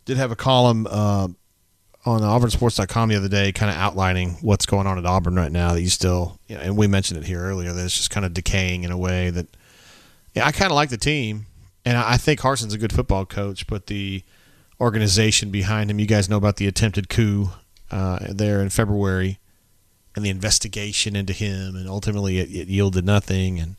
Did 0.05 0.17
have 0.17 0.31
a 0.31 0.35
column 0.35 0.87
uh, 0.89 1.29
on 2.07 2.21
AuburnSports.com 2.21 3.09
the 3.09 3.15
other 3.15 3.27
day, 3.27 3.51
kind 3.51 3.69
of 3.69 3.77
outlining 3.77 4.37
what's 4.41 4.65
going 4.65 4.87
on 4.87 4.97
at 4.97 5.05
Auburn 5.05 5.35
right 5.35 5.51
now. 5.51 5.73
That 5.73 5.81
you 5.81 5.89
still, 5.89 6.39
you 6.47 6.55
know, 6.55 6.61
and 6.61 6.77
we 6.77 6.87
mentioned 6.87 7.19
it 7.19 7.25
here 7.25 7.41
earlier. 7.41 7.73
That 7.73 7.83
it's 7.83 7.97
just 7.97 8.09
kind 8.09 8.25
of 8.25 8.33
decaying 8.33 8.83
in 8.83 8.91
a 8.91 8.97
way 8.97 9.29
that. 9.29 9.47
Yeah, 10.33 10.45
I 10.45 10.51
kind 10.51 10.71
of 10.71 10.75
like 10.75 10.89
the 10.89 10.97
team, 10.97 11.47
and 11.83 11.97
I 11.97 12.17
think 12.17 12.41
Harsin's 12.41 12.73
a 12.73 12.77
good 12.77 12.93
football 12.93 13.25
coach, 13.25 13.65
but 13.65 13.87
the 13.87 14.23
organization 14.79 15.49
behind 15.49 15.89
him. 15.89 15.99
You 15.99 16.05
guys 16.05 16.29
know 16.29 16.37
about 16.37 16.57
the 16.57 16.67
attempted 16.67 17.09
coup 17.09 17.49
uh, 17.91 18.19
there 18.29 18.61
in 18.61 18.69
February 18.69 19.39
and 20.15 20.23
the 20.23 20.29
investigation 20.29 21.15
into 21.15 21.33
him, 21.33 21.75
and 21.75 21.89
ultimately 21.89 22.39
it, 22.39 22.49
it 22.49 22.67
yielded 22.67 23.05
nothing. 23.05 23.59
And 23.59 23.75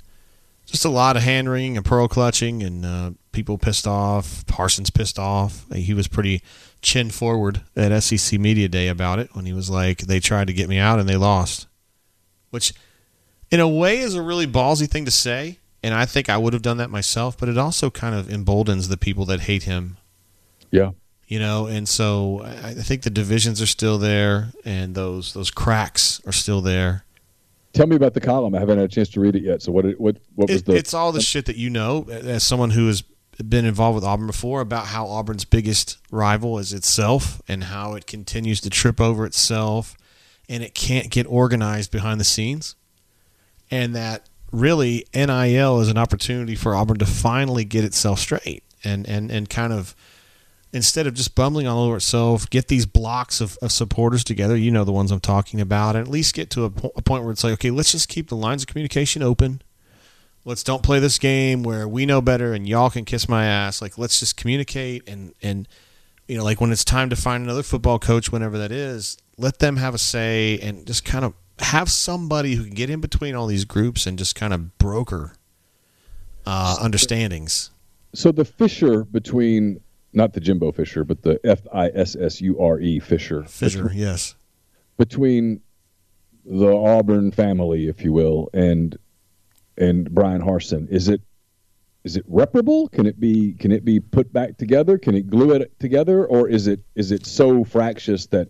just 0.66 0.84
a 0.84 0.90
lot 0.90 1.16
of 1.16 1.22
hand 1.22 1.48
wringing 1.48 1.76
and 1.76 1.86
pearl 1.86 2.08
clutching, 2.08 2.62
and 2.62 2.84
uh, 2.84 3.10
people 3.32 3.56
pissed 3.56 3.86
off. 3.86 4.44
Harsin's 4.48 4.90
pissed 4.90 5.18
off. 5.18 5.64
He 5.72 5.94
was 5.94 6.08
pretty 6.08 6.42
chin 6.82 7.10
forward 7.10 7.62
at 7.76 7.98
SEC 8.02 8.38
Media 8.38 8.68
Day 8.68 8.88
about 8.88 9.18
it 9.18 9.30
when 9.34 9.46
he 9.46 9.52
was 9.52 9.68
like, 9.70 9.98
they 9.98 10.20
tried 10.20 10.46
to 10.46 10.52
get 10.52 10.68
me 10.68 10.78
out 10.78 10.98
and 10.98 11.08
they 11.08 11.16
lost. 11.16 11.66
Which, 12.50 12.72
in 13.50 13.60
a 13.60 13.68
way, 13.68 13.98
is 13.98 14.14
a 14.14 14.22
really 14.22 14.46
ballsy 14.46 14.88
thing 14.88 15.04
to 15.04 15.10
say. 15.10 15.58
And 15.82 15.94
I 15.94 16.06
think 16.06 16.28
I 16.28 16.36
would 16.38 16.52
have 16.54 16.62
done 16.62 16.78
that 16.78 16.90
myself, 16.90 17.38
but 17.38 17.48
it 17.48 17.56
also 17.58 17.88
kind 17.90 18.14
of 18.14 18.28
emboldens 18.30 18.88
the 18.88 18.96
people 18.96 19.24
that 19.26 19.40
hate 19.42 19.62
him 19.62 19.96
Yeah. 20.72 20.90
you 21.28 21.38
know 21.38 21.66
and 21.66 21.88
so 21.88 22.42
I 22.44 22.74
think 22.74 23.02
the 23.02 23.10
divisions 23.10 23.62
are 23.62 23.66
still 23.66 23.96
there 23.98 24.52
and 24.64 24.94
those 24.94 25.34
those 25.34 25.50
cracks 25.50 26.20
are 26.26 26.32
still 26.32 26.60
there 26.62 27.04
Tell 27.74 27.86
me 27.86 27.96
about 27.96 28.14
the 28.14 28.20
column. 28.20 28.54
I 28.54 28.60
haven't 28.60 28.78
had 28.78 28.86
a 28.90 28.92
chance 28.92 29.10
to 29.10 29.20
read 29.20 29.36
it 29.36 29.42
yet. 29.42 29.60
So 29.62 29.70
what? 29.70 29.84
What? 30.00 30.16
What 30.34 30.48
was 30.48 30.62
it, 30.62 30.64
the? 30.66 30.74
it's 30.74 30.94
all 30.94 31.12
the 31.12 31.20
shit 31.20 31.44
that 31.46 31.56
you 31.56 31.68
know 31.68 32.08
as 32.10 32.42
someone 32.42 32.70
who 32.70 32.86
has 32.88 33.04
been 33.46 33.64
involved 33.64 33.94
with 33.94 34.04
Auburn 34.04 34.26
before 34.26 34.60
about 34.60 34.86
how 34.86 35.06
Auburn's 35.06 35.44
biggest 35.44 35.98
rival 36.10 36.58
is 36.58 36.72
itself 36.72 37.40
and 37.46 37.64
how 37.64 37.94
it 37.94 38.06
continues 38.06 38.60
to 38.62 38.70
trip 38.70 39.00
over 39.00 39.24
itself 39.24 39.96
and 40.48 40.62
it 40.62 40.74
can't 40.74 41.10
get 41.10 41.26
organized 41.26 41.90
behind 41.90 42.18
the 42.18 42.24
scenes 42.24 42.74
and 43.70 43.94
that 43.94 44.28
really 44.50 45.04
NIL 45.14 45.80
is 45.80 45.88
an 45.88 45.98
opportunity 45.98 46.54
for 46.54 46.74
Auburn 46.74 46.98
to 46.98 47.06
finally 47.06 47.64
get 47.64 47.84
itself 47.84 48.18
straight 48.18 48.64
and 48.84 49.06
and 49.08 49.30
and 49.30 49.48
kind 49.48 49.72
of 49.72 49.94
instead 50.72 51.06
of 51.06 51.14
just 51.14 51.34
bumbling 51.34 51.66
all 51.66 51.84
over 51.84 51.96
itself, 51.96 52.48
get 52.50 52.68
these 52.68 52.86
blocks 52.86 53.40
of, 53.40 53.56
of 53.62 53.72
supporters 53.72 54.24
together. 54.24 54.56
You 54.56 54.70
know 54.70 54.84
the 54.84 54.92
ones 54.92 55.10
I'm 55.10 55.20
talking 55.20 55.60
about, 55.60 55.96
and 55.96 56.06
at 56.06 56.10
least 56.10 56.34
get 56.34 56.50
to 56.50 56.64
a, 56.64 56.70
po- 56.70 56.92
a 56.96 57.02
point 57.02 57.24
where 57.24 57.32
it's 57.32 57.44
like, 57.44 57.54
okay, 57.54 57.70
let's 57.70 57.92
just 57.92 58.08
keep 58.08 58.28
the 58.28 58.36
lines 58.36 58.62
of 58.62 58.68
communication 58.68 59.22
open. 59.22 59.62
Let's 60.48 60.62
don't 60.62 60.82
play 60.82 60.98
this 60.98 61.18
game 61.18 61.62
where 61.62 61.86
we 61.86 62.06
know 62.06 62.22
better 62.22 62.54
and 62.54 62.66
y'all 62.66 62.88
can 62.88 63.04
kiss 63.04 63.28
my 63.28 63.44
ass. 63.44 63.82
Like 63.82 63.98
let's 63.98 64.18
just 64.18 64.38
communicate 64.38 65.06
and 65.06 65.34
and 65.42 65.68
you 66.26 66.38
know 66.38 66.42
like 66.42 66.58
when 66.58 66.72
it's 66.72 66.84
time 66.86 67.10
to 67.10 67.16
find 67.16 67.44
another 67.44 67.62
football 67.62 67.98
coach, 67.98 68.32
whenever 68.32 68.56
that 68.56 68.72
is, 68.72 69.18
let 69.36 69.58
them 69.58 69.76
have 69.76 69.94
a 69.94 69.98
say 69.98 70.58
and 70.60 70.86
just 70.86 71.04
kind 71.04 71.26
of 71.26 71.34
have 71.58 71.90
somebody 71.90 72.54
who 72.54 72.64
can 72.64 72.72
get 72.72 72.88
in 72.88 73.02
between 73.02 73.34
all 73.34 73.46
these 73.46 73.66
groups 73.66 74.06
and 74.06 74.18
just 74.18 74.34
kind 74.34 74.54
of 74.54 74.78
broker 74.78 75.34
uh, 76.46 76.78
understandings. 76.80 77.70
so 78.14 78.32
the 78.32 78.46
fissure 78.46 79.04
between 79.04 79.82
not 80.14 80.32
the 80.32 80.40
Jimbo 80.40 80.72
Fisher, 80.72 81.04
but 81.04 81.20
the 81.24 81.38
F 81.44 81.60
I 81.74 81.88
S 81.88 82.16
S 82.16 82.40
U 82.40 82.58
R 82.58 82.80
E 82.80 83.00
Fisher 83.00 83.44
Fisher, 83.44 83.90
yes. 83.94 84.34
between 84.96 85.60
the 86.46 86.74
Auburn 86.74 87.32
family, 87.32 87.86
if 87.86 88.02
you 88.02 88.14
will, 88.14 88.48
and 88.54 88.98
and 89.78 90.10
Bryan 90.10 90.42
Harsin. 90.42 90.88
Is 90.90 91.08
it 91.08 91.20
is 92.04 92.16
it 92.16 92.24
reparable? 92.28 92.88
Can 92.88 93.06
it 93.06 93.18
be 93.18 93.54
can 93.54 93.72
it 93.72 93.84
be 93.84 94.00
put 94.00 94.32
back 94.32 94.56
together? 94.56 94.98
Can 94.98 95.14
it 95.14 95.28
glue 95.28 95.52
it 95.52 95.78
together, 95.78 96.26
or 96.26 96.48
is 96.48 96.66
it 96.66 96.80
is 96.94 97.12
it 97.12 97.26
so 97.26 97.64
fractious 97.64 98.26
that 98.26 98.48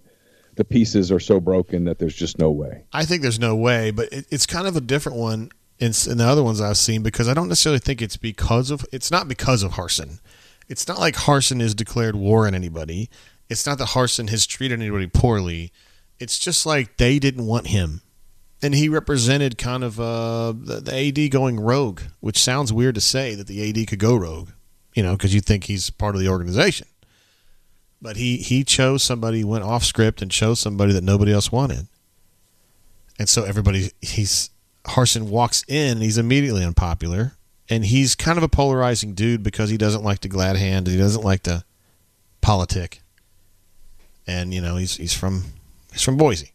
the 0.56 0.64
pieces 0.64 1.12
are 1.12 1.20
so 1.20 1.40
broken 1.40 1.84
that 1.84 1.98
there's 1.98 2.14
just 2.14 2.38
no 2.38 2.50
way? 2.50 2.84
I 2.92 3.04
think 3.04 3.22
there's 3.22 3.38
no 3.38 3.56
way, 3.56 3.90
but 3.90 4.12
it, 4.12 4.26
it's 4.30 4.46
kind 4.46 4.66
of 4.66 4.76
a 4.76 4.80
different 4.80 5.18
one 5.18 5.50
in, 5.78 5.92
in 6.08 6.18
the 6.18 6.24
other 6.24 6.42
ones 6.42 6.60
I've 6.60 6.76
seen 6.76 7.02
because 7.02 7.28
I 7.28 7.34
don't 7.34 7.48
necessarily 7.48 7.78
think 7.78 8.02
it's 8.02 8.16
because 8.16 8.70
of 8.70 8.84
it's 8.92 9.10
not 9.10 9.28
because 9.28 9.62
of 9.62 9.72
Harsin. 9.72 10.20
It's 10.68 10.86
not 10.86 10.98
like 10.98 11.14
Harsin 11.14 11.60
has 11.60 11.74
declared 11.74 12.14
war 12.16 12.46
on 12.46 12.54
anybody. 12.54 13.08
It's 13.48 13.66
not 13.66 13.78
that 13.78 13.88
Harsin 13.88 14.28
has 14.28 14.46
treated 14.46 14.80
anybody 14.80 15.06
poorly. 15.06 15.72
It's 16.20 16.38
just 16.38 16.66
like 16.66 16.98
they 16.98 17.18
didn't 17.18 17.46
want 17.46 17.68
him, 17.68 18.02
and 18.62 18.74
he 18.74 18.88
represented 18.88 19.56
kind 19.56 19.84
of 19.84 20.00
uh, 20.00 20.52
the, 20.52 20.80
the 20.80 21.24
AD 21.24 21.30
going 21.30 21.60
rogue, 21.60 22.00
which 22.20 22.38
sounds 22.38 22.72
weird 22.72 22.96
to 22.96 23.00
say 23.00 23.34
that 23.34 23.46
the 23.46 23.68
AD 23.68 23.86
could 23.86 23.98
go 23.98 24.16
rogue, 24.16 24.50
you 24.94 25.02
know, 25.02 25.12
because 25.12 25.34
you 25.34 25.40
think 25.40 25.64
he's 25.64 25.90
part 25.90 26.14
of 26.14 26.20
the 26.20 26.28
organization. 26.28 26.88
But 28.00 28.16
he 28.16 28.36
he 28.38 28.62
chose 28.64 29.02
somebody, 29.02 29.42
went 29.42 29.64
off 29.64 29.84
script, 29.84 30.22
and 30.22 30.30
chose 30.30 30.60
somebody 30.60 30.92
that 30.92 31.02
nobody 31.02 31.32
else 31.32 31.50
wanted. 31.50 31.88
And 33.18 33.28
so 33.28 33.42
everybody, 33.42 33.90
he's 34.00 34.50
Harsin 34.84 35.28
walks 35.28 35.64
in, 35.66 36.00
he's 36.00 36.18
immediately 36.18 36.64
unpopular, 36.64 37.32
and 37.68 37.84
he's 37.84 38.14
kind 38.14 38.38
of 38.38 38.44
a 38.44 38.48
polarizing 38.48 39.14
dude 39.14 39.42
because 39.42 39.70
he 39.70 39.76
doesn't 39.76 40.04
like 40.04 40.20
the 40.20 40.28
glad 40.28 40.56
hand, 40.56 40.86
and 40.86 40.94
he 40.94 41.00
doesn't 41.00 41.24
like 41.24 41.42
the 41.42 41.64
politic. 42.40 43.02
And 44.26 44.54
you 44.54 44.60
know, 44.60 44.76
he's 44.76 44.96
he's 44.96 45.14
from 45.14 45.44
he's 45.92 46.02
from 46.02 46.16
Boise. 46.16 46.52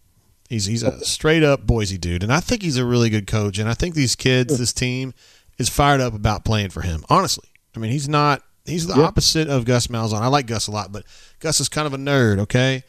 He's 0.50 0.66
he's 0.66 0.84
a 0.84 1.04
straight 1.04 1.44
up 1.44 1.66
Boise 1.66 1.98
dude, 1.98 2.24
and 2.24 2.32
I 2.32 2.40
think 2.40 2.62
he's 2.62 2.78
a 2.78 2.86
really 2.86 3.10
good 3.10 3.28
coach. 3.28 3.58
And 3.58 3.70
I 3.70 3.74
think 3.74 3.96
these 3.96 4.16
kids, 4.16 4.58
this 4.58 4.74
team, 4.74 5.14
is 5.58 5.70
fired 5.70 6.02
up 6.02 6.14
about 6.14 6.46
playing 6.46 6.70
for 6.70 6.82
him. 6.82 7.04
Honestly, 7.10 7.48
I 7.76 7.80
mean, 7.80 7.92
he's 7.92 8.10
not. 8.10 8.44
He's 8.66 8.88
the 8.88 8.96
Yeah. 8.96 9.04
opposite 9.04 9.48
of 9.50 9.66
Gus 9.66 9.88
Malzahn. 9.88 10.22
I 10.22 10.28
like 10.28 10.48
Gus 10.48 10.68
a 10.68 10.72
lot, 10.72 10.92
but 10.92 11.06
Gus 11.40 11.60
is 11.60 11.70
kind 11.70 11.88
of 11.88 11.94
a 11.94 11.98
nerd. 11.98 12.40
Okay, 12.40 12.84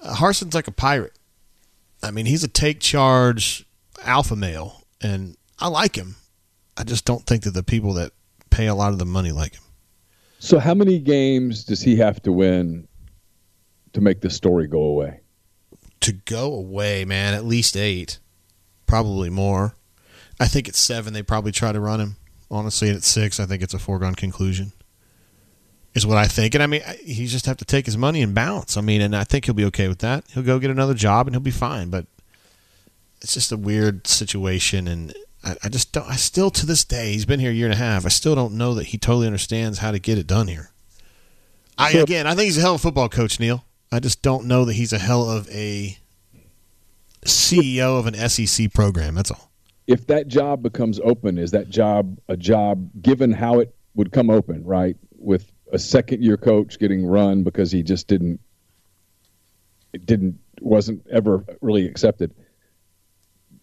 uh, 0.00 0.14
Harsin's 0.14 0.54
like 0.54 0.68
a 0.68 0.72
pirate. 0.72 1.18
I 2.02 2.10
mean, 2.10 2.26
he's 2.26 2.44
a 2.44 2.48
take 2.48 2.80
charge 2.80 3.64
alpha 4.04 4.36
male, 4.36 4.82
and 5.00 5.36
I 5.58 5.68
like 5.68 5.96
him. 5.96 6.16
I 6.76 6.84
just 6.84 7.04
don't 7.06 7.24
think 7.26 7.44
that 7.44 7.52
the 7.52 7.62
people 7.62 7.94
that 7.94 8.12
pay 8.50 8.66
a 8.66 8.74
lot 8.74 8.92
of 8.92 8.98
the 8.98 9.06
money 9.06 9.32
like 9.32 9.54
him. 9.54 9.62
So 10.38 10.58
how 10.58 10.74
many 10.74 10.98
games 10.98 11.64
does 11.64 11.80
he 11.80 11.96
have 11.96 12.22
to 12.22 12.32
win 12.32 12.86
to 13.94 14.00
make 14.02 14.20
this 14.20 14.36
story 14.36 14.66
go 14.66 14.82
away? 14.82 15.20
To 16.00 16.12
go 16.12 16.52
away, 16.54 17.04
man, 17.04 17.34
at 17.34 17.44
least 17.44 17.76
eight, 17.76 18.18
probably 18.86 19.30
more. 19.30 19.74
I 20.38 20.46
think 20.46 20.68
at 20.68 20.76
seven 20.76 21.12
they 21.14 21.22
probably 21.22 21.52
try 21.52 21.72
to 21.72 21.80
run 21.80 22.00
him. 22.00 22.16
Honestly, 22.50 22.88
and 22.88 22.96
at 22.96 23.02
six, 23.02 23.40
I 23.40 23.46
think 23.46 23.62
it's 23.62 23.74
a 23.74 23.78
foregone 23.78 24.14
conclusion. 24.14 24.72
Is 25.94 26.06
what 26.06 26.18
I 26.18 26.26
think, 26.26 26.54
and 26.54 26.62
I 26.62 26.66
mean, 26.66 26.82
he 27.02 27.26
just 27.26 27.46
have 27.46 27.56
to 27.56 27.64
take 27.64 27.86
his 27.86 27.96
money 27.96 28.20
and 28.20 28.34
bounce. 28.34 28.76
I 28.76 28.82
mean, 28.82 29.00
and 29.00 29.16
I 29.16 29.24
think 29.24 29.46
he'll 29.46 29.54
be 29.54 29.64
okay 29.64 29.88
with 29.88 30.00
that. 30.00 30.24
He'll 30.32 30.42
go 30.42 30.58
get 30.58 30.70
another 30.70 30.92
job 30.92 31.26
and 31.26 31.34
he'll 31.34 31.40
be 31.40 31.50
fine. 31.50 31.88
But 31.88 32.04
it's 33.22 33.32
just 33.32 33.50
a 33.50 33.56
weird 33.56 34.06
situation, 34.06 34.86
and 34.86 35.14
I, 35.42 35.56
I 35.64 35.68
just 35.70 35.92
don't. 35.92 36.06
I 36.06 36.16
still, 36.16 36.50
to 36.50 36.66
this 36.66 36.84
day, 36.84 37.14
he's 37.14 37.24
been 37.24 37.40
here 37.40 37.50
a 37.50 37.54
year 37.54 37.66
and 37.66 37.74
a 37.74 37.78
half. 37.78 38.04
I 38.04 38.10
still 38.10 38.34
don't 38.34 38.58
know 38.58 38.74
that 38.74 38.88
he 38.88 38.98
totally 38.98 39.26
understands 39.26 39.78
how 39.78 39.90
to 39.90 39.98
get 39.98 40.18
it 40.18 40.26
done 40.26 40.48
here. 40.48 40.70
I 41.78 41.92
again, 41.92 42.26
I 42.26 42.34
think 42.34 42.44
he's 42.44 42.58
a 42.58 42.60
hell 42.60 42.74
of 42.74 42.80
a 42.80 42.82
football 42.82 43.08
coach, 43.08 43.40
Neil. 43.40 43.64
I 43.96 43.98
just 43.98 44.20
don't 44.20 44.44
know 44.44 44.66
that 44.66 44.74
he's 44.74 44.92
a 44.92 44.98
hell 44.98 45.30
of 45.30 45.48
a 45.48 45.96
CEO 47.24 47.98
of 47.98 48.06
an 48.06 48.28
SEC 48.28 48.70
program. 48.74 49.14
That's 49.14 49.30
all. 49.30 49.50
If 49.86 50.06
that 50.08 50.28
job 50.28 50.62
becomes 50.62 51.00
open, 51.00 51.38
is 51.38 51.52
that 51.52 51.70
job 51.70 52.18
a 52.28 52.36
job 52.36 52.90
given 53.00 53.32
how 53.32 53.60
it 53.60 53.74
would 53.94 54.12
come 54.12 54.28
open, 54.28 54.62
right? 54.64 54.96
With 55.12 55.50
a 55.72 55.78
second 55.78 56.22
year 56.22 56.36
coach 56.36 56.78
getting 56.78 57.06
run 57.06 57.42
because 57.42 57.72
he 57.72 57.82
just 57.82 58.06
didn't 58.06 58.38
it 59.94 60.04
didn't 60.04 60.38
wasn't 60.60 61.06
ever 61.10 61.46
really 61.62 61.86
accepted. 61.86 62.34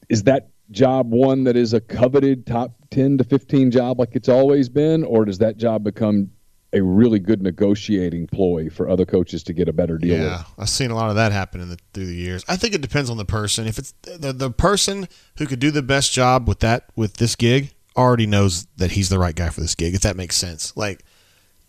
Is 0.10 0.24
that 0.24 0.50
job 0.72 1.12
one 1.12 1.44
that 1.44 1.56
is 1.56 1.74
a 1.74 1.80
coveted 1.80 2.48
top 2.48 2.74
10 2.90 3.20
to 3.20 3.24
15 3.24 3.70
job 3.70 4.00
like 4.00 4.16
it's 4.16 4.30
always 4.30 4.68
been 4.68 5.04
or 5.04 5.26
does 5.26 5.38
that 5.38 5.58
job 5.58 5.84
become 5.84 6.32
a 6.74 6.82
really 6.82 7.20
good 7.20 7.42
negotiating 7.42 8.28
ploy 8.28 8.70
for 8.70 8.90
other 8.90 9.06
coaches 9.06 9.44
to 9.44 9.54
get 9.54 9.70
a 9.70 9.74
better 9.74 9.98
deal 9.98 10.18
with? 10.18 10.26
Yeah, 10.26 10.44
I've 10.58 10.70
seen 10.70 10.92
a 10.92 10.96
lot 10.96 11.10
of 11.10 11.16
that 11.16 11.32
happen 11.32 11.62
in 11.62 11.70
the, 11.70 11.78
through 11.94 12.08
the 12.08 12.16
years. 12.16 12.44
I 12.48 12.58
think 12.58 12.74
it 12.74 12.82
depends 12.82 13.10
on 13.10 13.18
the 13.18 13.26
person. 13.26 13.68
If 13.68 13.78
it's 13.78 13.94
the 14.02 14.34
the 14.34 14.52
person 14.52 15.08
who 15.38 15.46
could 15.46 15.60
do 15.60 15.72
the 15.72 15.84
best 15.84 16.14
job 16.14 16.48
with 16.48 16.60
that 16.60 16.90
with 16.96 17.16
this 17.16 17.36
gig 17.36 17.74
already 17.96 18.26
knows 18.26 18.66
that 18.78 18.92
he's 18.92 19.10
the 19.10 19.20
right 19.20 19.36
guy 19.36 19.50
for 19.50 19.62
this 19.62 19.76
gig. 19.76 19.94
If 19.94 20.02
that 20.02 20.16
makes 20.16 20.36
sense, 20.36 20.76
like 20.76 21.04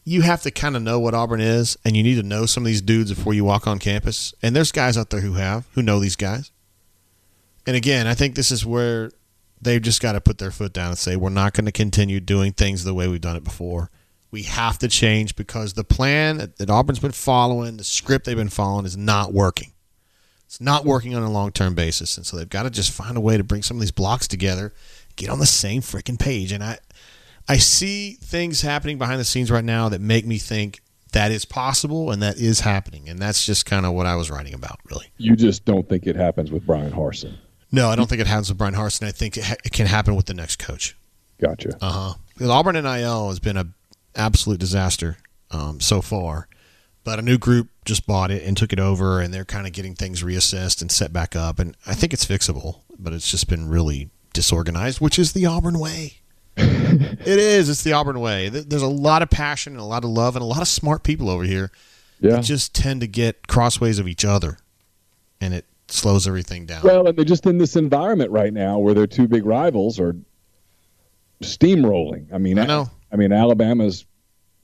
you 0.04 0.22
have 0.22 0.42
to 0.42 0.50
kind 0.50 0.76
of 0.76 0.82
know 0.82 1.00
what 1.00 1.14
Auburn 1.14 1.40
is, 1.40 1.78
and 1.84 1.96
you 1.96 2.02
need 2.02 2.16
to 2.16 2.22
know 2.22 2.46
some 2.46 2.62
of 2.62 2.66
these 2.66 2.82
dudes 2.82 3.12
before 3.12 3.34
you 3.34 3.44
walk 3.44 3.66
on 3.66 3.78
campus. 3.78 4.34
And 4.42 4.54
there's 4.54 4.72
guys 4.72 4.96
out 4.98 5.10
there 5.10 5.20
who 5.20 5.34
have 5.34 5.66
who 5.72 5.82
know 5.82 5.98
these 5.98 6.16
guys. 6.16 6.50
And 7.66 7.76
again, 7.76 8.06
I 8.06 8.14
think 8.14 8.34
this 8.34 8.50
is 8.50 8.66
where 8.66 9.10
they've 9.60 9.80
just 9.80 10.02
got 10.02 10.12
to 10.12 10.20
put 10.20 10.38
their 10.38 10.50
foot 10.50 10.72
down 10.72 10.88
and 10.88 10.98
say 10.98 11.16
we're 11.16 11.30
not 11.30 11.54
going 11.54 11.64
to 11.64 11.72
continue 11.72 12.20
doing 12.20 12.52
things 12.52 12.84
the 12.84 12.94
way 12.94 13.08
we've 13.08 13.20
done 13.20 13.36
it 13.36 13.44
before. 13.44 13.90
We 14.34 14.42
have 14.42 14.80
to 14.80 14.88
change 14.88 15.36
because 15.36 15.74
the 15.74 15.84
plan 15.84 16.38
that 16.38 16.68
Auburn's 16.68 16.98
been 16.98 17.12
following, 17.12 17.76
the 17.76 17.84
script 17.84 18.26
they've 18.26 18.36
been 18.36 18.48
following, 18.48 18.84
is 18.84 18.96
not 18.96 19.32
working. 19.32 19.70
It's 20.44 20.60
not 20.60 20.84
working 20.84 21.14
on 21.14 21.22
a 21.22 21.30
long 21.30 21.52
term 21.52 21.76
basis, 21.76 22.16
and 22.16 22.26
so 22.26 22.36
they've 22.36 22.48
got 22.48 22.64
to 22.64 22.70
just 22.70 22.90
find 22.90 23.16
a 23.16 23.20
way 23.20 23.36
to 23.36 23.44
bring 23.44 23.62
some 23.62 23.76
of 23.76 23.80
these 23.80 23.92
blocks 23.92 24.26
together, 24.26 24.74
get 25.14 25.30
on 25.30 25.38
the 25.38 25.46
same 25.46 25.82
freaking 25.82 26.18
page. 26.18 26.50
And 26.50 26.64
I, 26.64 26.78
I 27.48 27.58
see 27.58 28.14
things 28.14 28.62
happening 28.62 28.98
behind 28.98 29.20
the 29.20 29.24
scenes 29.24 29.52
right 29.52 29.64
now 29.64 29.88
that 29.90 30.00
make 30.00 30.26
me 30.26 30.38
think 30.38 30.80
that 31.12 31.30
is 31.30 31.44
possible 31.44 32.10
and 32.10 32.20
that 32.20 32.36
is 32.36 32.58
happening, 32.58 33.08
and 33.08 33.20
that's 33.20 33.46
just 33.46 33.66
kind 33.66 33.86
of 33.86 33.92
what 33.92 34.06
I 34.06 34.16
was 34.16 34.32
writing 34.32 34.54
about, 34.54 34.80
really. 34.90 35.12
You 35.16 35.36
just 35.36 35.64
don't 35.64 35.88
think 35.88 36.08
it 36.08 36.16
happens 36.16 36.50
with 36.50 36.66
Bryan 36.66 36.90
Harsin. 36.90 37.36
No, 37.70 37.88
I 37.88 37.94
don't 37.94 38.08
think 38.08 38.20
it 38.20 38.26
happens 38.26 38.48
with 38.48 38.58
Bryan 38.58 38.74
Harsin. 38.74 39.06
I 39.06 39.12
think 39.12 39.36
it, 39.36 39.44
ha- 39.44 39.62
it 39.64 39.70
can 39.70 39.86
happen 39.86 40.16
with 40.16 40.26
the 40.26 40.34
next 40.34 40.56
coach. 40.56 40.96
Gotcha. 41.40 41.76
Uh 41.80 41.92
huh. 41.92 42.14
Because 42.32 42.48
Auburn 42.48 42.74
NIL 42.74 43.28
has 43.28 43.38
been 43.38 43.56
a 43.56 43.68
absolute 44.14 44.60
disaster 44.60 45.16
um, 45.50 45.80
so 45.80 46.00
far, 46.00 46.48
but 47.04 47.18
a 47.18 47.22
new 47.22 47.38
group 47.38 47.68
just 47.84 48.06
bought 48.06 48.30
it 48.30 48.42
and 48.42 48.56
took 48.56 48.72
it 48.72 48.80
over, 48.80 49.20
and 49.20 49.32
they're 49.32 49.44
kind 49.44 49.66
of 49.66 49.72
getting 49.72 49.94
things 49.94 50.22
reassessed 50.22 50.80
and 50.80 50.90
set 50.90 51.12
back 51.12 51.36
up. 51.36 51.58
And 51.58 51.76
I 51.86 51.94
think 51.94 52.12
it's 52.12 52.24
fixable, 52.24 52.80
but 52.98 53.12
it's 53.12 53.30
just 53.30 53.48
been 53.48 53.68
really 53.68 54.10
disorganized, 54.32 55.00
which 55.00 55.18
is 55.18 55.32
the 55.32 55.46
Auburn 55.46 55.78
way. 55.78 56.20
it 56.56 57.26
is. 57.26 57.68
It's 57.68 57.82
the 57.82 57.92
Auburn 57.92 58.20
way. 58.20 58.48
There's 58.48 58.82
a 58.82 58.88
lot 58.88 59.22
of 59.22 59.30
passion 59.30 59.72
and 59.72 59.80
a 59.80 59.86
lot 59.86 60.04
of 60.04 60.10
love 60.10 60.36
and 60.36 60.42
a 60.42 60.46
lot 60.46 60.60
of 60.60 60.68
smart 60.68 61.02
people 61.02 61.28
over 61.28 61.44
here. 61.44 61.70
Yeah. 62.20 62.36
That 62.36 62.44
just 62.44 62.74
tend 62.74 63.00
to 63.00 63.06
get 63.06 63.48
crossways 63.48 63.98
of 63.98 64.06
each 64.06 64.24
other, 64.24 64.58
and 65.40 65.52
it 65.52 65.66
slows 65.88 66.26
everything 66.26 66.64
down. 66.64 66.82
Well, 66.82 67.06
and 67.08 67.18
they're 67.18 67.24
just 67.24 67.44
in 67.44 67.58
this 67.58 67.76
environment 67.76 68.30
right 68.30 68.52
now 68.52 68.78
where 68.78 68.94
their 68.94 69.06
two 69.06 69.28
big 69.28 69.44
rivals 69.44 69.98
are 69.98 70.16
steamrolling. 71.42 72.32
I 72.32 72.38
mean, 72.38 72.58
I 72.58 72.66
know. 72.66 72.90
I 73.14 73.16
mean, 73.16 73.32
Alabama's 73.32 74.06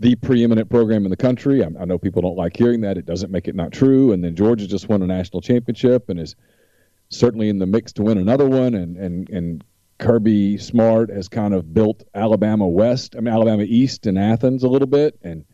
the 0.00 0.16
preeminent 0.16 0.68
program 0.68 1.04
in 1.04 1.10
the 1.10 1.16
country. 1.16 1.62
I, 1.62 1.68
I 1.80 1.84
know 1.84 1.98
people 1.98 2.20
don't 2.20 2.36
like 2.36 2.56
hearing 2.56 2.80
that. 2.80 2.98
It 2.98 3.06
doesn't 3.06 3.30
make 3.30 3.46
it 3.46 3.54
not 3.54 3.70
true. 3.70 4.12
And 4.12 4.24
then 4.24 4.34
Georgia 4.34 4.66
just 4.66 4.88
won 4.88 5.02
a 5.02 5.06
national 5.06 5.40
championship 5.40 6.08
and 6.08 6.18
is 6.18 6.34
certainly 7.10 7.48
in 7.48 7.60
the 7.60 7.66
mix 7.66 7.92
to 7.92 8.02
win 8.02 8.18
another 8.18 8.48
one. 8.48 8.74
And 8.74 8.96
and 8.96 9.30
and 9.30 9.64
Kirby 9.98 10.58
Smart 10.58 11.10
has 11.10 11.28
kind 11.28 11.54
of 11.54 11.72
built 11.72 12.02
Alabama 12.12 12.66
West, 12.66 13.14
I 13.16 13.20
mean 13.20 13.32
Alabama 13.32 13.62
East 13.62 14.06
and 14.06 14.18
Athens 14.18 14.64
a 14.64 14.68
little 14.68 14.88
bit, 14.88 15.16
and 15.22 15.44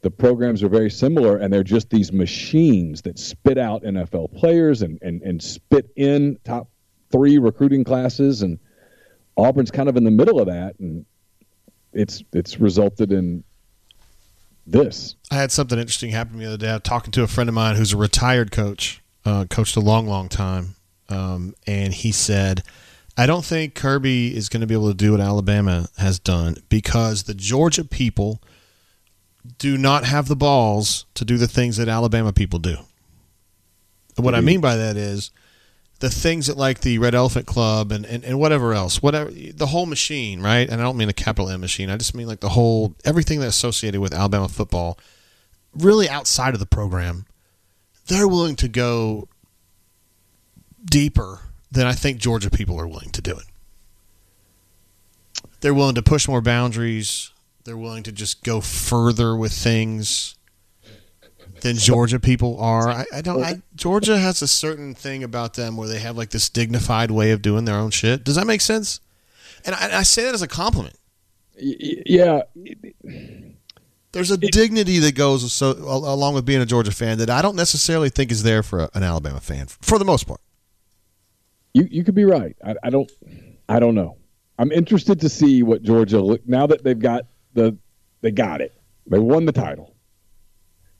the 0.00 0.10
programs 0.10 0.64
are 0.64 0.68
very 0.68 0.90
similar, 0.90 1.36
and 1.36 1.52
they're 1.52 1.62
just 1.62 1.90
these 1.90 2.12
machines 2.12 3.02
that 3.02 3.20
spit 3.20 3.56
out 3.56 3.84
NFL 3.84 4.34
players 4.34 4.82
and 4.82 4.98
and 5.00 5.22
and 5.22 5.40
spit 5.40 5.90
in 5.94 6.38
top 6.42 6.70
three 7.12 7.38
recruiting 7.38 7.84
classes, 7.84 8.42
and 8.42 8.58
Auburn's 9.36 9.70
kind 9.70 9.88
of 9.88 9.96
in 9.96 10.02
the 10.02 10.10
middle 10.10 10.40
of 10.40 10.46
that, 10.46 10.74
and 10.80 11.04
it's 11.92 12.22
it's 12.32 12.60
resulted 12.60 13.12
in 13.12 13.44
this. 14.66 15.16
I 15.30 15.36
had 15.36 15.52
something 15.52 15.78
interesting 15.78 16.10
happen 16.10 16.34
to 16.34 16.38
me 16.38 16.44
the 16.44 16.52
other 16.52 16.58
day. 16.58 16.70
I 16.70 16.74
was 16.74 16.82
talking 16.82 17.12
to 17.12 17.22
a 17.22 17.26
friend 17.26 17.48
of 17.48 17.54
mine 17.54 17.76
who's 17.76 17.92
a 17.92 17.96
retired 17.96 18.52
coach, 18.52 19.02
uh, 19.24 19.44
coached 19.48 19.76
a 19.76 19.80
long, 19.80 20.06
long 20.06 20.28
time, 20.28 20.76
um, 21.08 21.54
and 21.66 21.92
he 21.92 22.12
said, 22.12 22.62
"I 23.16 23.26
don't 23.26 23.44
think 23.44 23.74
Kirby 23.74 24.36
is 24.36 24.48
going 24.48 24.60
to 24.60 24.66
be 24.66 24.74
able 24.74 24.88
to 24.88 24.96
do 24.96 25.12
what 25.12 25.20
Alabama 25.20 25.88
has 25.98 26.18
done 26.18 26.56
because 26.68 27.24
the 27.24 27.34
Georgia 27.34 27.84
people 27.84 28.40
do 29.58 29.76
not 29.76 30.04
have 30.04 30.28
the 30.28 30.36
balls 30.36 31.04
to 31.14 31.24
do 31.24 31.36
the 31.36 31.48
things 31.48 31.76
that 31.76 31.88
Alabama 31.88 32.32
people 32.32 32.58
do." 32.58 32.76
And 34.16 34.24
what 34.24 34.34
I 34.34 34.40
mean 34.40 34.60
by 34.60 34.76
that 34.76 34.96
is 34.96 35.30
the 36.02 36.10
things 36.10 36.48
that 36.48 36.56
like 36.56 36.80
the 36.80 36.98
Red 36.98 37.14
Elephant 37.14 37.46
Club 37.46 37.92
and, 37.92 38.04
and, 38.04 38.24
and 38.24 38.36
whatever 38.36 38.74
else, 38.74 39.00
whatever 39.00 39.30
the 39.30 39.66
whole 39.66 39.86
machine, 39.86 40.40
right? 40.40 40.68
And 40.68 40.80
I 40.80 40.82
don't 40.82 40.96
mean 40.96 41.08
a 41.08 41.12
capital 41.12 41.48
M 41.48 41.60
machine. 41.60 41.90
I 41.90 41.96
just 41.96 42.12
mean 42.12 42.26
like 42.26 42.40
the 42.40 42.48
whole 42.48 42.96
everything 43.04 43.38
that's 43.38 43.54
associated 43.54 44.00
with 44.00 44.12
Alabama 44.12 44.48
football, 44.48 44.98
really 45.72 46.08
outside 46.08 46.54
of 46.54 46.60
the 46.60 46.66
program. 46.66 47.24
They're 48.06 48.26
willing 48.26 48.56
to 48.56 48.66
go 48.66 49.28
deeper 50.84 51.42
than 51.70 51.86
I 51.86 51.92
think 51.92 52.18
Georgia 52.18 52.50
people 52.50 52.80
are 52.80 52.88
willing 52.88 53.10
to 53.10 53.22
do 53.22 53.38
it. 53.38 53.46
They're 55.60 55.72
willing 55.72 55.94
to 55.94 56.02
push 56.02 56.26
more 56.26 56.40
boundaries. 56.40 57.30
They're 57.62 57.76
willing 57.76 58.02
to 58.02 58.10
just 58.10 58.42
go 58.42 58.60
further 58.60 59.36
with 59.36 59.52
things 59.52 60.34
than 61.62 61.76
Georgia 61.76 62.20
people 62.20 62.60
are. 62.60 62.90
I, 62.90 63.04
I 63.14 63.20
don't. 63.22 63.42
I, 63.42 63.62
Georgia 63.74 64.18
has 64.18 64.42
a 64.42 64.48
certain 64.48 64.94
thing 64.94 65.24
about 65.24 65.54
them 65.54 65.76
where 65.76 65.88
they 65.88 66.00
have 66.00 66.16
like 66.16 66.30
this 66.30 66.48
dignified 66.48 67.10
way 67.10 67.30
of 67.30 67.40
doing 67.42 67.64
their 67.64 67.76
own 67.76 67.90
shit. 67.90 68.24
Does 68.24 68.36
that 68.36 68.46
make 68.46 68.60
sense? 68.60 69.00
And 69.64 69.74
I, 69.74 69.98
I 69.98 70.02
say 70.02 70.24
that 70.24 70.34
as 70.34 70.42
a 70.42 70.48
compliment. 70.48 70.96
Yeah, 71.56 72.42
There's 74.12 74.30
a 74.30 74.36
dignity 74.36 74.98
that 74.98 75.14
goes 75.14 75.52
so 75.52 75.70
along 75.72 76.34
with 76.34 76.44
being 76.44 76.60
a 76.60 76.66
Georgia 76.66 76.92
fan 76.92 77.18
that 77.18 77.30
I 77.30 77.40
don't 77.40 77.56
necessarily 77.56 78.10
think 78.10 78.30
is 78.30 78.42
there 78.42 78.62
for 78.62 78.80
a, 78.80 78.90
an 78.94 79.02
Alabama 79.02 79.40
fan 79.40 79.66
for 79.66 79.98
the 79.98 80.04
most 80.04 80.24
part. 80.24 80.40
you 81.74 81.86
you 81.90 82.04
could 82.04 82.14
be 82.14 82.24
right. 82.24 82.56
I, 82.64 82.74
I 82.82 82.90
don't 82.90 83.10
I 83.68 83.78
don't 83.78 83.94
know. 83.94 84.16
I'm 84.58 84.72
interested 84.72 85.20
to 85.20 85.28
see 85.28 85.62
what 85.62 85.82
Georgia 85.82 86.20
look 86.20 86.46
now 86.46 86.66
that 86.66 86.84
they've 86.84 86.98
got 86.98 87.26
the 87.54 87.76
they 88.20 88.30
got 88.30 88.60
it. 88.60 88.74
They 89.06 89.18
won 89.18 89.46
the 89.46 89.52
title. 89.52 89.91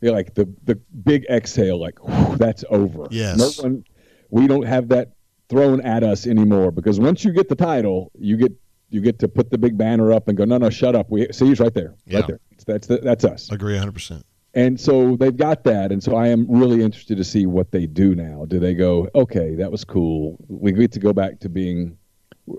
They're 0.03 0.13
like 0.13 0.35
the 0.35 0.53
the 0.65 0.75
big 1.05 1.25
exhale, 1.31 1.79
like 1.81 1.99
whew, 2.05 2.37
that's 2.37 2.65
over. 2.69 3.07
Yes. 3.11 3.39
No 3.39 3.63
one, 3.63 3.85
we 4.31 4.47
don't 4.49 4.67
have 4.67 4.89
that 4.89 5.13
thrown 5.49 5.81
at 5.83 6.03
us 6.03 6.27
anymore 6.27 6.73
because 6.73 6.99
once 6.99 7.25
you 7.25 7.33
get 7.33 7.49
the 7.49 7.55
title, 7.55 8.11
you 8.19 8.37
get 8.37 8.53
you 8.91 9.01
get 9.01 9.21
to 9.21 9.29
put 9.29 9.51
the 9.51 9.57
big 9.59 9.79
banner 9.79 10.13
up 10.13 10.27
and 10.29 10.37
go, 10.37 10.45
no, 10.45 10.59
no, 10.59 10.69
shut 10.71 10.95
up. 10.97 11.09
We 11.09 11.29
see 11.33 11.47
he's 11.47 11.61
right 11.61 11.73
there, 11.73 11.95
Yeah. 12.05 12.19
right 12.19 12.27
there. 12.27 12.41
That's 12.67 12.87
the, 12.89 12.99
that's 12.99 13.25
us. 13.25 13.51
Agree 13.51 13.73
100. 13.75 13.93
percent 13.93 14.27
And 14.55 14.79
so 14.79 15.17
they've 15.17 15.37
got 15.37 15.65
that, 15.65 15.93
and 15.93 16.03
so 16.03 16.17
I 16.17 16.29
am 16.29 16.47
really 16.51 16.83
interested 16.83 17.17
to 17.17 17.25
see 17.25 17.47
what 17.47 17.71
they 17.71 17.87
do 17.87 18.15
now. 18.15 18.45
Do 18.47 18.59
they 18.59 18.75
go, 18.75 19.09
okay, 19.15 19.55
that 19.55 19.71
was 19.71 19.85
cool. 19.85 20.37
We 20.49 20.73
get 20.73 20.93
to 20.93 21.01
go 21.01 21.13
back 21.13 21.39
to 21.41 21.49
being 21.49 21.97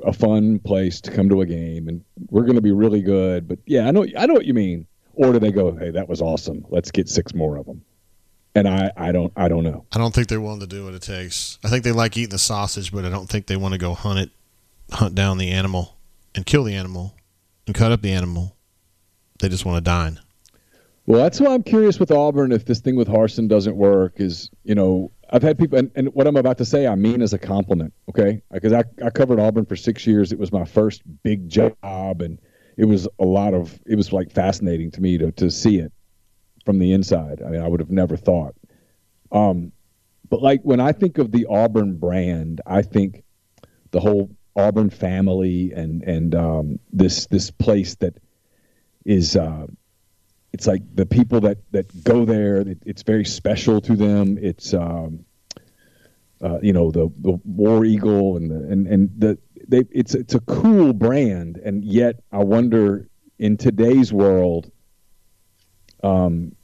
a 0.05 0.13
fun 0.13 0.59
place 0.59 1.01
to 1.01 1.11
come 1.11 1.27
to 1.29 1.41
a 1.41 1.45
game, 1.45 1.87
and 1.89 2.01
we're 2.29 2.43
going 2.43 2.55
to 2.55 2.61
be 2.61 2.71
really 2.71 3.01
good. 3.01 3.47
But 3.49 3.59
yeah, 3.67 3.87
I 3.87 3.91
know, 3.91 4.05
I 4.17 4.25
know 4.25 4.33
what 4.33 4.45
you 4.45 4.53
mean. 4.55 4.87
Or 5.13 5.31
do 5.33 5.39
they 5.39 5.51
go, 5.51 5.75
hey, 5.75 5.91
that 5.91 6.09
was 6.09 6.21
awesome. 6.21 6.65
Let's 6.69 6.91
get 6.91 7.07
six 7.07 7.33
more 7.33 7.57
of 7.57 7.65
them. 7.65 7.83
And 8.55 8.67
I, 8.67 8.91
I 8.95 9.11
don't, 9.11 9.33
I 9.35 9.47
don't 9.47 9.63
know. 9.63 9.85
I 9.91 9.97
don't 9.97 10.13
think 10.13 10.27
they're 10.27 10.41
willing 10.41 10.59
to 10.59 10.67
do 10.67 10.85
what 10.85 10.93
it 10.93 11.01
takes. 11.01 11.57
I 11.63 11.69
think 11.69 11.83
they 11.83 11.91
like 11.91 12.17
eating 12.17 12.29
the 12.29 12.39
sausage, 12.39 12.91
but 12.91 13.05
I 13.05 13.09
don't 13.09 13.27
think 13.27 13.47
they 13.47 13.55
want 13.55 13.73
to 13.73 13.79
go 13.79 13.93
hunt 13.93 14.19
it, 14.19 14.29
hunt 14.91 15.15
down 15.15 15.37
the 15.37 15.51
animal, 15.51 15.97
and 16.35 16.45
kill 16.45 16.63
the 16.63 16.75
animal, 16.75 17.15
and 17.65 17.75
cut 17.75 17.91
up 17.91 18.01
the 18.01 18.11
animal. 18.11 18.55
They 19.39 19.49
just 19.49 19.65
want 19.65 19.77
to 19.77 19.81
dine. 19.81 20.19
Well, 21.05 21.21
that's 21.21 21.39
why 21.39 21.53
I'm 21.53 21.63
curious 21.63 21.99
with 21.99 22.11
Auburn 22.11 22.51
if 22.51 22.65
this 22.65 22.79
thing 22.79 22.95
with 22.95 23.07
Harsin 23.07 23.47
doesn't 23.49 23.75
work. 23.75 24.13
Is 24.17 24.49
you 24.63 24.73
know 24.75 25.11
I've 25.31 25.43
had 25.43 25.57
people, 25.57 25.77
and, 25.77 25.91
and 25.95 26.13
what 26.13 26.27
I'm 26.27 26.37
about 26.37 26.57
to 26.59 26.65
say 26.65 26.87
I 26.87 26.95
mean 26.95 27.21
as 27.21 27.33
a 27.33 27.37
compliment, 27.37 27.93
okay? 28.09 28.41
Because 28.51 28.71
I 28.71 28.83
I 29.03 29.09
covered 29.09 29.39
Auburn 29.39 29.65
for 29.65 29.75
six 29.75 30.07
years. 30.07 30.31
It 30.31 30.39
was 30.39 30.51
my 30.51 30.63
first 30.63 31.01
big 31.23 31.49
job, 31.49 32.21
and 32.21 32.39
it 32.77 32.85
was 32.85 33.07
a 33.19 33.25
lot 33.25 33.53
of 33.53 33.79
it 33.85 33.95
was 33.95 34.11
like 34.11 34.31
fascinating 34.31 34.91
to 34.91 35.01
me 35.01 35.17
to 35.17 35.31
to 35.33 35.49
see 35.49 35.79
it 35.79 35.91
from 36.65 36.79
the 36.79 36.93
inside. 36.93 37.41
I 37.45 37.49
mean, 37.49 37.61
I 37.61 37.67
would 37.67 37.79
have 37.79 37.91
never 37.91 38.15
thought. 38.17 38.55
Um, 39.31 39.71
but 40.29 40.41
like 40.41 40.61
when 40.63 40.79
I 40.79 40.91
think 40.91 41.17
of 41.17 41.31
the 41.31 41.45
Auburn 41.47 41.97
brand, 41.97 42.61
I 42.65 42.81
think 42.81 43.23
the 43.91 43.99
whole 43.99 44.29
Auburn 44.55 44.89
family 44.89 45.71
and 45.73 46.03
and 46.03 46.35
um, 46.35 46.79
this 46.91 47.27
this 47.27 47.51
place 47.51 47.95
that 47.95 48.17
is. 49.05 49.35
Uh, 49.35 49.67
it's 50.53 50.67
like 50.67 50.83
the 50.95 51.05
people 51.05 51.41
that 51.41 51.57
that 51.71 52.03
go 52.03 52.25
there 52.25 52.57
it, 52.57 52.77
it's 52.85 53.01
very 53.01 53.25
special 53.25 53.81
to 53.81 53.95
them 53.95 54.37
it's 54.39 54.71
um 54.75 55.25
uh, 56.41 56.59
you 56.61 56.73
know 56.73 56.91
the 56.91 57.11
the 57.21 57.31
war 57.45 57.85
eagle 57.85 58.37
and 58.37 58.51
the 58.51 58.55
and 58.71 58.87
and 58.87 59.09
the 59.17 59.37
they 59.67 59.83
it's 59.91 60.15
it's 60.15 60.35
a 60.35 60.39
cool 60.41 60.93
brand. 60.93 61.57
And 61.57 61.83
yet 61.83 62.21
i 62.31 62.37
wonder 62.37 63.07
in 63.39 63.57
today's 63.57 64.13
world 64.13 64.71
um 66.03 66.55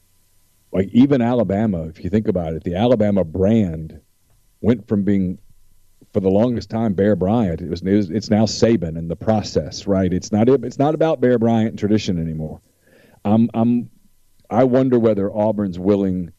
like 0.71 0.89
even 0.91 1.21
alabama 1.21 1.87
if 1.87 2.03
you 2.03 2.09
think 2.09 2.27
about 2.27 2.53
it 2.53 2.63
the 2.63 2.75
alabama 2.75 3.23
brand 3.23 3.99
went 4.61 4.87
from 4.87 5.03
being 5.03 5.39
for 6.13 6.19
the 6.19 6.29
longest 6.29 6.69
time 6.69 6.93
bear 6.93 7.15
bryant. 7.15 7.61
It 7.61 7.69
was, 7.69 7.81
it 7.81 7.95
was 7.95 8.09
it's 8.09 8.29
now 8.29 8.45
saban 8.45 8.97
and 8.97 9.09
the 9.09 9.15
process 9.15 9.87
right? 9.87 10.11
It's 10.11 10.31
not 10.31 10.49
it's 10.49 10.79
not 10.79 10.95
about 10.95 11.21
bear 11.21 11.37
bryant 11.37 11.77
tradition 11.77 12.19
anymore. 12.19 12.61
I'm 13.25 13.49
I'm 13.53 13.89
I 14.49 14.63
wonder 14.63 14.97
whether 14.97 15.29
Auburn's 15.29 15.77
willing 15.77 16.31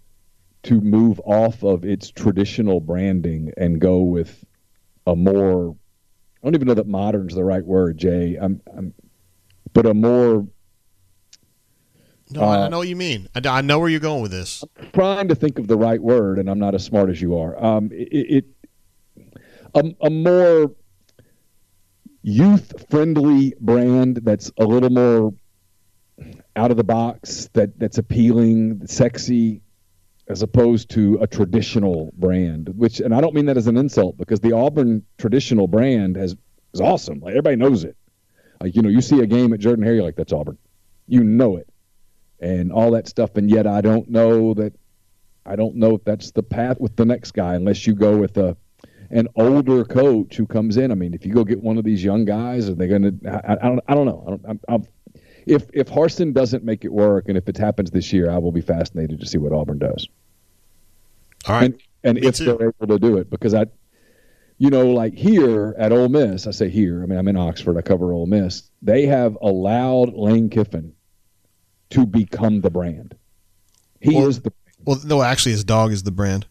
to 0.64 0.80
move 0.80 1.20
off 1.24 1.62
of 1.62 1.84
its 1.84 2.11
traditional 2.11 2.80
branding 2.80 3.52
and 3.56 3.80
go 3.80 4.00
with 4.02 4.44
a 5.06 5.14
more 5.16 5.76
I 6.43 6.47
don't 6.47 6.55
even 6.55 6.68
know 6.68 6.74
that 6.74 6.86
modern's 6.86 7.34
the 7.34 7.45
right 7.45 7.64
word, 7.64 7.99
Jay. 7.99 8.36
I'm, 8.41 8.61
I'm 8.76 8.95
but 9.72 9.86
a 9.86 9.95
more 9.95 10.47
No, 12.30 12.41
I- 12.43 12.57
I 12.62 12.64
Uh, 12.64 12.68
know 12.68 12.78
what 12.78 12.88
you 12.88 12.97
mean. 12.97 13.28
I, 13.34 13.41
I 13.47 13.61
know 13.61 13.78
where 13.78 13.88
you're 13.88 14.01
going 14.01 14.22
with 14.22 14.30
this. 14.30 14.64
trying 14.93 15.28
to 15.28 15.34
think 15.34 15.59
of 15.59 15.66
the 15.68 15.76
right 15.76 16.01
word, 16.03 16.38
and 16.38 16.49
I'm 16.49 16.59
not 16.59 16.74
as 16.74 16.84
smart 16.84 17.11
as 17.11 17.20
you 17.20 17.36
are. 17.36 17.62
Um, 17.62 17.91
it, 17.93 18.09
it 18.12 18.45
a, 19.74 19.84
a 20.01 20.11
more 20.11 20.72
youth 22.22 22.72
friendly 22.91 23.55
brand 23.61 24.20
that's 24.24 24.51
a 24.59 24.64
little 24.64 24.91
more 24.91 25.32
out 26.57 26.70
of 26.70 26.76
the 26.76 26.84
box 26.84 27.49
that 27.55 27.78
that's 27.78 27.99
appealing, 27.99 28.86
sexy. 28.86 29.62
As 30.30 30.42
opposed 30.42 30.88
to 30.90 31.18
a 31.20 31.26
traditional 31.26 32.12
brand. 32.16 32.68
Which, 32.76 33.00
and 33.00 33.12
I 33.12 33.20
don't 33.20 33.34
mean 33.34 33.46
that 33.46 33.56
as 33.56 33.66
an 33.66 33.76
insult 33.76 34.16
because 34.16 34.38
the 34.38 34.52
Auburn 34.52 35.04
traditional 35.18 35.66
brand 35.66 36.16
has 36.16 36.36
is 36.72 36.80
awesome. 36.80 37.18
Like 37.18 37.32
everybody 37.32 37.56
knows 37.56 37.82
it. 37.82 37.96
Like 38.60 38.76
you 38.76 38.82
know, 38.82 38.88
you 38.88 39.00
see 39.00 39.18
a 39.20 39.26
game 39.26 39.52
at 39.52 39.58
Jordan 39.58 39.84
Hare, 39.84 39.94
you're 39.94 40.04
like 40.04 40.14
that's 40.14 40.32
Auburn. 40.32 40.56
You 41.08 41.24
know 41.24 41.56
it, 41.56 41.68
and 42.38 42.70
all 42.70 42.92
that 42.92 43.08
stuff. 43.08 43.36
And 43.36 43.50
yet, 43.50 43.66
I 43.66 43.80
don't 43.80 44.08
know 44.08 44.54
that. 44.54 44.72
I 45.44 45.56
don't 45.56 45.74
know 45.74 45.96
if 45.96 46.04
that's 46.04 46.30
the 46.30 46.42
path 46.42 46.78
with 46.78 46.94
the 46.94 47.04
next 47.04 47.32
guy 47.32 47.54
unless 47.54 47.86
you 47.86 47.94
go 47.94 48.16
with 48.16 48.36
a 48.36 48.56
an 49.10 49.26
older 49.34 49.84
coach 49.84 50.36
who 50.36 50.46
comes 50.46 50.76
in. 50.76 50.92
I 50.92 50.94
mean, 50.94 51.12
if 51.12 51.26
you 51.26 51.32
go 51.32 51.42
get 51.42 51.60
one 51.60 51.76
of 51.76 51.84
these 51.84 52.04
young 52.04 52.24
guys, 52.24 52.68
are 52.68 52.76
they 52.76 52.86
going 52.86 53.02
to? 53.02 53.46
I, 53.50 53.66
don't. 53.66 53.80
I 53.88 53.94
don't 53.94 54.06
know. 54.06 54.22
I 54.24 54.30
don't, 54.30 54.44
I'm, 54.48 54.60
I'm, 54.68 54.86
if 55.46 55.68
if 55.72 55.88
Harsin 55.88 56.32
doesn't 56.32 56.62
make 56.64 56.84
it 56.84 56.92
work, 56.92 57.28
and 57.28 57.36
if 57.36 57.48
it 57.48 57.56
happens 57.56 57.90
this 57.90 58.12
year, 58.12 58.30
I 58.30 58.38
will 58.38 58.52
be 58.52 58.60
fascinated 58.60 59.18
to 59.20 59.26
see 59.26 59.38
what 59.38 59.52
Auburn 59.52 59.78
does. 59.78 60.08
All 61.47 61.55
right, 61.55 61.64
and, 61.64 61.82
and 62.05 62.18
if 62.18 62.36
too. 62.36 62.45
they're 62.45 62.68
able 62.68 62.86
to 62.86 62.99
do 62.99 63.16
it, 63.18 63.30
because 63.30 63.55
I, 63.55 63.66
you 64.59 64.70
know, 64.70 64.86
like 64.91 65.14
here 65.14 65.74
at 65.78 65.93
Ole 65.93 66.09
Miss, 66.09 66.47
I 66.47 66.51
say 66.51 66.68
here. 66.68 67.03
I 67.03 67.07
mean, 67.07 67.18
I'm 67.18 67.28
in 67.28 67.36
Oxford. 67.36 67.76
I 67.76 67.82
cover 67.82 68.12
Ole 68.12 68.26
Miss. 68.26 68.70
They 68.82 69.07
have 69.07 69.36
allowed 69.41 70.14
Lane 70.14 70.51
Kiffin 70.51 70.93
to 71.91 72.07
become 72.07 72.61
the 72.61 72.70
brand. 72.70 73.16
He 74.01 74.16
well, 74.16 74.28
is 74.28 74.41
the. 74.41 74.51
Brand. 74.51 74.76
Well, 74.84 75.01
no, 75.05 75.22
actually, 75.22 75.53
his 75.53 75.64
dog 75.64 75.93
is 75.93 76.03
the 76.03 76.11
brand. 76.11 76.47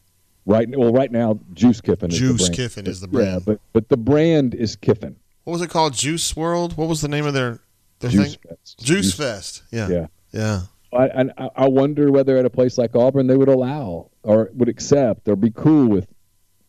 Right. 0.46 0.68
Well, 0.70 0.92
right 0.92 1.12
now, 1.12 1.40
Juice 1.54 1.82
Kiffin. 1.82 2.10
Juice 2.10 2.50
Kiffin 2.50 2.88
is 2.88 3.02
the 3.02 3.08
brand. 3.08 3.28
Yeah, 3.32 3.40
but 3.46 3.60
but 3.74 3.90
the 3.90 3.98
brand 3.98 4.56
is 4.56 4.76
Kiffin. 4.76 5.16
What 5.44 5.54
was 5.54 5.62
it 5.62 5.70
called? 5.70 5.94
Juice 5.94 6.36
World. 6.36 6.78
What 6.78 6.88
was 6.88 7.02
the 7.02 7.08
name 7.08 7.26
of 7.26 7.34
their 7.34 7.60
their 8.00 8.10
Juice 8.10 8.36
thing? 8.36 8.50
Fest. 8.50 8.80
Juice, 8.80 8.88
Juice 8.88 9.14
Fest. 9.14 9.64
Yeah. 9.72 9.88
Yeah. 9.90 10.08
Yeah. 10.32 10.62
I, 10.92 11.32
I, 11.38 11.50
I 11.56 11.68
wonder 11.68 12.12
whether 12.12 12.38
at 12.38 12.46
a 12.46 12.50
place 12.50 12.78
like 12.78 12.96
Auburn 12.96 13.28
they 13.28 13.38
would 13.38 13.50
allow 13.50 14.09
or 14.24 14.50
would 14.54 14.70
accept 14.70 15.28
or 15.28 15.36
be 15.36 15.52
cool 15.52 15.88
with 15.88 16.08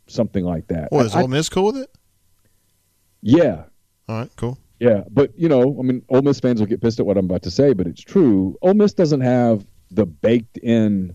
something 0.07 0.44
like 0.44 0.68
that. 0.68 0.88
I, 0.92 1.22
Ole 1.22 1.28
Miss 1.28 1.48
cool 1.48 1.66
with 1.66 1.76
it? 1.76 1.90
Yeah. 3.22 3.64
All 4.09 4.18
right. 4.18 4.30
Cool. 4.36 4.59
Yeah, 4.80 5.05
but 5.11 5.38
you 5.38 5.48
know, 5.48 5.76
I 5.78 5.82
mean, 5.82 6.03
Ole 6.09 6.22
Miss 6.22 6.40
fans 6.40 6.59
will 6.59 6.66
get 6.66 6.80
pissed 6.80 6.98
at 6.98 7.07
what 7.07 7.18
I'm 7.18 7.26
about 7.26 7.42
to 7.42 7.51
say, 7.51 7.74
but 7.74 7.86
it's 7.86 8.01
true. 8.01 8.57
Ole 8.62 8.72
Miss 8.72 8.94
doesn't 8.94 9.20
have 9.20 9.66
the 9.90 10.07
baked 10.07 10.57
in 10.57 11.14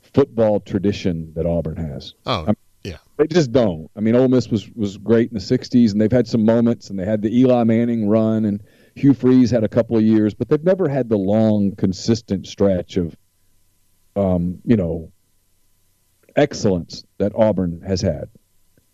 football 0.00 0.60
tradition 0.60 1.32
that 1.34 1.44
Auburn 1.44 1.76
has. 1.76 2.14
Oh, 2.24 2.42
I 2.42 2.46
mean, 2.46 2.56
yeah. 2.84 2.98
They 3.16 3.26
just 3.26 3.50
don't. 3.50 3.90
I 3.96 4.00
mean, 4.00 4.14
Ole 4.14 4.28
Miss 4.28 4.48
was 4.48 4.70
was 4.70 4.96
great 4.96 5.30
in 5.30 5.34
the 5.34 5.40
'60s, 5.40 5.90
and 5.90 6.00
they've 6.00 6.12
had 6.12 6.28
some 6.28 6.44
moments, 6.44 6.88
and 6.88 6.96
they 6.96 7.04
had 7.04 7.20
the 7.20 7.36
Eli 7.36 7.64
Manning 7.64 8.08
run, 8.08 8.44
and 8.44 8.62
Hugh 8.94 9.14
Freeze 9.14 9.50
had 9.50 9.64
a 9.64 9.68
couple 9.68 9.96
of 9.96 10.04
years, 10.04 10.32
but 10.32 10.48
they've 10.48 10.62
never 10.62 10.88
had 10.88 11.08
the 11.08 11.18
long, 11.18 11.74
consistent 11.74 12.46
stretch 12.46 12.96
of, 12.96 13.16
um, 14.14 14.60
you 14.64 14.76
know, 14.76 15.10
excellence 16.36 17.04
that 17.18 17.32
Auburn 17.34 17.82
has 17.86 18.00
had. 18.00 18.28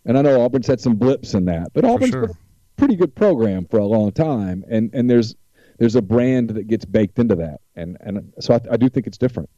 And 0.05 0.17
I 0.17 0.21
know 0.21 0.41
Auburn's 0.41 0.67
had 0.67 0.79
some 0.79 0.95
blips 0.95 1.33
in 1.33 1.45
that, 1.45 1.73
but 1.73 1.85
Auburn's 1.85 2.11
sure. 2.11 2.23
a 2.25 2.29
pretty 2.77 2.95
good 2.95 3.13
program 3.15 3.65
for 3.65 3.79
a 3.79 3.85
long 3.85 4.11
time, 4.11 4.63
and 4.69 4.89
and 4.93 5.09
there's 5.09 5.35
there's 5.77 5.95
a 5.95 6.01
brand 6.01 6.49
that 6.51 6.67
gets 6.67 6.85
baked 6.85 7.19
into 7.19 7.35
that, 7.35 7.61
and 7.75 7.97
and 8.01 8.33
so 8.39 8.53
I, 8.53 8.61
I 8.73 8.77
do 8.77 8.89
think 8.89 9.07
it's 9.07 9.17
different. 9.17 9.49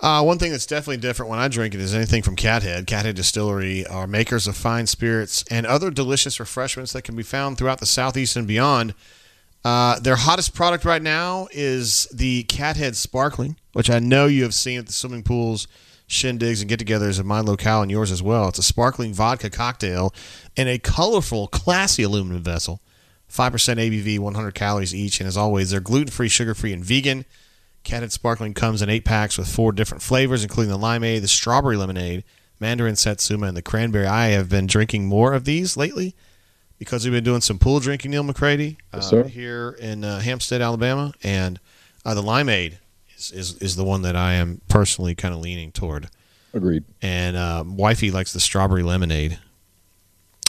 Uh, 0.00 0.20
one 0.20 0.36
thing 0.36 0.50
that's 0.50 0.66
definitely 0.66 0.96
different 0.96 1.30
when 1.30 1.38
I 1.38 1.46
drink 1.46 1.74
it 1.74 1.80
is 1.80 1.94
anything 1.94 2.22
from 2.22 2.34
Cathead. 2.34 2.86
Cathead 2.86 3.14
Distillery 3.14 3.86
are 3.86 4.08
makers 4.08 4.48
of 4.48 4.56
fine 4.56 4.88
spirits 4.88 5.44
and 5.48 5.64
other 5.64 5.92
delicious 5.92 6.40
refreshments 6.40 6.92
that 6.92 7.02
can 7.02 7.14
be 7.14 7.22
found 7.22 7.56
throughout 7.56 7.78
the 7.78 7.86
Southeast 7.86 8.34
and 8.34 8.46
beyond. 8.46 8.94
Uh, 9.64 10.00
their 10.00 10.16
hottest 10.16 10.54
product 10.54 10.84
right 10.84 11.02
now 11.02 11.46
is 11.52 12.08
the 12.12 12.42
Cathead 12.44 12.96
Sparkling, 12.96 13.56
which 13.74 13.90
I 13.90 14.00
know 14.00 14.26
you 14.26 14.42
have 14.42 14.54
seen 14.54 14.80
at 14.80 14.86
the 14.86 14.92
swimming 14.92 15.22
pools, 15.22 15.68
shindigs, 16.08 16.60
and 16.60 16.68
get 16.68 16.80
togethers 16.80 17.18
of 17.18 17.26
my 17.26 17.40
locale 17.40 17.82
and 17.82 17.90
yours 17.90 18.10
as 18.10 18.22
well. 18.22 18.48
It's 18.48 18.58
a 18.58 18.62
sparkling 18.62 19.12
vodka 19.12 19.50
cocktail 19.50 20.14
in 20.56 20.68
a 20.68 20.78
colorful, 20.78 21.48
classy 21.48 22.02
aluminum 22.02 22.42
vessel. 22.42 22.80
5% 23.30 23.50
ABV, 23.50 24.18
100 24.18 24.54
calories 24.54 24.94
each, 24.94 25.18
and 25.18 25.26
as 25.26 25.38
always, 25.38 25.70
they're 25.70 25.80
gluten 25.80 26.10
free, 26.10 26.28
sugar 26.28 26.54
free, 26.54 26.72
and 26.72 26.84
vegan. 26.84 27.24
Cathead 27.82 28.12
Sparkling 28.12 28.54
comes 28.54 28.82
in 28.82 28.90
eight 28.90 29.04
packs 29.04 29.38
with 29.38 29.48
four 29.48 29.72
different 29.72 30.02
flavors, 30.02 30.42
including 30.42 30.70
the 30.70 30.78
limeade, 30.78 31.22
the 31.22 31.28
strawberry 31.28 31.76
lemonade, 31.76 32.24
mandarin 32.60 32.94
satsuma, 32.94 33.46
and 33.46 33.56
the 33.56 33.62
cranberry. 33.62 34.06
I 34.06 34.28
have 34.28 34.48
been 34.48 34.66
drinking 34.66 35.06
more 35.06 35.32
of 35.32 35.44
these 35.44 35.76
lately 35.76 36.14
because 36.78 37.04
we've 37.04 37.12
been 37.12 37.24
doing 37.24 37.40
some 37.40 37.58
pool 37.58 37.80
drinking, 37.80 38.10
Neil 38.10 38.22
McCready, 38.22 38.76
yes, 38.92 39.12
uh, 39.12 39.24
here 39.24 39.76
in 39.80 40.04
uh, 40.04 40.20
Hampstead, 40.20 40.60
Alabama, 40.60 41.12
and 41.22 41.58
uh, 42.04 42.14
the 42.14 42.22
limeade 42.22 42.78
is, 43.30 43.56
is, 43.58 43.76
the 43.76 43.84
one 43.84 44.02
that 44.02 44.16
I 44.16 44.34
am 44.34 44.60
personally 44.68 45.14
kind 45.14 45.34
of 45.34 45.40
leaning 45.40 45.72
toward. 45.72 46.08
Agreed. 46.54 46.84
And 47.00 47.36
uh, 47.36 47.64
wifey 47.66 48.10
likes 48.10 48.32
the 48.32 48.40
strawberry 48.40 48.82
lemonade. 48.82 49.38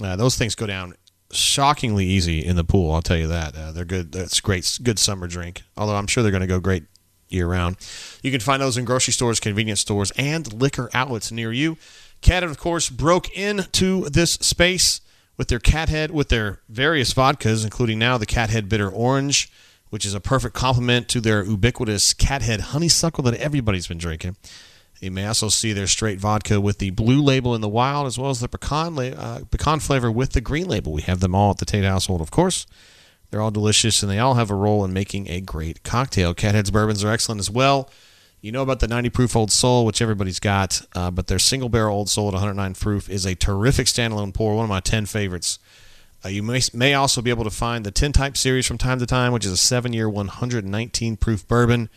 Uh, 0.03 0.15
those 0.15 0.37
things 0.37 0.55
go 0.55 0.65
down 0.65 0.95
shockingly 1.31 2.05
easy 2.05 2.43
in 2.43 2.55
the 2.55 2.63
pool. 2.63 2.91
I'll 2.91 3.01
tell 3.01 3.17
you 3.17 3.27
that. 3.27 3.55
Uh, 3.55 3.71
they're 3.71 3.85
good. 3.85 4.11
That's 4.11 4.39
great. 4.39 4.79
Good 4.81 4.99
summer 4.99 5.27
drink. 5.27 5.63
Although 5.77 5.95
I'm 5.95 6.07
sure 6.07 6.23
they're 6.23 6.31
going 6.31 6.41
to 6.41 6.47
go 6.47 6.59
great 6.59 6.83
year 7.29 7.47
round. 7.47 7.77
You 8.21 8.31
can 8.31 8.39
find 8.39 8.61
those 8.61 8.77
in 8.77 8.85
grocery 8.85 9.13
stores, 9.13 9.39
convenience 9.39 9.81
stores, 9.81 10.11
and 10.17 10.51
liquor 10.53 10.89
outlets 10.93 11.31
near 11.31 11.51
you. 11.51 11.77
Cathead, 12.21 12.49
of 12.49 12.57
course, 12.57 12.89
broke 12.89 13.29
into 13.31 14.07
this 14.09 14.33
space 14.33 15.01
with 15.35 15.47
their 15.47 15.59
Cathead, 15.59 16.11
with 16.11 16.29
their 16.29 16.61
various 16.69 17.13
vodkas, 17.13 17.63
including 17.63 17.99
now 17.99 18.17
the 18.17 18.25
Cathead 18.25 18.69
Bitter 18.69 18.89
Orange, 18.89 19.51
which 19.93 20.07
is 20.07 20.15
a 20.15 20.19
perfect 20.19 20.55
complement 20.55 21.07
to 21.07 21.21
their 21.21 21.45
ubiquitous 21.45 22.15
Cathead 22.15 22.61
Honeysuckle 22.61 23.23
that 23.25 23.35
everybody's 23.35 23.85
been 23.85 23.99
drinking. 23.99 24.35
You 24.99 25.11
may 25.11 25.27
also 25.27 25.49
see 25.49 25.71
their 25.71 25.85
straight 25.85 26.19
vodka 26.19 26.59
with 26.59 26.79
the 26.79 26.89
blue 26.89 27.21
label 27.21 27.53
in 27.53 27.61
the 27.61 27.69
wild, 27.69 28.07
as 28.07 28.17
well 28.17 28.31
as 28.31 28.39
the 28.39 28.47
pecan, 28.47 28.97
uh, 28.97 29.41
pecan 29.51 29.79
flavor 29.79 30.11
with 30.11 30.31
the 30.31 30.41
green 30.41 30.67
label. 30.67 30.93
We 30.93 31.03
have 31.03 31.19
them 31.19 31.35
all 31.35 31.51
at 31.51 31.59
the 31.59 31.65
Tate 31.65 31.83
household, 31.83 32.21
of 32.21 32.31
course. 32.31 32.65
They're 33.29 33.39
all 33.39 33.51
delicious, 33.51 34.01
and 34.01 34.11
they 34.11 34.17
all 34.17 34.33
have 34.33 34.49
a 34.49 34.55
role 34.55 34.83
in 34.83 34.93
making 34.93 35.29
a 35.29 35.41
great 35.41 35.83
cocktail. 35.83 36.33
Cathead's 36.33 36.71
bourbons 36.71 37.03
are 37.03 37.11
excellent 37.11 37.39
as 37.39 37.51
well. 37.51 37.87
You 38.41 38.51
know 38.51 38.63
about 38.63 38.79
the 38.79 38.87
90 38.87 39.11
proof 39.11 39.35
Old 39.35 39.51
Soul, 39.51 39.85
which 39.85 40.01
everybody's 40.01 40.39
got, 40.39 40.81
uh, 40.95 41.11
but 41.11 41.27
their 41.27 41.37
single 41.37 41.69
barrel 41.69 41.95
Old 41.95 42.09
Soul 42.09 42.29
at 42.29 42.33
109 42.33 42.73
proof 42.73 43.11
is 43.11 43.27
a 43.27 43.35
terrific 43.35 43.85
standalone 43.85 44.33
pour, 44.33 44.55
one 44.55 44.63
of 44.63 44.69
my 44.69 44.79
10 44.79 45.05
favorites. 45.05 45.59
Uh, 46.23 46.29
you 46.29 46.41
may, 46.41 46.61
may 46.73 46.93
also 46.93 47.21
be 47.21 47.29
able 47.29 47.43
to 47.43 47.49
find 47.49 47.85
the 47.85 47.91
Ten 47.91 48.13
Tintype 48.13 48.37
series 48.37 48.65
from 48.65 48.77
time 48.77 48.99
to 48.99 49.05
time, 49.05 49.33
which 49.33 49.45
is 49.45 49.51
a 49.51 49.57
seven 49.57 49.93
year, 49.93 50.09
119 50.09 51.17
proof 51.17 51.47
bourbon. 51.47 51.89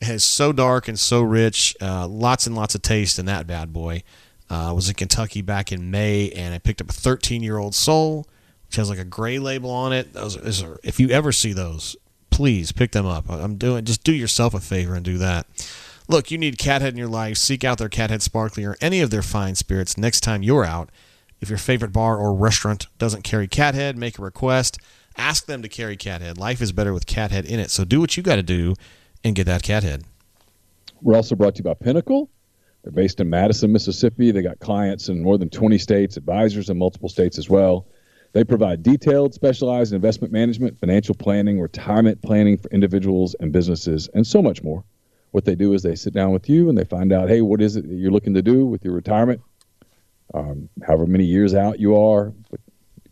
It 0.00 0.08
is 0.08 0.24
so 0.24 0.52
dark 0.52 0.88
and 0.88 0.98
so 0.98 1.22
rich, 1.22 1.76
uh, 1.80 2.06
lots 2.06 2.46
and 2.46 2.54
lots 2.54 2.74
of 2.74 2.82
taste 2.82 3.18
in 3.18 3.26
that 3.26 3.46
bad 3.46 3.72
boy. 3.72 4.02
Uh, 4.50 4.70
I 4.70 4.72
was 4.72 4.88
in 4.88 4.94
Kentucky 4.94 5.42
back 5.42 5.72
in 5.72 5.90
May, 5.90 6.30
and 6.30 6.54
I 6.54 6.58
picked 6.58 6.80
up 6.80 6.88
a 6.88 6.92
13 6.92 7.42
year 7.42 7.58
old 7.58 7.74
Soul 7.74 8.26
which 8.68 8.76
has 8.76 8.90
like 8.90 8.98
a 8.98 9.04
gray 9.04 9.38
label 9.38 9.70
on 9.70 9.92
it. 9.92 10.12
Those 10.12 10.62
are, 10.62 10.78
if 10.84 11.00
you 11.00 11.08
ever 11.08 11.32
see 11.32 11.54
those, 11.54 11.96
please 12.30 12.70
pick 12.70 12.92
them 12.92 13.06
up. 13.06 13.24
I'm 13.28 13.56
doing 13.56 13.84
just 13.84 14.04
do 14.04 14.12
yourself 14.12 14.52
a 14.52 14.60
favor 14.60 14.94
and 14.94 15.04
do 15.04 15.16
that. 15.18 15.46
Look, 16.06 16.30
you 16.30 16.38
need 16.38 16.58
Cathead 16.58 16.90
in 16.90 16.96
your 16.96 17.08
life. 17.08 17.38
Seek 17.38 17.64
out 17.64 17.78
their 17.78 17.88
Cathead 17.88 18.22
Sparkling 18.22 18.66
or 18.66 18.76
any 18.80 19.00
of 19.00 19.10
their 19.10 19.22
fine 19.22 19.54
spirits 19.54 19.96
next 19.96 20.20
time 20.20 20.42
you're 20.42 20.64
out. 20.64 20.90
If 21.40 21.48
your 21.48 21.58
favorite 21.58 21.92
bar 21.92 22.18
or 22.18 22.34
restaurant 22.34 22.86
doesn't 22.98 23.22
carry 23.22 23.46
Cathead, 23.46 23.96
make 23.96 24.18
a 24.18 24.22
request. 24.22 24.78
Ask 25.16 25.46
them 25.46 25.62
to 25.62 25.68
carry 25.68 25.96
Cathead. 25.96 26.38
Life 26.38 26.60
is 26.60 26.72
better 26.72 26.92
with 26.92 27.06
Cathead 27.06 27.44
in 27.44 27.60
it. 27.60 27.70
So 27.70 27.84
do 27.84 28.00
what 28.00 28.16
you 28.16 28.22
got 28.22 28.36
to 28.36 28.42
do 28.42 28.74
and 29.22 29.34
get 29.34 29.44
that 29.44 29.62
Cathead. 29.62 30.04
We're 31.00 31.16
also 31.16 31.36
brought 31.36 31.54
to 31.56 31.58
you 31.60 31.64
by 31.64 31.74
Pinnacle. 31.74 32.28
They're 32.82 32.92
based 32.92 33.20
in 33.20 33.28
Madison, 33.28 33.72
Mississippi. 33.72 34.30
They 34.30 34.42
got 34.42 34.58
clients 34.60 35.08
in 35.08 35.22
more 35.22 35.38
than 35.38 35.50
20 35.50 35.78
states, 35.78 36.16
advisors 36.16 36.70
in 36.70 36.78
multiple 36.78 37.08
states 37.08 37.38
as 37.38 37.48
well. 37.48 37.86
They 38.32 38.44
provide 38.44 38.82
detailed, 38.82 39.34
specialized 39.34 39.92
investment 39.92 40.32
management, 40.32 40.78
financial 40.78 41.14
planning, 41.14 41.60
retirement 41.60 42.20
planning 42.22 42.58
for 42.58 42.70
individuals 42.70 43.34
and 43.40 43.52
businesses, 43.52 44.08
and 44.14 44.26
so 44.26 44.42
much 44.42 44.62
more. 44.62 44.84
What 45.30 45.44
they 45.44 45.54
do 45.54 45.72
is 45.72 45.82
they 45.82 45.94
sit 45.94 46.14
down 46.14 46.32
with 46.32 46.48
you 46.48 46.68
and 46.68 46.76
they 46.76 46.84
find 46.84 47.12
out, 47.12 47.28
hey, 47.28 47.42
what 47.42 47.60
is 47.60 47.76
it 47.76 47.88
that 47.88 47.94
you're 47.94 48.10
looking 48.10 48.34
to 48.34 48.42
do 48.42 48.66
with 48.66 48.84
your 48.84 48.94
retirement? 48.94 49.40
Um, 50.34 50.68
however 50.86 51.06
many 51.06 51.24
years 51.24 51.54
out 51.54 51.80
you 51.80 51.96
are, 51.96 52.32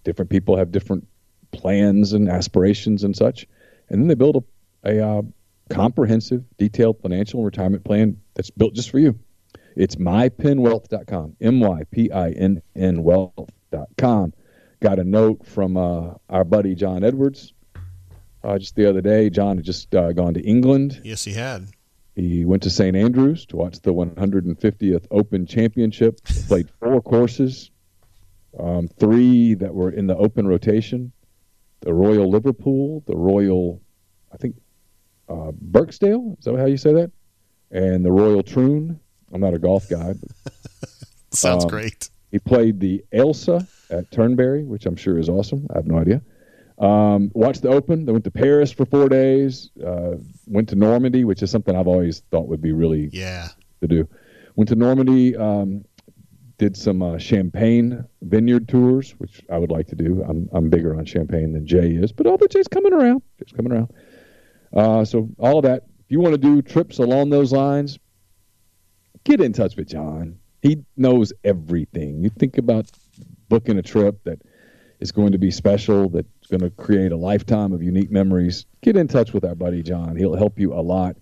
different 0.05 0.31
people 0.31 0.57
have 0.57 0.71
different 0.71 1.07
plans 1.53 2.12
and 2.12 2.29
aspirations 2.29 3.05
and 3.05 3.17
such. 3.17 3.47
And 3.89 4.01
then 4.01 4.09
they 4.09 4.14
build 4.14 4.45
a, 4.85 4.99
a 4.99 5.19
uh, 5.19 5.23
comprehensive, 5.71 6.45
detailed 6.59 7.01
financial 7.01 7.43
retirement 7.43 7.85
plan 7.85 8.21
that's 8.35 8.51
built 8.51 8.75
just 8.75 8.91
for 8.91 8.99
you. 8.99 9.19
It's 9.75 9.97
mypinnwealth.com, 9.97 11.37
M 11.41 11.61
Y 11.61 11.83
P 11.91 12.11
I 12.11 12.31
N 12.31 12.62
N 12.75 13.03
wealth.com 13.03 14.33
got 14.81 14.99
a 14.99 15.05
note 15.05 15.47
from 15.47 15.77
uh, 15.77 16.14
our 16.29 16.45
buddy 16.45 16.75
John 16.75 17.03
Edwards 17.05 17.53
uh, 18.45 18.59
just 18.59 18.77
the 18.77 18.89
other 18.89 19.01
day. 19.01 19.31
John 19.31 19.57
had 19.57 19.64
just 19.64 19.95
uh, 19.95 20.12
gone 20.12 20.35
to 20.35 20.41
England. 20.41 21.01
Yes, 21.05 21.25
he 21.25 21.33
had. 21.33 21.69
He 22.17 22.45
went 22.47 22.62
to 22.62 22.71
St. 22.71 22.97
Andrews 22.97 23.45
to 23.47 23.57
watch 23.57 23.81
the 23.81 23.93
150th 23.93 25.07
Open 25.11 25.47
Championship. 25.47 26.19
Played 26.49 26.71
four 26.81 27.03
courses, 27.03 27.71
um, 28.59 28.89
three 28.89 29.53
that 29.55 29.75
were 29.75 29.91
in 29.91 30.07
the 30.07 30.17
open 30.17 30.49
rotation. 30.49 31.12
The 31.81 31.93
Royal 31.93 32.29
Liverpool, 32.31 33.05
the 33.07 33.14
Royal, 33.17 33.83
I 34.33 34.39
think, 34.39 34.57
uh, 35.29 35.53
Birkdale. 35.53 36.37
Is 36.39 36.47
that 36.47 36.57
how 36.59 36.64
you 36.67 36.79
say 36.79 36.93
that? 36.95 37.12
and 37.73 38.05
the 38.05 38.12
Royal 38.12 38.43
Troon. 38.45 38.99
I'm 39.33 39.41
not 39.41 39.53
a 39.53 39.59
golf 39.59 39.89
guy, 39.89 40.12
but 40.14 40.53
Sounds 41.33 41.64
Um, 41.64 41.71
great. 41.71 42.09
he 42.31 42.39
played 42.39 42.79
the 42.79 43.05
Ailsa 43.12 43.67
at 43.91 44.09
Turnberry, 44.12 44.62
which 44.64 44.87
I'm 44.87 44.95
sure 44.95 45.19
is 45.19 45.29
awesome. 45.29 45.67
I 45.71 45.79
have 45.79 45.87
no 45.87 45.99
idea. 45.99 46.23
Um, 46.79 47.31
watched 47.35 47.62
the 47.62 47.68
Open. 47.68 48.05
They 48.05 48.12
went 48.12 48.24
to 48.24 48.31
Paris 48.31 48.70
for 48.70 48.85
four 48.85 49.09
days. 49.09 49.70
Uh, 49.85 50.16
went 50.47 50.68
to 50.70 50.77
Normandy, 50.77 51.24
which 51.24 51.43
is 51.43 51.51
something 51.51 51.74
I've 51.74 51.87
always 51.89 52.20
thought 52.31 52.49
would 52.49 52.61
be 52.61 52.72
really 52.72 53.09
Yeah. 53.12 53.49
to 53.81 53.89
do. 53.89 54.09
Went 54.57 54.68
to 54.68 54.77
Normandy. 54.77 55.37
Um, 55.37 55.85
did 56.59 56.74
some 56.74 57.03
uh, 57.03 57.18
champagne 57.18 58.03
vineyard 58.22 58.66
tours, 58.66 59.11
which 59.18 59.43
I 59.53 59.59
would 59.59 59.70
like 59.70 59.89
to 59.89 59.95
do. 59.95 60.24
I'm 60.27 60.49
I'm 60.53 60.70
bigger 60.70 60.97
on 60.97 61.05
champagne 61.05 61.53
than 61.53 61.66
Jay 61.66 61.91
is, 61.91 62.12
but 62.12 62.27
all 62.27 62.39
the 62.39 62.49
Jay's 62.49 62.66
coming 62.68 62.95
around. 62.95 63.20
Jay's 63.39 63.53
coming 63.55 63.72
around. 63.72 63.93
Uh, 64.72 65.05
so 65.05 65.29
all 65.39 65.59
of 65.59 65.64
that. 65.64 65.83
If 66.01 66.11
you 66.11 66.20
want 66.20 66.33
to 66.33 66.39
do 66.39 66.62
trips 66.62 66.99
along 66.99 67.29
those 67.29 67.53
lines, 67.53 67.99
get 69.24 69.41
in 69.43 69.53
touch 69.53 69.77
with 69.77 69.89
John. 69.89 70.39
He 70.62 70.83
knows 70.97 71.33
everything. 71.45 72.22
You 72.22 72.31
think 72.31 72.57
about 72.59 72.91
booking 73.51 73.77
a 73.77 73.83
trip 73.83 74.22
that 74.24 74.41
is 75.01 75.12
going 75.12 75.33
to 75.33 75.39
be 75.39 75.51
special, 75.51 76.09
that's 76.47 76.61
going 76.61 76.71
to 76.71 76.77
create 76.77 77.13
a 77.13 77.17
lifetime 77.17 77.73
of 77.73 77.83
unique 77.83 78.11
memories. 78.11 78.67
Get 78.83 78.97
in 78.97 79.09
touch 79.09 79.33
with 79.33 79.43
our 79.45 79.55
buddy 79.55 79.83
John. 79.83 80.17
He'll 80.17 80.37
help 80.37 80.59
you 80.59 80.75
a 80.75 80.83
lot. 80.83 81.17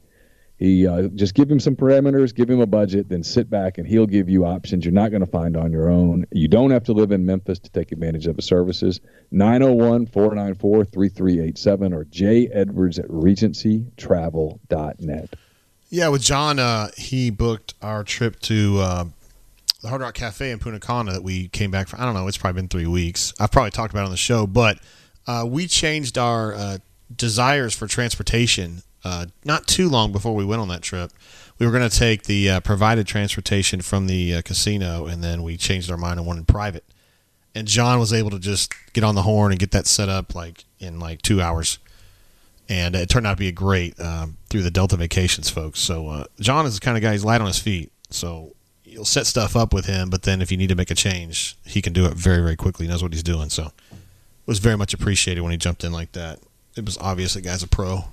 He 0.56 0.86
uh, 0.86 1.08
just 1.14 1.34
give 1.34 1.50
him 1.50 1.58
some 1.58 1.74
parameters, 1.74 2.32
give 2.34 2.48
him 2.48 2.60
a 2.60 2.66
budget, 2.66 3.08
then 3.08 3.24
sit 3.24 3.50
back 3.50 3.76
and 3.76 3.84
he'll 3.86 4.06
give 4.06 4.28
you 4.28 4.44
options 4.44 4.84
you're 4.84 4.92
not 4.92 5.10
going 5.10 5.24
to 5.24 5.30
find 5.30 5.56
on 5.56 5.72
your 5.72 5.90
own. 5.90 6.26
You 6.30 6.46
don't 6.46 6.70
have 6.70 6.84
to 6.84 6.92
live 6.92 7.10
in 7.10 7.26
Memphis 7.26 7.58
to 7.60 7.70
take 7.70 7.90
advantage 7.90 8.28
of 8.28 8.36
his 8.36 8.44
services. 8.44 9.00
901 9.32 10.06
494 10.06 10.84
3387 10.84 11.92
or 11.92 12.04
J 12.04 12.46
Edwards 12.48 13.00
at 13.00 13.08
regencytravel.net. 13.08 15.34
Yeah, 15.90 16.08
with 16.08 16.22
John, 16.22 16.58
uh, 16.58 16.88
he 16.96 17.28
booked 17.30 17.74
our 17.82 18.04
trip 18.04 18.40
to 18.40 18.78
uh, 18.78 19.04
the 19.82 19.88
Hard 19.88 20.00
Rock 20.02 20.14
Cafe 20.14 20.50
in 20.50 20.58
Punta 20.60 20.80
Cana 20.80 21.12
that 21.12 21.22
we 21.22 21.48
came 21.48 21.70
back 21.70 21.88
from. 21.88 22.00
I 22.00 22.04
don't 22.04 22.14
know, 22.14 22.26
it's 22.28 22.38
probably 22.38 22.62
been 22.62 22.68
three 22.68 22.86
weeks. 22.86 23.34
I've 23.40 23.50
probably 23.50 23.72
talked 23.72 23.92
about 23.92 24.02
it 24.02 24.06
on 24.06 24.12
the 24.12 24.16
show, 24.16 24.46
but 24.46 24.78
uh, 25.26 25.46
we 25.48 25.66
changed 25.66 26.18
our 26.18 26.54
uh, 26.54 26.78
desires 27.14 27.74
for 27.74 27.86
transportation 27.86 28.82
uh, 29.04 29.26
not 29.44 29.66
too 29.66 29.88
long 29.88 30.12
before 30.12 30.34
we 30.34 30.44
went 30.44 30.62
on 30.62 30.68
that 30.68 30.82
trip. 30.82 31.12
We 31.58 31.66
were 31.66 31.72
going 31.72 31.88
to 31.88 31.96
take 31.96 32.24
the 32.24 32.50
uh, 32.50 32.60
provided 32.60 33.06
transportation 33.06 33.82
from 33.82 34.06
the 34.06 34.36
uh, 34.36 34.42
casino, 34.42 35.06
and 35.06 35.22
then 35.22 35.42
we 35.42 35.56
changed 35.56 35.90
our 35.90 35.98
mind 35.98 36.18
and 36.18 36.26
wanted 36.26 36.48
private. 36.48 36.84
And 37.54 37.68
John 37.68 38.00
was 38.00 38.12
able 38.12 38.30
to 38.30 38.38
just 38.38 38.72
get 38.94 39.04
on 39.04 39.14
the 39.14 39.22
horn 39.22 39.52
and 39.52 39.58
get 39.60 39.70
that 39.72 39.86
set 39.86 40.08
up 40.08 40.34
like 40.34 40.64
in 40.80 40.98
like 40.98 41.22
two 41.22 41.40
hours 41.40 41.78
and 42.68 42.96
it 42.96 43.08
turned 43.08 43.26
out 43.26 43.34
to 43.34 43.36
be 43.36 43.48
a 43.48 43.52
great 43.52 43.98
um, 44.00 44.38
through 44.48 44.62
the 44.62 44.70
Delta 44.70 44.96
Vacations 44.96 45.50
folks. 45.50 45.78
So 45.78 46.26
John 46.40 46.66
is 46.66 46.74
the 46.74 46.80
kind 46.80 46.96
of 46.96 47.02
guy 47.02 47.12
he's 47.12 47.24
light 47.24 47.40
on 47.40 47.46
his 47.46 47.58
feet. 47.58 47.92
So 48.10 48.54
you'll 48.84 49.04
set 49.04 49.26
stuff 49.26 49.54
up 49.54 49.72
with 49.72 49.86
him, 49.86 50.10
but 50.10 50.22
then 50.22 50.40
if 50.40 50.50
you 50.50 50.56
need 50.56 50.70
to 50.70 50.74
make 50.74 50.90
a 50.90 50.94
change, 50.94 51.56
he 51.64 51.82
can 51.82 51.92
do 51.92 52.06
it 52.06 52.14
very 52.14 52.40
very 52.40 52.56
quickly. 52.56 52.86
He 52.86 52.90
knows 52.90 53.02
what 53.02 53.12
he's 53.12 53.22
doing. 53.22 53.50
So 53.50 53.70
was 54.46 54.58
very 54.58 54.76
much 54.76 54.94
appreciated 54.94 55.40
when 55.40 55.50
he 55.52 55.56
jumped 55.58 55.84
in 55.84 55.92
like 55.92 56.12
that. 56.12 56.40
It 56.76 56.84
was 56.84 56.98
obvious 56.98 57.34
that 57.34 57.42
guy's 57.42 57.62
a 57.62 57.68
pro. 57.68 58.04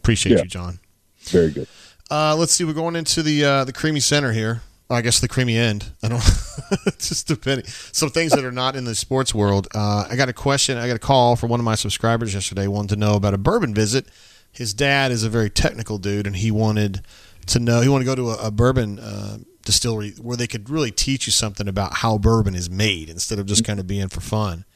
Appreciate 0.00 0.32
Yeah. 0.36 0.42
you, 0.42 0.48
John. 0.48 0.78
Very 1.24 1.50
good. 1.50 1.68
Uh, 2.10 2.36
let's 2.36 2.52
see. 2.52 2.64
We're 2.64 2.74
going 2.74 2.96
into 2.96 3.22
the 3.22 3.44
uh, 3.44 3.64
the 3.64 3.72
creamy 3.72 4.00
center 4.00 4.32
here. 4.32 4.62
I 4.90 5.00
guess 5.00 5.18
the 5.20 5.28
creamy 5.28 5.56
end. 5.56 5.86
I 6.02 6.08
don't. 6.08 6.22
just 6.98 7.26
depending. 7.26 7.66
Some 7.66 8.10
things 8.10 8.32
that 8.32 8.44
are 8.44 8.52
not 8.52 8.76
in 8.76 8.84
the 8.84 8.94
sports 8.94 9.34
world. 9.34 9.66
Uh, 9.74 10.06
I 10.08 10.14
got 10.14 10.28
a 10.28 10.34
question. 10.34 10.76
I 10.76 10.86
got 10.86 10.96
a 10.96 11.00
call 11.00 11.36
from 11.36 11.48
one 11.50 11.58
of 11.58 11.64
my 11.64 11.74
subscribers 11.74 12.34
yesterday. 12.34 12.66
Wanted 12.66 12.90
to 12.90 12.96
know 12.96 13.14
about 13.14 13.32
a 13.32 13.38
bourbon 13.38 13.74
visit. 13.74 14.06
His 14.52 14.74
dad 14.74 15.10
is 15.10 15.24
a 15.24 15.30
very 15.30 15.48
technical 15.50 15.96
dude, 15.98 16.26
and 16.26 16.36
he 16.36 16.50
wanted 16.50 17.00
to 17.46 17.58
know. 17.58 17.80
He 17.80 17.88
wanted 17.88 18.04
to 18.04 18.10
go 18.10 18.14
to 18.14 18.30
a, 18.42 18.48
a 18.48 18.50
bourbon 18.50 18.98
uh, 18.98 19.38
distillery 19.64 20.10
where 20.20 20.36
they 20.36 20.46
could 20.46 20.68
really 20.68 20.90
teach 20.90 21.26
you 21.26 21.32
something 21.32 21.66
about 21.66 21.94
how 21.94 22.18
bourbon 22.18 22.54
is 22.54 22.68
made 22.68 23.08
instead 23.08 23.38
of 23.38 23.46
just 23.46 23.64
kind 23.64 23.80
of 23.80 23.86
being 23.86 24.08
for 24.08 24.20
fun. 24.20 24.66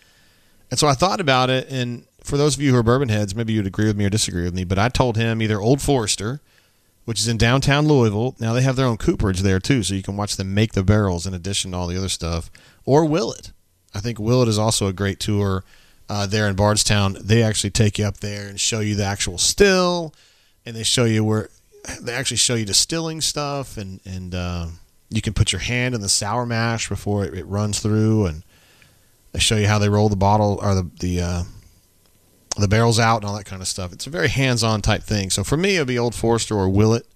And 0.71 0.79
so 0.79 0.87
I 0.87 0.95
thought 0.95 1.21
about 1.21 1.51
it, 1.51 1.69
and 1.71 2.05
for 2.23 2.37
those 2.37 2.57
of 2.57 2.63
you 2.63 2.73
who 2.73 2.79
are 2.79 2.83
bourbon 2.83 3.09
heads, 3.09 3.35
maybe 3.35 3.55
you'd 3.55 3.67
agree 3.67 3.87
with 3.87 3.97
me 3.97 4.05
or 4.05 4.11
disagree 4.11 4.45
with 4.45 4.55
me, 4.55 4.65
but 4.65 4.79
I 4.79 4.89
told 4.89 5.17
him 5.17 5.41
either 5.41 5.61
Old 5.61 5.81
Forester, 5.81 6.41
which 7.07 7.21
is 7.21 7.27
in 7.29 7.39
downtown 7.39 7.89
Louisville. 7.89 8.37
Now 8.39 8.53
they 8.53 8.61
have 8.61 8.77
their 8.77 8.87
own 8.87 8.99
cooperage 8.99 9.41
there 9.41 9.61
too, 9.61 9.83
so 9.83 9.95
you 9.95 10.03
can 10.03 10.17
watch 10.17 10.37
them 10.37 10.53
make 10.53 10.73
the 10.73 10.83
barrels 10.83 11.27
in 11.27 11.33
addition 11.33 11.71
to 11.71 11.77
all 11.79 11.87
the 11.87 11.97
other 11.97 12.11
stuff. 12.11 12.51
Or 12.85 13.07
Willet. 13.07 13.53
I 13.95 14.01
think 14.01 14.19
Willet 14.19 14.49
is 14.49 14.59
also 14.59 14.87
a 14.87 14.93
great 14.93 15.19
tour 15.19 15.65
uh, 16.11 16.27
there 16.27 16.47
in 16.49 16.55
Bardstown. 16.55 17.17
They 17.19 17.43
actually 17.43 17.71
take 17.71 17.99
you 17.99 18.05
up 18.05 18.19
there 18.19 18.47
and 18.47 18.61
show 18.61 18.81
you 18.81 18.95
the 18.95 19.05
actual 19.05 19.39
still, 19.39 20.15
and 20.67 20.77
they 20.77 20.83
show 20.83 21.05
you 21.05 21.25
where 21.25 21.49
they 22.01 22.13
actually 22.13 22.37
show 22.37 22.55
you 22.55 22.67
distilling 22.67 23.23
stuff, 23.23 23.79
and 23.79 24.01
and 24.05 24.35
uh, 24.35 24.67
you 25.09 25.23
can 25.23 25.33
put 25.33 25.53
your 25.53 25.61
hand 25.61 25.95
in 25.95 26.03
the 26.03 26.09
sour 26.11 26.45
mash 26.45 26.91
before 26.91 27.25
it, 27.25 27.33
it 27.33 27.47
runs 27.47 27.81
through, 27.81 28.27
and 28.27 28.43
they 29.33 29.39
show 29.39 29.57
you 29.57 29.67
how 29.67 29.79
they 29.79 29.89
roll 29.89 30.09
the 30.09 30.17
bottle 30.17 30.59
or 30.63 30.75
the 30.75 30.91
the 31.01 31.21
uh, 31.21 31.43
the 32.57 32.69
barrels 32.69 32.99
out 32.99 33.19
and 33.19 33.25
all 33.25 33.37
that 33.37 33.45
kind 33.45 33.63
of 33.63 33.69
stuff. 33.69 33.93
It's 33.93 34.07
a 34.07 34.11
very 34.11 34.29
hands-on 34.29 34.83
type 34.83 35.03
thing. 35.03 35.31
So 35.31 35.45
for 35.45 35.57
me, 35.57 35.77
it'd 35.77 35.89
be 35.89 35.99
Old 35.99 36.15
Forester 36.15 36.57
or 36.57 36.69
Willet. 36.69 37.07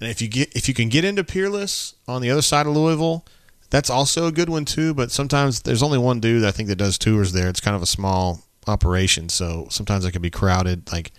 And 0.00 0.10
if 0.10 0.20
you 0.20 0.28
get 0.28 0.54
if 0.54 0.68
you 0.68 0.74
can 0.74 0.88
get 0.88 1.04
into 1.04 1.24
Peerless 1.24 1.94
on 2.08 2.20
the 2.20 2.30
other 2.30 2.42
side 2.42 2.66
of 2.66 2.74
Louisville, 2.74 3.24
that's 3.70 3.90
also 3.90 4.26
a 4.26 4.32
good 4.32 4.48
one 4.48 4.64
too. 4.64 4.92
But 4.92 5.10
sometimes 5.10 5.62
there's 5.62 5.82
only 5.82 5.98
one 5.98 6.20
dude 6.20 6.44
I 6.44 6.50
think 6.50 6.68
that 6.68 6.76
does 6.76 6.98
tours 6.98 7.32
there. 7.32 7.48
It's 7.48 7.60
kind 7.60 7.76
of 7.76 7.82
a 7.82 7.86
small 7.86 8.42
operation, 8.66 9.28
so 9.28 9.66
sometimes 9.70 10.04
it 10.04 10.12
can 10.12 10.22
be 10.22 10.30
crowded. 10.30 10.90
Like, 10.90 11.12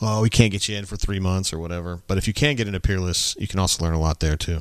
well, 0.00 0.20
we 0.20 0.30
can't 0.30 0.52
get 0.52 0.68
you 0.68 0.76
in 0.76 0.84
for 0.84 0.96
three 0.96 1.20
months 1.20 1.52
or 1.52 1.58
whatever. 1.58 2.02
But 2.06 2.18
if 2.18 2.26
you 2.26 2.34
can 2.34 2.54
get 2.56 2.66
into 2.66 2.80
Peerless, 2.80 3.34
you 3.38 3.48
can 3.48 3.58
also 3.58 3.82
learn 3.84 3.94
a 3.94 4.00
lot 4.00 4.20
there 4.20 4.36
too. 4.36 4.60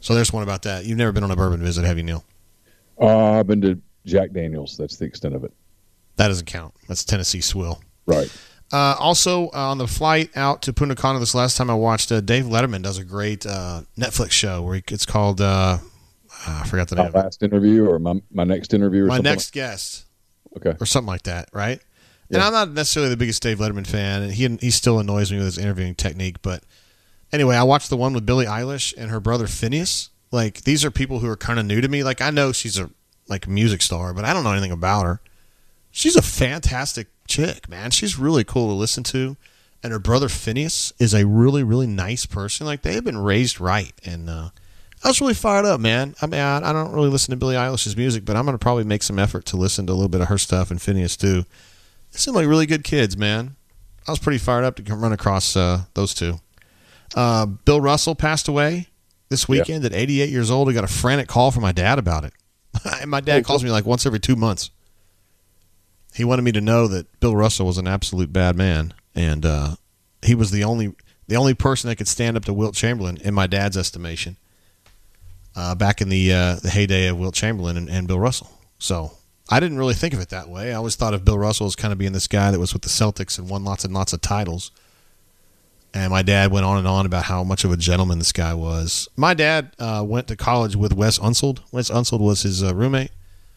So 0.00 0.14
there's 0.14 0.32
one 0.32 0.42
about 0.42 0.62
that. 0.62 0.84
You've 0.84 0.98
never 0.98 1.12
been 1.12 1.24
on 1.24 1.30
a 1.30 1.36
bourbon 1.36 1.60
visit, 1.60 1.84
have 1.84 1.96
you, 1.96 2.04
Neil? 2.04 2.24
Uh, 3.00 3.32
I've 3.38 3.46
been 3.46 3.60
to 3.62 3.80
Jack 4.04 4.32
Daniels. 4.32 4.76
That's 4.76 4.96
the 4.96 5.04
extent 5.04 5.34
of 5.34 5.44
it. 5.44 5.52
That 6.16 6.28
doesn't 6.28 6.46
count. 6.46 6.74
That's 6.88 7.04
Tennessee 7.04 7.40
Swill. 7.40 7.80
Right. 8.06 8.30
Uh, 8.72 8.96
also, 8.98 9.48
uh, 9.48 9.70
on 9.70 9.78
the 9.78 9.86
flight 9.86 10.30
out 10.36 10.62
to 10.62 10.72
Punta 10.72 10.94
Cana 10.96 11.18
this 11.18 11.34
last 11.34 11.56
time 11.56 11.70
I 11.70 11.74
watched, 11.74 12.10
uh, 12.10 12.20
Dave 12.20 12.44
Letterman 12.46 12.82
does 12.82 12.98
a 12.98 13.04
great 13.04 13.46
uh, 13.46 13.82
Netflix 13.98 14.32
show 14.32 14.62
where 14.62 14.76
he, 14.76 14.82
it's 14.90 15.06
called, 15.06 15.40
uh, 15.40 15.78
I 16.46 16.66
forgot 16.66 16.88
the 16.88 16.96
My 16.96 17.02
name 17.04 17.12
it. 17.14 17.18
last 17.18 17.42
interview 17.42 17.86
or 17.86 17.98
my, 17.98 18.14
my 18.32 18.44
next 18.44 18.74
interview 18.74 19.04
or 19.04 19.06
My. 19.06 19.18
Next 19.18 19.52
Guest, 19.52 20.06
Okay. 20.56 20.74
or 20.80 20.86
something 20.86 21.06
like 21.06 21.22
that, 21.24 21.48
right? 21.52 21.80
And 22.28 22.42
I'm 22.42 22.52
not 22.52 22.70
necessarily 22.72 23.08
the 23.10 23.16
biggest 23.16 23.40
Dave 23.40 23.58
Letterman 23.58 23.86
fan, 23.86 24.22
and 24.22 24.32
he, 24.32 24.48
he 24.60 24.70
still 24.72 24.98
annoys 24.98 25.30
me 25.30 25.36
with 25.38 25.46
his 25.46 25.58
interviewing 25.58 25.94
technique. 25.94 26.42
But 26.42 26.64
anyway, 27.32 27.54
I 27.54 27.62
watched 27.62 27.88
the 27.88 27.96
one 27.96 28.14
with 28.14 28.26
Billie 28.26 28.46
Eilish 28.46 28.92
and 28.96 29.10
her 29.12 29.20
brother 29.20 29.46
Finneas. 29.46 30.08
Like, 30.30 30.62
these 30.62 30.84
are 30.84 30.90
people 30.90 31.20
who 31.20 31.28
are 31.28 31.36
kind 31.36 31.58
of 31.58 31.66
new 31.66 31.80
to 31.80 31.88
me. 31.88 32.02
Like, 32.02 32.20
I 32.20 32.30
know 32.30 32.52
she's 32.52 32.78
a 32.78 32.90
like 33.28 33.48
music 33.48 33.82
star, 33.82 34.14
but 34.14 34.24
I 34.24 34.32
don't 34.32 34.44
know 34.44 34.52
anything 34.52 34.72
about 34.72 35.04
her. 35.04 35.20
She's 35.90 36.16
a 36.16 36.22
fantastic 36.22 37.08
chick, 37.26 37.68
man. 37.68 37.90
She's 37.90 38.18
really 38.18 38.44
cool 38.44 38.68
to 38.68 38.74
listen 38.74 39.02
to. 39.04 39.36
And 39.82 39.92
her 39.92 39.98
brother 39.98 40.28
Finneas 40.28 40.92
is 40.98 41.14
a 41.14 41.26
really, 41.26 41.62
really 41.62 41.86
nice 41.86 42.26
person. 42.26 42.66
Like 42.66 42.82
they 42.82 42.94
have 42.94 43.04
been 43.04 43.18
raised 43.18 43.60
right. 43.60 43.92
And 44.04 44.28
uh, 44.28 44.50
I 45.04 45.08
was 45.08 45.20
really 45.20 45.34
fired 45.34 45.64
up, 45.64 45.80
man. 45.80 46.14
I 46.20 46.26
mean, 46.26 46.40
I, 46.40 46.72
don't 46.72 46.92
really 46.92 47.08
listen 47.08 47.32
to 47.32 47.36
Billie 47.36 47.54
Eilish's 47.54 47.96
music, 47.96 48.24
but 48.24 48.36
I'm 48.36 48.46
to 48.46 48.58
probably 48.58 48.84
make 48.84 49.02
some 49.02 49.18
effort 49.18 49.44
to 49.46 49.56
listen 49.56 49.86
to 49.86 49.92
a 49.92 49.94
little 49.94 50.08
bit 50.08 50.20
of 50.20 50.28
her 50.28 50.38
stuff 50.38 50.70
and 50.70 50.80
Finneas 50.80 51.18
too. 51.18 51.44
They 52.12 52.18
seem 52.18 52.34
like 52.34 52.46
really 52.46 52.66
good 52.66 52.84
kids, 52.84 53.16
man. 53.16 53.56
I 54.08 54.12
was 54.12 54.18
pretty 54.18 54.38
fired 54.38 54.64
up 54.64 54.76
to 54.76 54.94
run 54.94 55.12
across 55.12 55.56
uh, 55.56 55.82
those 55.94 56.14
two. 56.14 56.40
Uh, 57.14 57.46
Bill 57.46 57.80
Russell 57.80 58.14
passed 58.14 58.48
away 58.48 58.88
this 59.28 59.48
weekend 59.48 59.84
at 59.84 59.92
88 59.92 60.30
years 60.30 60.50
old. 60.50 60.68
I 60.68 60.72
got 60.72 60.84
a 60.84 60.88
frantic 60.88 61.28
call 61.28 61.50
from 61.50 61.62
my 61.62 61.72
dad 61.72 61.98
about 61.98 62.24
it. 62.24 62.32
and 63.00 63.10
my 63.10 63.20
dad 63.20 63.44
calls 63.44 63.64
me 63.64 63.70
like 63.70 63.86
once 63.86 64.06
every 64.06 64.20
two 64.20 64.36
months. 64.36 64.70
He 66.14 66.24
wanted 66.24 66.42
me 66.42 66.52
to 66.52 66.60
know 66.60 66.88
that 66.88 67.20
Bill 67.20 67.36
Russell 67.36 67.66
was 67.66 67.78
an 67.78 67.86
absolute 67.86 68.32
bad 68.32 68.56
man, 68.56 68.94
and 69.14 69.44
uh, 69.44 69.76
he 70.22 70.34
was 70.34 70.50
the 70.50 70.64
only 70.64 70.94
the 71.28 71.36
only 71.36 71.54
person 71.54 71.88
that 71.88 71.96
could 71.96 72.08
stand 72.08 72.36
up 72.36 72.44
to 72.44 72.54
Wilt 72.54 72.74
Chamberlain, 72.74 73.18
in 73.18 73.34
my 73.34 73.46
dad's 73.46 73.76
estimation, 73.76 74.36
uh, 75.54 75.74
back 75.74 76.00
in 76.00 76.08
the 76.08 76.32
uh, 76.32 76.54
the 76.56 76.70
heyday 76.70 77.08
of 77.08 77.18
Wilt 77.18 77.34
Chamberlain 77.34 77.76
and, 77.76 77.90
and 77.90 78.08
Bill 78.08 78.18
Russell. 78.18 78.50
So 78.78 79.12
I 79.50 79.60
didn't 79.60 79.78
really 79.78 79.94
think 79.94 80.14
of 80.14 80.20
it 80.20 80.30
that 80.30 80.48
way. 80.48 80.70
I 80.70 80.74
always 80.74 80.96
thought 80.96 81.14
of 81.14 81.24
Bill 81.24 81.38
Russell 81.38 81.66
as 81.66 81.76
kind 81.76 81.92
of 81.92 81.98
being 81.98 82.12
this 82.12 82.28
guy 82.28 82.50
that 82.50 82.58
was 82.58 82.72
with 82.72 82.82
the 82.82 82.88
Celtics 82.88 83.38
and 83.38 83.48
won 83.50 83.64
lots 83.64 83.84
and 83.84 83.92
lots 83.92 84.12
of 84.12 84.20
titles. 84.20 84.70
And 85.96 86.10
my 86.10 86.20
dad 86.20 86.52
went 86.52 86.66
on 86.66 86.76
and 86.76 86.86
on 86.86 87.06
about 87.06 87.24
how 87.24 87.42
much 87.42 87.64
of 87.64 87.72
a 87.72 87.76
gentleman 87.76 88.18
this 88.18 88.30
guy 88.30 88.52
was. 88.52 89.08
My 89.16 89.32
dad 89.32 89.72
uh, 89.78 90.04
went 90.06 90.28
to 90.28 90.36
college 90.36 90.76
with 90.76 90.92
Wes 90.92 91.18
Unseld. 91.18 91.60
Wes 91.72 91.88
Unseld 91.88 92.20
was 92.20 92.42
his 92.42 92.62
uh, 92.62 92.74
roommate. 92.74 93.12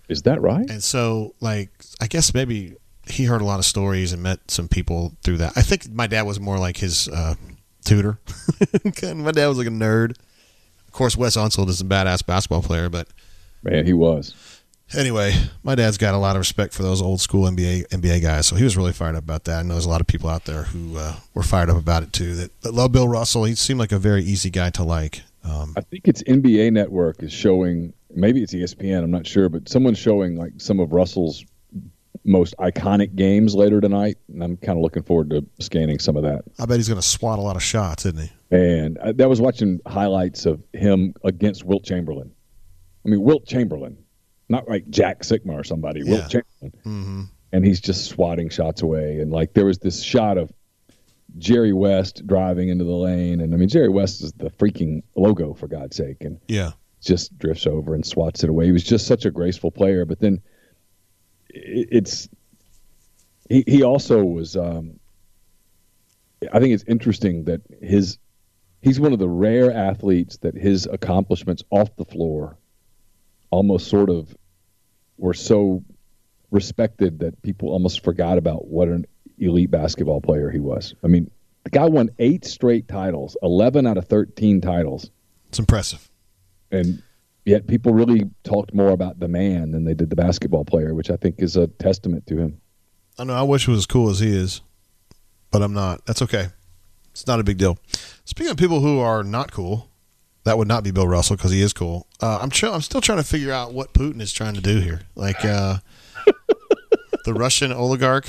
Is 0.08 0.22
that 0.22 0.42
right? 0.42 0.68
And 0.70 0.82
so, 0.82 1.36
like, 1.42 1.70
I 2.00 2.08
guess 2.08 2.34
maybe 2.34 2.78
he 3.06 3.26
heard 3.26 3.42
a 3.42 3.44
lot 3.44 3.60
of 3.60 3.66
stories 3.66 4.14
and 4.14 4.24
met 4.24 4.40
some 4.50 4.70
people 4.70 5.18
through 5.22 5.36
that. 5.40 5.52
I 5.58 5.62
think 5.62 5.92
my 5.92 6.08
dad 6.08 6.22
was 6.22 6.40
more 6.40 6.58
like 6.58 6.78
his 6.78 7.10
uh, 7.10 7.36
tutor. 7.84 8.20
my 9.04 9.32
dad 9.32 9.48
was 9.48 9.58
like 9.58 9.68
a 9.68 9.72
nerd. 9.72 10.12
Of 10.88 10.94
course, 10.94 11.18
Wes 11.18 11.36
Unseld 11.36 11.68
is 11.68 11.82
a 11.82 11.86
badass 11.86 12.26
basketball 12.26 12.64
player, 12.64 12.88
but 12.88 13.10
Man, 13.64 13.86
he 13.86 13.92
was. 13.92 14.34
Anyway, 14.98 15.34
my 15.64 15.76
dad's 15.76 15.98
got 15.98 16.14
a 16.14 16.18
lot 16.18 16.36
of 16.36 16.40
respect 16.40 16.74
for 16.74 16.84
those 16.84 17.02
old 17.02 17.22
school 17.22 17.50
NBA 17.50 17.88
NBA 17.90 18.22
guys, 18.22 18.48
so 18.48 18.56
he 18.56 18.64
was 18.64 18.76
really 18.76 18.94
fired 18.94 19.16
up 19.16 19.24
about 19.24 19.44
that. 19.44 19.60
I 19.60 19.62
know 19.64 19.76
there's 19.76 19.86
a 19.86 19.90
lot 19.90 20.02
of 20.02 20.08
people 20.08 20.30
out 20.30 20.46
there 20.46 20.64
who 20.64 20.98
uh, 20.98 21.16
were 21.34 21.44
fired 21.44 21.70
up 21.70 21.78
about 21.78 22.04
it 22.04 22.12
too. 22.12 22.36
That, 22.36 22.62
that 22.62 22.74
love 22.74 22.92
Bill 22.92 23.08
Russell. 23.08 23.44
He 23.44 23.56
seemed 23.56 23.80
like 23.80 23.92
a 23.92 24.00
very 24.00 24.24
easy 24.24 24.50
guy 24.50 24.70
to 24.72 24.84
like. 24.84 25.22
Um, 25.44 25.74
I 25.78 25.82
think 25.82 26.08
it's 26.08 26.24
NBA 26.24 26.74
Network 26.74 27.22
is 27.22 27.32
showing. 27.32 27.94
Maybe 28.12 28.42
it's 28.42 28.54
ESPN. 28.54 29.04
I'm 29.04 29.12
not 29.12 29.28
sure, 29.28 29.50
but 29.50 29.70
someone's 29.70 30.00
showing 30.00 30.36
like 30.36 30.54
some 30.58 30.80
of 30.80 30.92
Russell's 30.92 31.46
most 32.26 32.56
iconic 32.58 33.16
games 33.16 33.56
later 33.56 33.80
tonight, 33.80 34.18
and 34.28 34.44
I'm 34.44 34.58
kind 34.58 34.78
of 34.78 34.84
looking 34.84 35.04
forward 35.04 35.30
to 35.30 35.46
scanning 35.60 36.00
some 36.00 36.18
of 36.18 36.24
that. 36.24 36.44
I 36.60 36.66
bet 36.66 36.78
he's 36.78 36.88
going 36.88 37.00
to 37.00 37.08
swat 37.08 37.40
a 37.40 37.42
lot 37.42 37.56
of 37.56 37.64
shots, 37.64 38.06
isn't 38.06 38.20
he? 38.20 38.32
And 38.52 38.98
I, 39.00 39.12
that 39.14 39.30
was 39.30 39.40
watching 39.40 39.80
highlights 39.86 40.46
of 40.46 40.62
him 40.74 41.14
against 41.24 41.64
Wilt 41.64 41.84
Chamberlain. 41.84 42.32
I 43.06 43.10
mean, 43.10 43.22
Wilt 43.22 43.46
Chamberlain, 43.46 43.98
not 44.50 44.68
like 44.68 44.89
Jack 44.89 45.22
Sikma 45.22 45.54
or 45.60 45.64
somebody. 45.64 46.02
Yeah. 46.02 46.12
Wilt 46.12 46.30
Chamberlain, 46.30 46.74
Mm-hmm. 46.86 47.22
and 47.54 47.66
he's 47.66 47.80
just 47.80 48.06
swatting 48.08 48.50
shots 48.50 48.82
away. 48.82 49.20
And 49.20 49.32
like 49.32 49.54
there 49.54 49.66
was 49.66 49.78
this 49.80 50.02
shot 50.04 50.38
of 50.38 50.52
Jerry 51.38 51.74
West 51.74 52.26
driving 52.26 52.70
into 52.70 52.84
the 52.84 52.91
lane, 52.95 53.39
and 53.41 53.54
I 53.54 53.58
mean 53.58 53.70
Jerry 53.70 53.89
West 53.89 54.22
is 54.24 54.32
the 54.34 54.50
freaking 54.50 55.04
logo 55.16 55.54
for 55.54 55.68
God's 55.68 55.95
sake, 55.95 56.18
and 56.22 56.39
Yeah. 56.47 56.72
just 57.02 57.38
drifts 57.38 57.68
over 57.68 57.93
and 57.93 58.06
swats 58.06 58.43
it 58.43 58.50
away. 58.50 58.66
He 58.66 58.72
was 58.72 58.84
just 58.84 59.06
such 59.08 59.26
a 59.26 59.32
graceful 59.32 59.72
player, 59.72 60.06
but 60.06 60.20
then 60.20 60.41
it's 61.50 62.28
he 63.50 63.64
he 63.68 63.84
also 63.84 64.24
was. 64.24 64.56
Um, 64.56 65.00
I 66.54 66.60
think 66.60 66.74
it's 66.74 66.84
interesting 66.88 67.43
that 67.45 67.62
his 67.82 68.18
he's 68.82 69.00
one 69.00 69.12
of 69.14 69.20
the 69.20 69.28
rare 69.30 69.72
athletes 69.74 70.38
that 70.38 70.56
his 70.56 70.86
accomplishments 70.86 71.64
off 71.70 71.95
the 71.97 72.06
floor 72.06 72.58
almost 73.52 73.88
sort 73.88 74.10
of 74.10 74.36
were 75.20 75.34
so 75.34 75.84
respected 76.52 77.20
that 77.20 77.40
people 77.42 77.70
almost 77.70 78.04
forgot 78.04 78.38
about 78.38 78.68
what 78.68 78.88
an 78.88 79.06
elite 79.38 79.70
basketball 79.72 80.22
player 80.22 80.50
he 80.50 80.60
was. 80.60 80.96
I 81.04 81.08
mean, 81.08 81.30
the 81.64 81.70
guy 81.70 81.86
won 81.86 82.10
eight 82.20 82.46
straight 82.46 82.88
titles, 82.88 83.38
eleven 83.44 83.86
out 83.86 83.98
of 83.98 84.06
thirteen 84.08 84.62
titles 84.62 85.12
It's 85.50 85.60
impressive. 85.60 86.10
and 86.72 87.02
yet 87.46 87.68
people 87.68 87.94
really 87.94 88.30
talked 88.44 88.74
more 88.74 88.90
about 88.90 89.20
the 89.20 89.28
man 89.28 89.72
than 89.72 89.84
they 89.84 89.94
did 89.94 90.10
the 90.10 90.16
basketball 90.16 90.66
player, 90.66 90.94
which 90.94 91.10
I 91.12 91.16
think 91.18 91.36
is 91.40 91.56
a 91.56 91.68
testament 91.68 92.26
to 92.28 92.38
him. 92.38 92.62
I 93.18 93.24
know. 93.26 93.34
I 93.34 93.42
wish 93.44 93.68
it 93.68 93.72
was 93.72 93.80
as 93.80 93.86
cool 93.86 94.10
as 94.10 94.20
he 94.20 94.34
is, 94.36 94.62
but 95.52 95.62
I'm 95.62 95.74
not. 95.74 96.06
That's 96.06 96.22
okay. 96.24 96.48
It's 97.12 97.28
not 97.28 97.40
a 97.40 97.44
big 97.44 97.58
deal. 97.58 97.78
Speaking 98.24 98.52
of 98.52 98.58
people 98.58 98.80
who 98.80 99.00
are 99.00 99.24
not 99.24 99.52
cool, 99.52 99.89
that 100.50 100.58
would 100.58 100.68
not 100.68 100.84
be 100.84 100.89
Bill 100.89 101.08
Russell 101.08 101.36
because 101.36 101.52
he 101.52 101.62
is 101.62 101.74
cool. 101.74 102.08
Uh, 102.20 102.39
I'm 102.41 102.50
I'm 102.74 102.82
still 102.82 103.02
trying 103.02 103.20
to 103.20 103.24
figure 103.24 103.52
out 103.52 103.72
what 103.72 103.93
Putin 103.93 104.20
is 104.20 104.34
trying 104.34 104.56
to 104.56 104.62
do 104.62 104.80
here. 104.80 105.02
Like 105.14 105.45
uh, 105.45 105.78
the 107.26 107.36
Russian 107.36 107.72
oligarch 107.72 108.26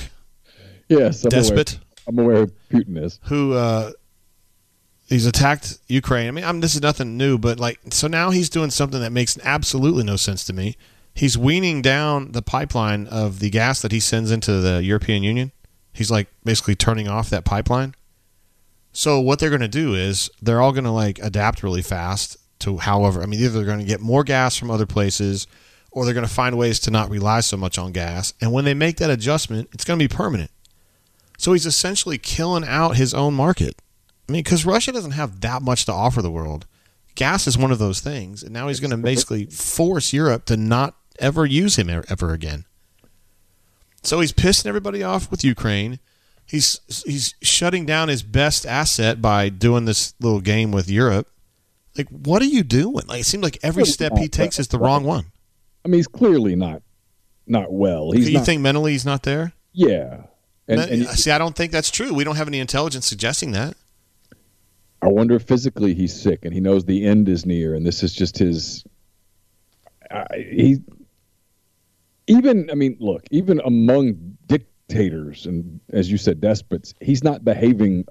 Yes, 0.90 1.24
I'm 1.24 1.30
despot 1.30 1.78
Aware, 1.78 1.80
I'm 2.08 2.18
aware 2.18 2.46
who 2.70 2.84
Putin 2.84 3.02
is. 3.02 3.20
who 3.24 3.54
uh, 3.54 3.92
he's 5.08 5.24
attacked 5.24 5.78
Ukraine. 5.88 6.28
I 6.28 6.30
mean, 6.30 6.44
I'm, 6.44 6.60
this 6.60 6.74
is 6.74 6.82
nothing 6.82 7.16
new, 7.16 7.38
but 7.38 7.58
like, 7.58 7.78
so 7.90 8.06
now 8.06 8.28
he's 8.28 8.50
doing 8.50 8.68
something 8.68 9.00
that 9.00 9.12
makes 9.12 9.38
absolutely 9.42 10.04
no 10.04 10.16
sense 10.16 10.44
to 10.44 10.52
me. 10.52 10.76
He's 11.14 11.38
weaning 11.38 11.80
down 11.80 12.32
the 12.32 12.42
pipeline 12.42 13.06
of 13.06 13.38
the 13.38 13.48
gas 13.48 13.80
that 13.80 13.92
he 13.92 14.00
sends 14.00 14.30
into 14.30 14.60
the 14.60 14.82
European 14.82 15.22
Union. 15.22 15.52
He's 15.94 16.10
like 16.10 16.28
basically 16.44 16.74
turning 16.74 17.08
off 17.08 17.30
that 17.30 17.46
pipeline. 17.46 17.94
So 18.92 19.20
what 19.20 19.38
they're 19.38 19.50
going 19.50 19.60
to 19.60 19.68
do 19.68 19.94
is 19.94 20.30
they're 20.42 20.60
all 20.60 20.72
going 20.72 20.84
to 20.84 20.90
like 20.90 21.18
adapt 21.20 21.62
really 21.62 21.82
fast 21.82 22.36
to 22.60 22.78
however. 22.78 23.22
I 23.22 23.26
mean, 23.26 23.40
either 23.40 23.50
they're 23.50 23.64
going 23.64 23.78
to 23.78 23.84
get 23.84 24.00
more 24.00 24.24
gas 24.24 24.56
from 24.56 24.70
other 24.70 24.86
places, 24.86 25.46
or 25.92 26.04
they're 26.04 26.14
going 26.14 26.26
to 26.26 26.32
find 26.32 26.56
ways 26.56 26.78
to 26.80 26.90
not 26.90 27.10
rely 27.10 27.40
so 27.40 27.56
much 27.56 27.78
on 27.78 27.92
gas. 27.92 28.32
And 28.40 28.52
when 28.52 28.64
they 28.64 28.74
make 28.74 28.96
that 28.98 29.10
adjustment, 29.10 29.68
it's 29.72 29.84
going 29.84 29.98
to 29.98 30.08
be 30.08 30.14
permanent. 30.14 30.50
So 31.38 31.52
he's 31.52 31.66
essentially 31.66 32.18
killing 32.18 32.64
out 32.64 32.96
his 32.96 33.14
own 33.14 33.34
market. 33.34 33.80
I 34.28 34.32
mean, 34.32 34.42
because 34.42 34.66
Russia 34.66 34.92
doesn't 34.92 35.12
have 35.12 35.40
that 35.40 35.62
much 35.62 35.86
to 35.86 35.92
offer 35.92 36.22
the 36.22 36.30
world. 36.30 36.66
Gas 37.16 37.46
is 37.46 37.58
one 37.58 37.72
of 37.72 37.78
those 37.78 38.00
things, 38.00 38.42
and 38.42 38.52
now 38.52 38.68
he's 38.68 38.78
going 38.78 38.92
to 38.92 38.96
basically 38.96 39.46
force 39.46 40.12
Europe 40.12 40.44
to 40.44 40.56
not 40.56 40.94
ever 41.18 41.44
use 41.44 41.76
him 41.76 41.90
ever 41.90 42.32
again. 42.32 42.64
So 44.02 44.20
he's 44.20 44.32
pissing 44.32 44.66
everybody 44.66 45.02
off 45.02 45.30
with 45.30 45.44
Ukraine. 45.44 45.98
He's 46.50 46.80
he's 47.06 47.34
shutting 47.42 47.86
down 47.86 48.08
his 48.08 48.24
best 48.24 48.66
asset 48.66 49.22
by 49.22 49.50
doing 49.50 49.84
this 49.84 50.14
little 50.18 50.40
game 50.40 50.72
with 50.72 50.90
Europe. 50.90 51.28
Like, 51.96 52.08
what 52.08 52.42
are 52.42 52.46
you 52.46 52.64
doing? 52.64 53.06
Like, 53.06 53.20
it 53.20 53.26
seems 53.26 53.44
like 53.44 53.58
every 53.62 53.84
step 53.84 54.16
he 54.18 54.26
takes 54.28 54.58
is 54.58 54.66
the 54.68 54.78
wrong 54.78 55.04
one. 55.04 55.26
I 55.84 55.88
mean, 55.88 55.98
he's 55.98 56.08
clearly 56.08 56.56
not 56.56 56.82
not 57.46 57.72
well. 57.72 58.10
He's 58.10 58.28
you 58.28 58.38
not, 58.38 58.46
think 58.46 58.62
mentally 58.62 58.92
he's 58.92 59.04
not 59.04 59.22
there? 59.22 59.52
yeah. 59.72 60.22
And, 60.66 60.80
and 60.80 61.06
uh, 61.06 61.14
See, 61.14 61.32
I 61.32 61.38
don't 61.38 61.56
think 61.56 61.72
that's 61.72 61.90
true. 61.90 62.14
We 62.14 62.22
don't 62.22 62.36
have 62.36 62.46
any 62.46 62.60
intelligence 62.60 63.04
suggesting 63.04 63.50
that. 63.52 63.76
I 65.02 65.08
wonder 65.08 65.34
if 65.34 65.42
physically 65.42 65.94
he's 65.94 66.20
sick 66.20 66.44
and 66.44 66.54
he 66.54 66.60
knows 66.60 66.84
the 66.84 67.06
end 67.06 67.28
is 67.28 67.44
near, 67.44 67.74
and 67.74 67.84
this 67.84 68.02
is 68.02 68.12
just 68.12 68.38
his. 68.38 68.84
I 70.10 70.26
he 70.36 70.78
even 72.26 72.70
I 72.70 72.74
mean, 72.74 72.96
look, 73.00 73.22
even 73.30 73.60
among 73.64 74.36
dictators 74.90 75.46
and 75.46 75.80
as 75.92 76.10
you 76.10 76.18
said, 76.18 76.40
despots, 76.40 76.94
he's 77.00 77.22
not 77.22 77.44
behaving 77.44 78.04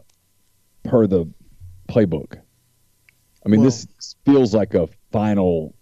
per 0.84 1.08
the 1.08 1.28
playbook. 1.88 2.40
I 3.46 3.50
mean, 3.50 3.62
Well- 3.62 3.70
this 3.70 3.88
feels 4.26 4.54
like 4.54 4.74
a 4.74 4.88
final. 5.12 5.76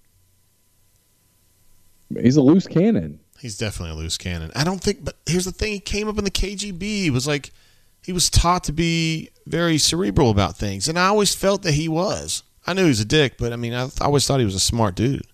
He's 2.21 2.37
a 2.37 2.41
loose 2.41 2.67
cannon. 2.67 3.19
He's 3.39 3.57
definitely 3.57 3.95
a 3.95 3.97
loose 4.01 4.17
cannon. 4.17 4.51
I 4.55 4.63
don't 4.63 4.81
think, 4.81 5.03
but 5.03 5.17
here's 5.25 5.45
the 5.45 5.51
thing: 5.51 5.73
he 5.73 5.79
came 5.79 6.07
up 6.07 6.17
in 6.17 6.23
the 6.23 6.31
KGB. 6.31 6.81
He 6.81 7.09
was 7.09 7.27
like, 7.27 7.51
he 8.01 8.11
was 8.11 8.29
taught 8.29 8.63
to 8.65 8.71
be 8.71 9.29
very 9.45 9.77
cerebral 9.77 10.31
about 10.31 10.57
things, 10.57 10.87
and 10.87 10.97
I 10.97 11.07
always 11.07 11.35
felt 11.35 11.61
that 11.63 11.73
he 11.73 11.87
was. 11.87 12.43
I 12.65 12.73
knew 12.73 12.83
he 12.83 12.89
was 12.89 12.99
a 12.99 13.05
dick, 13.05 13.37
but 13.37 13.53
I 13.53 13.55
mean, 13.55 13.73
I, 13.73 13.85
I 13.85 14.05
always 14.05 14.25
thought 14.25 14.39
he 14.39 14.45
was 14.45 14.55
a 14.55 14.59
smart 14.59 14.95
dude. 14.95 15.27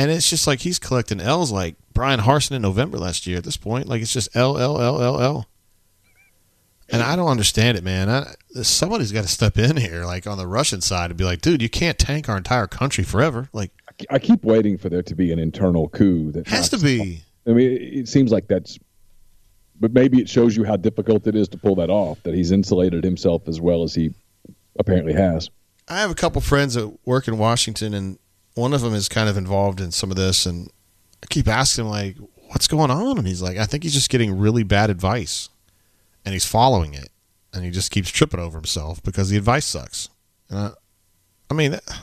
And 0.00 0.10
it's 0.10 0.30
just 0.30 0.46
like 0.46 0.60
he's 0.60 0.78
collecting 0.78 1.20
L's 1.20 1.52
like 1.52 1.76
Bryan 1.92 2.20
Harsin 2.20 2.52
in 2.52 2.62
November 2.62 2.96
last 2.96 3.26
year. 3.26 3.36
At 3.36 3.44
this 3.44 3.58
point, 3.58 3.86
like 3.86 4.00
it's 4.00 4.14
just 4.14 4.34
L 4.34 4.56
L 4.56 4.80
L 4.80 5.02
L 5.02 5.20
L. 5.20 5.46
And 6.88 7.02
I 7.02 7.16
don't 7.16 7.28
understand 7.28 7.76
it, 7.76 7.84
man. 7.84 8.08
I, 8.08 8.34
somebody's 8.62 9.12
got 9.12 9.24
to 9.24 9.28
step 9.28 9.58
in 9.58 9.76
here, 9.76 10.06
like 10.06 10.26
on 10.26 10.38
the 10.38 10.46
Russian 10.46 10.80
side, 10.80 11.10
and 11.10 11.18
be 11.18 11.24
like, 11.24 11.42
"Dude, 11.42 11.60
you 11.60 11.68
can't 11.68 11.98
tank 11.98 12.30
our 12.30 12.38
entire 12.38 12.66
country 12.66 13.04
forever." 13.04 13.50
Like, 13.52 13.72
I 14.08 14.18
keep 14.18 14.42
waiting 14.42 14.78
for 14.78 14.88
there 14.88 15.02
to 15.02 15.14
be 15.14 15.32
an 15.32 15.38
internal 15.38 15.90
coup 15.90 16.32
that 16.32 16.48
has 16.48 16.70
to 16.70 16.78
be. 16.78 17.20
I 17.46 17.50
mean, 17.50 17.70
it 17.70 18.08
seems 18.08 18.32
like 18.32 18.48
that's, 18.48 18.78
but 19.78 19.92
maybe 19.92 20.18
it 20.18 20.30
shows 20.30 20.56
you 20.56 20.64
how 20.64 20.76
difficult 20.76 21.26
it 21.26 21.36
is 21.36 21.46
to 21.48 21.58
pull 21.58 21.74
that 21.74 21.90
off. 21.90 22.22
That 22.22 22.32
he's 22.32 22.52
insulated 22.52 23.04
himself 23.04 23.46
as 23.48 23.60
well 23.60 23.82
as 23.82 23.94
he 23.94 24.14
apparently 24.78 25.12
has. 25.12 25.50
I 25.88 26.00
have 26.00 26.10
a 26.10 26.14
couple 26.14 26.40
friends 26.40 26.72
that 26.72 26.98
work 27.04 27.28
in 27.28 27.36
Washington, 27.36 27.92
and 27.92 28.18
one 28.54 28.72
of 28.72 28.80
them 28.80 28.94
is 28.94 29.08
kind 29.08 29.28
of 29.28 29.36
involved 29.36 29.80
in 29.80 29.90
some 29.92 30.10
of 30.10 30.16
this. 30.16 30.46
And 30.46 30.70
I 31.22 31.26
keep 31.26 31.48
asking 31.48 31.84
him, 31.84 31.90
like, 31.90 32.16
what's 32.48 32.66
going 32.68 32.90
on? 32.90 33.18
And 33.18 33.26
he's 33.26 33.42
like, 33.42 33.56
I 33.58 33.64
think 33.64 33.82
he's 33.82 33.94
just 33.94 34.10
getting 34.10 34.38
really 34.38 34.62
bad 34.62 34.90
advice, 34.90 35.48
and 36.24 36.32
he's 36.32 36.46
following 36.46 36.94
it, 36.94 37.08
and 37.52 37.64
he 37.64 37.70
just 37.70 37.90
keeps 37.90 38.10
tripping 38.10 38.40
over 38.40 38.58
himself 38.58 39.02
because 39.02 39.28
the 39.30 39.36
advice 39.36 39.66
sucks. 39.66 40.08
And 40.48 40.58
I, 40.58 40.70
I 41.50 41.54
mean, 41.54 41.72
that- 41.72 42.00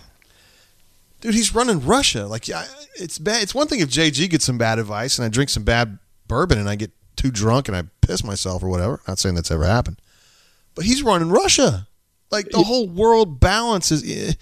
dude, 1.21 1.33
he's 1.35 1.53
running 1.53 1.85
Russia. 1.85 2.25
Like, 2.27 2.47
yeah, 2.47 2.65
it's 2.95 3.17
bad. 3.19 3.43
It's 3.43 3.55
one 3.55 3.67
thing 3.67 3.79
if 3.79 3.89
JG 3.89 4.29
gets 4.29 4.45
some 4.45 4.57
bad 4.57 4.79
advice, 4.79 5.17
and 5.17 5.25
I 5.25 5.29
drink 5.29 5.49
some 5.49 5.63
bad 5.63 5.99
bourbon, 6.27 6.57
and 6.57 6.69
I 6.69 6.75
get 6.75 6.91
too 7.15 7.31
drunk, 7.31 7.67
and 7.67 7.75
I 7.75 7.83
piss 8.01 8.23
myself 8.23 8.63
or 8.63 8.69
whatever. 8.69 9.01
Not 9.07 9.19
saying 9.19 9.35
that's 9.35 9.51
ever 9.51 9.65
happened, 9.65 9.99
but 10.75 10.85
he's 10.85 11.03
running 11.03 11.29
Russia. 11.29 11.87
Like 12.29 12.49
the 12.49 12.63
whole 12.63 12.87
world 12.89 13.39
balance 13.39 13.91
is 13.91 14.03
eh, 14.05 14.33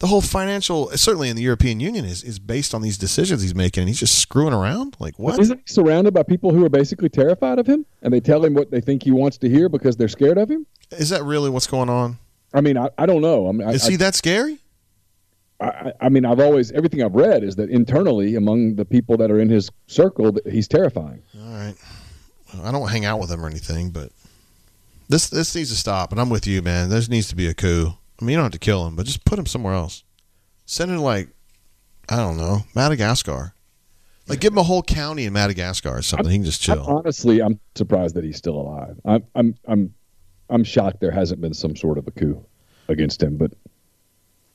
the 0.00 0.06
whole 0.06 0.22
financial 0.22 0.88
certainly 0.96 1.28
in 1.28 1.36
the 1.36 1.42
European 1.42 1.78
Union 1.78 2.04
is, 2.04 2.24
is 2.24 2.38
based 2.38 2.74
on 2.74 2.80
these 2.82 2.96
decisions 2.98 3.42
he's 3.42 3.54
making 3.54 3.82
and 3.82 3.88
he's 3.88 4.00
just 4.00 4.18
screwing 4.18 4.54
around. 4.54 4.96
Like 4.98 5.18
what? 5.18 5.38
Isn't 5.38 5.58
he 5.58 5.72
surrounded 5.72 6.14
by 6.14 6.22
people 6.22 6.52
who 6.52 6.64
are 6.64 6.70
basically 6.70 7.10
terrified 7.10 7.58
of 7.58 7.66
him, 7.66 7.86
and 8.02 8.12
they 8.12 8.20
tell 8.20 8.44
him 8.44 8.54
what 8.54 8.70
they 8.70 8.80
think 8.80 9.02
he 9.02 9.12
wants 9.12 9.36
to 9.38 9.48
hear 9.48 9.68
because 9.68 9.96
they're 9.96 10.08
scared 10.08 10.38
of 10.38 10.50
him? 10.50 10.66
Is 10.90 11.10
that 11.10 11.22
really 11.22 11.50
what's 11.50 11.66
going 11.66 11.90
on? 11.90 12.18
I 12.52 12.62
mean, 12.62 12.76
I, 12.76 12.88
I 12.98 13.06
don't 13.06 13.20
know. 13.20 13.48
I 13.48 13.52
mean, 13.52 13.68
I, 13.68 13.72
Is 13.72 13.86
he 13.86 13.96
that 13.96 14.14
scary? 14.14 14.58
I, 15.60 15.66
I, 15.66 15.92
I 16.00 16.08
mean, 16.08 16.24
I've 16.24 16.40
always 16.40 16.72
everything 16.72 17.02
I've 17.02 17.14
read 17.14 17.44
is 17.44 17.56
that 17.56 17.68
internally 17.68 18.36
among 18.36 18.76
the 18.76 18.86
people 18.86 19.18
that 19.18 19.30
are 19.30 19.38
in 19.38 19.50
his 19.50 19.70
circle, 19.86 20.34
he's 20.50 20.66
terrifying. 20.66 21.22
All 21.38 21.52
right. 21.52 21.74
Well, 22.54 22.64
I 22.66 22.72
don't 22.72 22.88
hang 22.88 23.04
out 23.04 23.20
with 23.20 23.30
him 23.30 23.44
or 23.44 23.48
anything, 23.48 23.90
but 23.90 24.12
this 25.10 25.28
this 25.28 25.54
needs 25.54 25.68
to 25.68 25.76
stop. 25.76 26.10
And 26.10 26.18
I'm 26.18 26.30
with 26.30 26.46
you, 26.46 26.62
man. 26.62 26.88
There 26.88 27.02
needs 27.10 27.28
to 27.28 27.36
be 27.36 27.46
a 27.46 27.54
coup. 27.54 27.92
I 28.20 28.24
mean, 28.24 28.32
you 28.32 28.36
don't 28.36 28.44
have 28.44 28.52
to 28.52 28.58
kill 28.58 28.86
him, 28.86 28.96
but 28.96 29.06
just 29.06 29.24
put 29.24 29.38
him 29.38 29.46
somewhere 29.46 29.74
else. 29.74 30.04
Send 30.66 30.90
him 30.90 30.98
to 30.98 31.02
like, 31.02 31.28
I 32.08 32.16
don't 32.16 32.36
know, 32.36 32.64
Madagascar. 32.74 33.54
Like, 34.28 34.40
give 34.40 34.52
him 34.52 34.58
a 34.58 34.62
whole 34.62 34.82
county 34.82 35.24
in 35.24 35.32
Madagascar 35.32 35.88
or 35.96 36.02
something. 36.02 36.30
He 36.30 36.36
can 36.36 36.44
just 36.44 36.68
I'm- 36.68 36.78
chill. 36.78 36.86
honestly, 36.86 37.42
I'm 37.42 37.58
surprised 37.74 38.14
that 38.14 38.22
he's 38.24 38.36
still 38.36 38.54
alive. 38.56 38.96
I'm, 39.04 39.24
I'm, 39.34 39.54
I'm, 39.66 39.94
I'm 40.48 40.62
shocked 40.64 41.00
there 41.00 41.10
hasn't 41.10 41.40
been 41.40 41.54
some 41.54 41.74
sort 41.74 41.98
of 41.98 42.06
a 42.06 42.10
coup 42.12 42.44
against 42.88 43.20
him. 43.22 43.36
But 43.36 43.52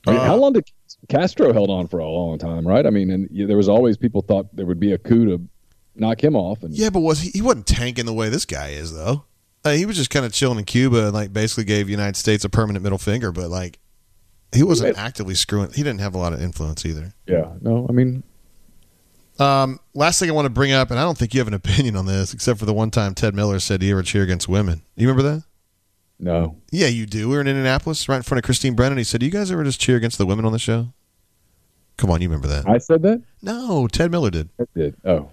I 0.06 0.12
mean, 0.12 0.20
Uh, 0.20 0.24
how 0.24 0.36
long 0.36 0.54
did 0.54 0.70
Castro 1.08 1.52
held 1.52 1.68
on 1.68 1.88
for 1.88 1.98
a 1.98 2.08
long 2.08 2.38
time, 2.38 2.66
right? 2.66 2.86
I 2.86 2.90
mean, 2.90 3.10
and 3.10 3.28
there 3.48 3.56
was 3.56 3.68
always 3.68 3.96
people 3.98 4.22
thought 4.22 4.46
there 4.54 4.64
would 4.66 4.80
be 4.80 4.92
a 4.92 4.98
coup 4.98 5.26
to 5.26 5.42
knock 5.94 6.22
him 6.24 6.36
off. 6.36 6.62
And 6.62 6.72
Yeah, 6.74 6.88
but 6.90 7.00
was 7.00 7.20
he? 7.20 7.30
He 7.30 7.42
wasn't 7.42 7.66
tanking 7.66 8.06
the 8.06 8.14
way 8.14 8.28
this 8.30 8.46
guy 8.46 8.68
is, 8.68 8.94
though. 8.94 9.24
He 9.74 9.86
was 9.86 9.96
just 9.96 10.10
kind 10.10 10.24
of 10.26 10.32
chilling 10.32 10.58
in 10.58 10.64
Cuba 10.64 11.06
and 11.06 11.12
like 11.14 11.32
basically 11.32 11.64
gave 11.64 11.86
the 11.86 11.92
United 11.92 12.16
States 12.16 12.44
a 12.44 12.48
permanent 12.48 12.82
middle 12.82 12.98
finger, 12.98 13.32
but 13.32 13.48
like 13.50 13.78
he 14.52 14.62
wasn't 14.62 14.96
actively 14.96 15.34
screwing. 15.34 15.70
He 15.72 15.82
didn't 15.82 16.00
have 16.00 16.14
a 16.14 16.18
lot 16.18 16.32
of 16.32 16.40
influence 16.40 16.84
either. 16.86 17.14
yeah, 17.26 17.52
no, 17.60 17.86
I 17.88 17.92
mean, 17.92 18.22
Um, 19.38 19.80
last 19.94 20.18
thing 20.18 20.30
I 20.30 20.32
want 20.32 20.46
to 20.46 20.50
bring 20.50 20.72
up, 20.72 20.90
and 20.90 20.98
I 20.98 21.02
don't 21.02 21.18
think 21.18 21.34
you 21.34 21.40
have 21.40 21.48
an 21.48 21.54
opinion 21.54 21.96
on 21.96 22.06
this, 22.06 22.32
except 22.32 22.58
for 22.58 22.64
the 22.64 22.72
one 22.72 22.90
time 22.90 23.14
Ted 23.14 23.34
Miller 23.34 23.58
said 23.60 23.82
he 23.82 23.90
ever 23.90 24.02
cheer 24.02 24.22
against 24.22 24.48
women. 24.48 24.82
You 24.96 25.08
remember 25.08 25.28
that? 25.34 25.44
no, 26.18 26.56
Yeah, 26.72 26.86
you 26.86 27.04
do. 27.04 27.28
We 27.28 27.34
were 27.34 27.40
in 27.42 27.46
Indianapolis, 27.48 28.08
right 28.08 28.16
in 28.16 28.22
front 28.22 28.38
of 28.38 28.44
Christine 28.44 28.74
Brennan. 28.74 28.96
He 28.96 29.04
said, 29.04 29.20
"Do 29.20 29.26
you 29.26 29.32
guys 29.32 29.50
ever 29.50 29.62
just 29.64 29.78
cheer 29.80 29.96
against 29.96 30.16
the 30.16 30.24
women 30.26 30.44
on 30.46 30.52
the 30.52 30.58
show?" 30.58 30.94
Come 31.98 32.10
on, 32.10 32.22
you 32.22 32.28
remember 32.28 32.48
that? 32.48 32.68
I 32.68 32.78
said 32.78 33.02
that. 33.02 33.22
No, 33.42 33.86
Ted 33.88 34.10
Miller 34.10 34.30
did. 34.30 34.48
I 34.60 34.64
did. 34.74 34.96
Oh, 35.04 35.30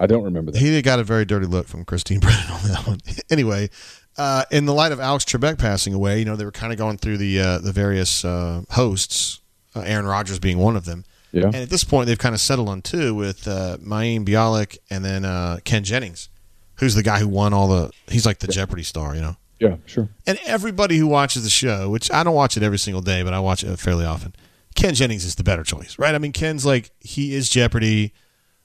I 0.00 0.06
don't 0.06 0.24
remember 0.24 0.50
that. 0.50 0.58
He 0.58 0.80
got 0.82 0.98
a 0.98 1.04
very 1.04 1.26
dirty 1.26 1.46
look 1.46 1.68
from 1.68 1.84
Christine 1.84 2.20
Brennan 2.20 2.50
on 2.50 2.62
that 2.62 2.86
one. 2.86 2.98
anyway, 3.30 3.68
uh, 4.16 4.44
in 4.50 4.64
the 4.64 4.74
light 4.74 4.92
of 4.92 4.98
Alex 4.98 5.24
Trebek 5.24 5.58
passing 5.58 5.94
away, 5.94 6.18
you 6.18 6.24
know 6.24 6.36
they 6.36 6.44
were 6.44 6.50
kind 6.50 6.72
of 6.72 6.78
going 6.78 6.98
through 6.98 7.18
the 7.18 7.38
uh, 7.38 7.58
the 7.58 7.72
various 7.72 8.24
uh, 8.24 8.62
hosts, 8.70 9.40
uh, 9.76 9.80
Aaron 9.80 10.06
Rodgers 10.06 10.38
being 10.38 10.58
one 10.58 10.76
of 10.76 10.86
them. 10.86 11.04
Yeah. 11.32 11.46
And 11.46 11.56
at 11.56 11.70
this 11.70 11.84
point, 11.84 12.06
they've 12.06 12.18
kind 12.18 12.34
of 12.34 12.40
settled 12.40 12.68
on 12.68 12.82
two 12.82 13.14
with 13.14 13.46
uh, 13.46 13.76
Mayim 13.78 14.26
Bialik 14.26 14.78
and 14.88 15.04
then 15.04 15.24
uh, 15.24 15.58
Ken 15.64 15.84
Jennings, 15.84 16.28
who's 16.76 16.94
the 16.94 17.04
guy 17.04 17.20
who 17.20 17.28
won 17.28 17.52
all 17.52 17.68
the. 17.68 17.92
He's 18.08 18.26
like 18.26 18.38
the 18.38 18.48
Jeopardy 18.48 18.82
star, 18.82 19.14
you 19.14 19.20
know. 19.20 19.36
Yeah, 19.60 19.76
sure. 19.84 20.08
And 20.26 20.38
everybody 20.46 20.96
who 20.96 21.06
watches 21.06 21.44
the 21.44 21.50
show, 21.50 21.90
which 21.90 22.10
I 22.10 22.24
don't 22.24 22.34
watch 22.34 22.56
it 22.56 22.62
every 22.62 22.78
single 22.78 23.02
day, 23.02 23.22
but 23.22 23.34
I 23.34 23.40
watch 23.40 23.62
it 23.62 23.78
fairly 23.78 24.06
often. 24.06 24.34
Ken 24.74 24.94
Jennings 24.94 25.24
is 25.24 25.34
the 25.34 25.44
better 25.44 25.62
choice, 25.62 25.98
right? 25.98 26.14
I 26.14 26.18
mean, 26.18 26.32
Ken's 26.32 26.64
like 26.64 26.90
he 27.00 27.34
is 27.34 27.48
Jeopardy. 27.48 28.14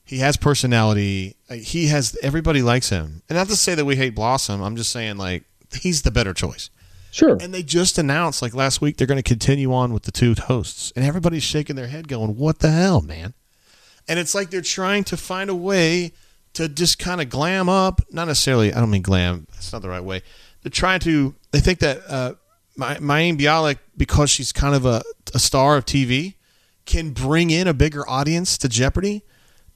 He 0.05 0.19
has 0.19 0.37
personality. 0.37 1.35
Uh, 1.49 1.55
He 1.55 1.87
has 1.87 2.17
everybody 2.21 2.61
likes 2.61 2.89
him. 2.89 3.23
And 3.27 3.37
not 3.37 3.47
to 3.47 3.55
say 3.55 3.75
that 3.75 3.85
we 3.85 3.95
hate 3.95 4.15
Blossom. 4.15 4.61
I'm 4.61 4.75
just 4.75 4.91
saying 4.91 5.17
like 5.17 5.43
he's 5.73 6.03
the 6.03 6.11
better 6.11 6.33
choice. 6.33 6.69
Sure. 7.11 7.37
And 7.41 7.53
they 7.53 7.63
just 7.63 7.97
announced 7.97 8.41
like 8.41 8.53
last 8.53 8.81
week 8.81 8.97
they're 8.97 9.07
going 9.07 9.21
to 9.21 9.23
continue 9.23 9.73
on 9.73 9.93
with 9.93 10.03
the 10.03 10.11
two 10.11 10.35
hosts, 10.35 10.91
and 10.95 11.05
everybody's 11.05 11.43
shaking 11.43 11.75
their 11.75 11.87
head, 11.87 12.07
going, 12.07 12.35
"What 12.37 12.59
the 12.59 12.71
hell, 12.71 13.01
man?" 13.01 13.33
And 14.07 14.19
it's 14.19 14.35
like 14.35 14.49
they're 14.51 14.61
trying 14.61 15.03
to 15.05 15.17
find 15.17 15.49
a 15.49 15.55
way 15.55 16.11
to 16.53 16.67
just 16.69 16.99
kind 16.99 17.21
of 17.21 17.29
glam 17.29 17.67
up. 17.69 18.01
Not 18.11 18.27
necessarily. 18.27 18.73
I 18.73 18.79
don't 18.79 18.91
mean 18.91 19.01
glam. 19.01 19.47
That's 19.53 19.71
not 19.73 19.81
the 19.81 19.89
right 19.89 20.03
way. 20.03 20.21
They're 20.61 20.69
trying 20.69 20.99
to. 21.01 21.33
They 21.51 21.59
think 21.61 21.79
that 21.79 22.01
uh, 22.07 22.33
my 22.75 22.95
Mayim 22.95 23.39
Bialik, 23.39 23.77
because 23.95 24.29
she's 24.29 24.51
kind 24.51 24.75
of 24.75 24.85
a, 24.85 25.01
a 25.33 25.39
star 25.39 25.77
of 25.77 25.85
TV, 25.85 26.35
can 26.85 27.11
bring 27.11 27.49
in 27.49 27.67
a 27.67 27.73
bigger 27.73 28.07
audience 28.09 28.57
to 28.59 28.69
Jeopardy. 28.69 29.23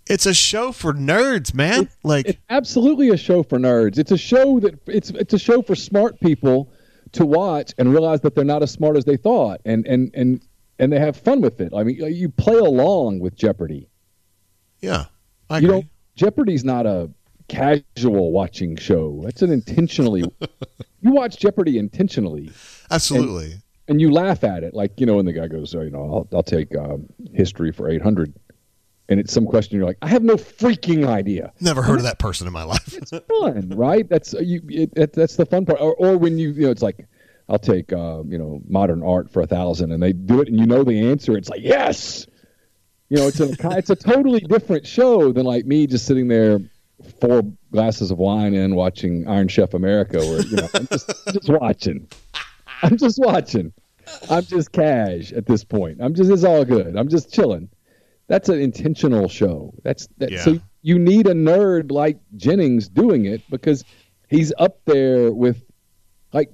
It's 0.09 0.25
a 0.25 0.33
show 0.33 0.71
for 0.71 0.91
nerds, 0.91 1.53
man. 1.53 1.87
Like 2.03 2.27
it's 2.27 2.39
absolutely 2.49 3.09
a 3.09 3.17
show 3.17 3.43
for 3.43 3.59
nerds. 3.59 3.97
It's 3.99 4.11
a 4.11 4.17
show 4.17 4.59
that 4.61 4.79
it's 4.87 5.11
it's 5.11 5.33
a 5.33 5.39
show 5.39 5.61
for 5.61 5.75
smart 5.75 6.19
people 6.19 6.71
to 7.11 7.25
watch 7.25 7.73
and 7.77 7.91
realize 7.91 8.21
that 8.21 8.35
they're 8.35 8.43
not 8.43 8.63
as 8.63 8.71
smart 8.71 8.97
as 8.97 9.05
they 9.05 9.17
thought, 9.17 9.61
and 9.65 9.85
and 9.87 10.11
and 10.15 10.41
and 10.79 10.91
they 10.91 10.99
have 10.99 11.15
fun 11.15 11.41
with 11.41 11.61
it. 11.61 11.73
I 11.75 11.83
mean, 11.83 11.97
you 11.97 12.29
play 12.29 12.57
along 12.57 13.19
with 13.19 13.35
Jeopardy. 13.35 13.87
yeah, 14.81 15.05
I 15.49 15.59
you 15.59 15.67
agree. 15.67 15.79
know, 15.81 15.87
Jeopardy's 16.15 16.65
not 16.65 16.85
a 16.85 17.09
casual 17.47 18.31
watching 18.31 18.77
show. 18.77 19.25
It's 19.27 19.41
an 19.41 19.51
intentionally. 19.51 20.23
you 21.01 21.11
watch 21.11 21.37
Jeopardy 21.37 21.77
intentionally, 21.77 22.51
Absolutely. 22.89 23.55
and 23.87 24.01
you 24.01 24.11
laugh 24.11 24.43
at 24.43 24.63
it. 24.63 24.73
Like 24.73 24.99
you 24.99 25.05
know, 25.05 25.17
when 25.17 25.25
the 25.25 25.33
guy 25.33 25.47
goes, 25.47 25.75
oh, 25.75 25.81
you 25.81 25.91
know, 25.91 26.01
I'll, 26.31 26.37
I'll 26.37 26.43
take 26.43 26.75
um, 26.75 27.07
history 27.33 27.71
for 27.71 27.89
eight 27.89 28.01
hundred, 28.01 28.33
and 29.09 29.19
it's 29.19 29.33
some 29.33 29.45
question 29.45 29.77
you're 29.77 29.87
like, 29.87 29.97
I 30.03 30.07
have 30.07 30.23
no 30.23 30.35
freaking 30.35 31.07
idea. 31.07 31.51
Never 31.59 31.81
heard 31.81 31.97
of 31.97 32.03
that 32.03 32.19
person 32.19 32.45
in 32.45 32.53
my 32.53 32.63
life. 32.63 32.93
It's 32.93 33.09
fun, 33.09 33.73
right? 33.75 34.07
That's 34.07 34.33
you. 34.33 34.61
It, 34.69 34.93
it, 34.95 35.13
that's 35.13 35.35
the 35.35 35.47
fun 35.47 35.65
part. 35.65 35.81
Or, 35.81 35.95
or 35.95 36.17
when 36.17 36.37
you, 36.37 36.51
you 36.51 36.61
know, 36.61 36.71
it's 36.71 36.83
like, 36.83 37.07
I'll 37.49 37.57
take, 37.57 37.91
uh, 37.91 38.21
you 38.25 38.37
know, 38.37 38.61
modern 38.67 39.01
art 39.01 39.31
for 39.31 39.41
a 39.41 39.47
thousand, 39.47 39.91
and 39.91 40.01
they 40.01 40.13
do 40.13 40.41
it, 40.41 40.47
and 40.47 40.59
you 40.59 40.67
know 40.67 40.83
the 40.83 41.09
answer. 41.09 41.35
It's 41.35 41.49
like, 41.49 41.61
yes, 41.63 42.27
you 43.09 43.17
know, 43.17 43.27
it's 43.27 43.39
a 43.39 43.49
it's 43.77 43.89
a 43.89 43.95
totally 43.95 44.41
different 44.41 44.85
show 44.85 45.31
than 45.31 45.45
like 45.45 45.65
me 45.65 45.87
just 45.87 46.05
sitting 46.05 46.27
there, 46.27 46.59
four 47.19 47.41
glasses 47.71 48.11
of 48.11 48.19
wine 48.19 48.53
in, 48.53 48.75
watching 48.75 49.27
Iron 49.27 49.47
Chef 49.47 49.73
America, 49.73 50.19
where 50.19 50.41
you 50.41 50.57
know, 50.57 50.69
I'm 50.75 50.87
just 50.87 51.09
just 51.33 51.49
watching. 51.49 52.07
I'm 52.83 52.97
just 52.97 53.17
watching. 53.19 53.73
I'm 54.29 54.43
just 54.43 54.71
cash 54.71 55.31
at 55.33 55.47
this 55.47 55.63
point. 55.63 55.97
I'm 55.99 56.13
just 56.13 56.29
it's 56.29 56.43
all 56.43 56.63
good. 56.63 56.95
I'm 56.95 57.09
just 57.09 57.33
chilling. 57.33 57.69
That's 58.29 58.47
an 58.47 58.61
intentional 58.61 59.27
show. 59.27 59.73
That's 59.83 60.07
that, 60.19 60.31
Yeah. 60.31 60.43
so 60.43 60.59
you 60.81 60.97
need 60.97 61.27
a 61.27 61.33
nerd 61.33 61.91
like 61.91 62.17
Jennings 62.37 62.87
doing 62.87 63.25
it 63.25 63.41
because 63.49 63.83
he's 64.29 64.53
up 64.57 64.79
there 64.85 65.33
with 65.33 65.61
like 66.31 66.49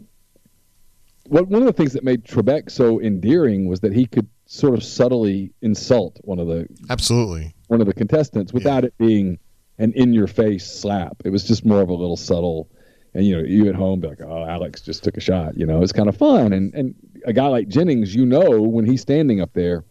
what 1.28 1.48
one 1.48 1.62
of 1.62 1.68
the 1.68 1.74
things 1.74 1.94
that 1.94 2.04
made 2.04 2.24
Trebek 2.24 2.72
so 2.72 3.00
endearing 3.02 3.68
was 3.68 3.82
that 3.82 3.94
he 3.94 4.06
could 4.06 4.28
sort 4.48 4.74
of 4.74 4.84
subtly 4.84 5.52
insult 5.62 6.20
one 6.24 6.40
of 6.40 6.48
the 6.48 6.68
Absolutely. 6.90 7.54
one 7.68 7.82
of 7.82 7.88
the 7.88 7.94
contestants 7.94 8.54
without 8.54 8.86
it 8.86 8.98
being 8.98 9.38
an 9.78 9.92
in 9.94 10.14
your 10.14 10.28
face 10.28 10.66
slap. 10.66 11.18
It 11.26 11.32
was 11.32 11.44
just 11.44 11.66
more 11.66 11.82
of 11.82 11.90
a 11.90 11.94
little 11.94 12.18
subtle 12.18 12.70
and 13.14 13.26
you 13.26 13.36
know, 13.38 13.44
you 13.44 13.68
at 13.70 13.76
home 13.76 14.00
be 14.02 14.08
like, 14.08 14.22
Oh, 14.22 14.46
Alex 14.46 14.82
just 14.82 15.04
took 15.04 15.18
a 15.18 15.22
shot, 15.22 15.58
you 15.58 15.66
know, 15.66 15.82
it's 15.82 15.92
kind 15.92 16.08
of 16.08 16.16
fun 16.16 16.54
and 16.54 16.74
and 16.74 16.96
a 17.26 17.34
guy 17.34 17.48
like 17.48 17.68
Jennings, 17.68 18.16
you 18.16 18.26
know, 18.26 18.62
when 18.62 18.86
he's 18.86 19.02
standing 19.02 19.42
up 19.42 19.52
there 19.54 19.84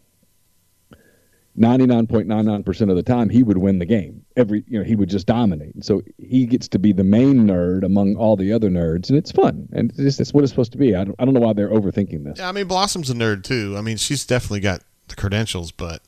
99.99% 1.59 2.91
of 2.91 2.97
the 2.97 3.03
time 3.03 3.29
he 3.29 3.43
would 3.43 3.59
win 3.59 3.79
the 3.79 3.87
game. 3.87 4.25
Every 4.37 4.65
you 4.67 4.79
know, 4.79 4.85
he 4.85 4.97
would 4.97 5.09
just 5.09 5.27
dominate. 5.27 5.75
And 5.75 5.85
so 5.85 6.03
he 6.19 6.47
gets 6.47 6.67
to 6.69 6.79
be 6.79 6.93
the 6.93 7.05
main 7.05 7.47
nerd 7.47 7.85
among 7.85 8.17
all 8.17 8.37
the 8.37 8.53
other 8.53 8.69
nerds 8.71 9.09
and 9.09 9.17
it's 9.17 9.31
fun. 9.31 9.69
And 9.73 9.91
it's 9.91 9.99
just 9.99 10.21
it's 10.21 10.35
what 10.35 10.43
it's 10.43 10.51
supposed 10.53 10.73
to 10.73 10.79
be. 10.79 10.97
I 10.97 11.05
don't, 11.05 11.15
I 11.19 11.25
don't 11.25 11.35
know 11.35 11.41
why 11.41 11.53
they're 11.53 11.71
overthinking 11.71 12.25
this. 12.25 12.39
Yeah, 12.39 12.49
I 12.49 12.53
mean 12.53 12.67
Blossom's 12.67 13.11
a 13.11 13.15
nerd 13.15 13.45
too. 13.45 13.75
I 13.79 13.83
mean 13.83 13.97
she's 13.97 14.27
definitely 14.27 14.61
got 14.61 14.83
the 15.09 15.15
credentials, 15.15 15.71
but 15.71 16.03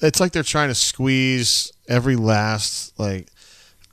it's 0.00 0.20
like 0.20 0.32
they're 0.32 0.42
trying 0.42 0.68
to 0.68 0.74
squeeze 0.74 1.72
every 1.88 2.16
last 2.16 2.98
like 2.98 3.28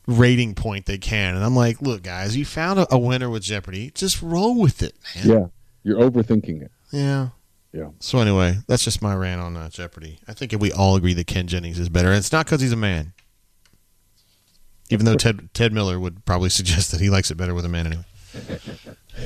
rating 0.07 0.55
point 0.55 0.87
they 0.87 0.97
can. 0.97 1.35
And 1.35 1.43
I'm 1.45 1.55
like, 1.55 1.81
look, 1.81 2.03
guys, 2.03 2.35
you 2.35 2.43
found 2.43 2.79
a, 2.79 2.93
a 2.93 2.97
winner 2.97 3.29
with 3.29 3.43
Jeopardy. 3.43 3.91
Just 3.91 4.21
roll 4.21 4.59
with 4.59 4.81
it, 4.81 4.95
man. 5.15 5.27
Yeah. 5.27 5.45
You're 5.83 5.99
overthinking 5.99 6.63
it. 6.63 6.71
Yeah. 6.91 7.29
Yeah. 7.71 7.89
So 7.99 8.19
anyway, 8.19 8.57
that's 8.67 8.83
just 8.83 9.01
my 9.01 9.15
rant 9.15 9.41
on 9.41 9.55
uh, 9.55 9.69
Jeopardy. 9.69 10.19
I 10.27 10.33
think 10.33 10.53
we 10.59 10.71
all 10.71 10.95
agree 10.95 11.13
that 11.13 11.27
Ken 11.27 11.47
Jennings 11.47 11.77
is 11.79 11.89
better, 11.89 12.09
and 12.09 12.17
it's 12.17 12.31
not 12.31 12.45
because 12.45 12.61
he's 12.61 12.71
a 12.71 12.77
man. 12.77 13.13
Even 14.89 15.05
though 15.05 15.15
Ted 15.15 15.53
Ted 15.53 15.71
Miller 15.71 15.99
would 15.99 16.25
probably 16.25 16.49
suggest 16.49 16.91
that 16.91 17.01
he 17.01 17.09
likes 17.09 17.29
it 17.29 17.35
better 17.35 17.53
with 17.53 17.65
a 17.65 17.69
man 17.69 17.87
anyway. 17.87 18.05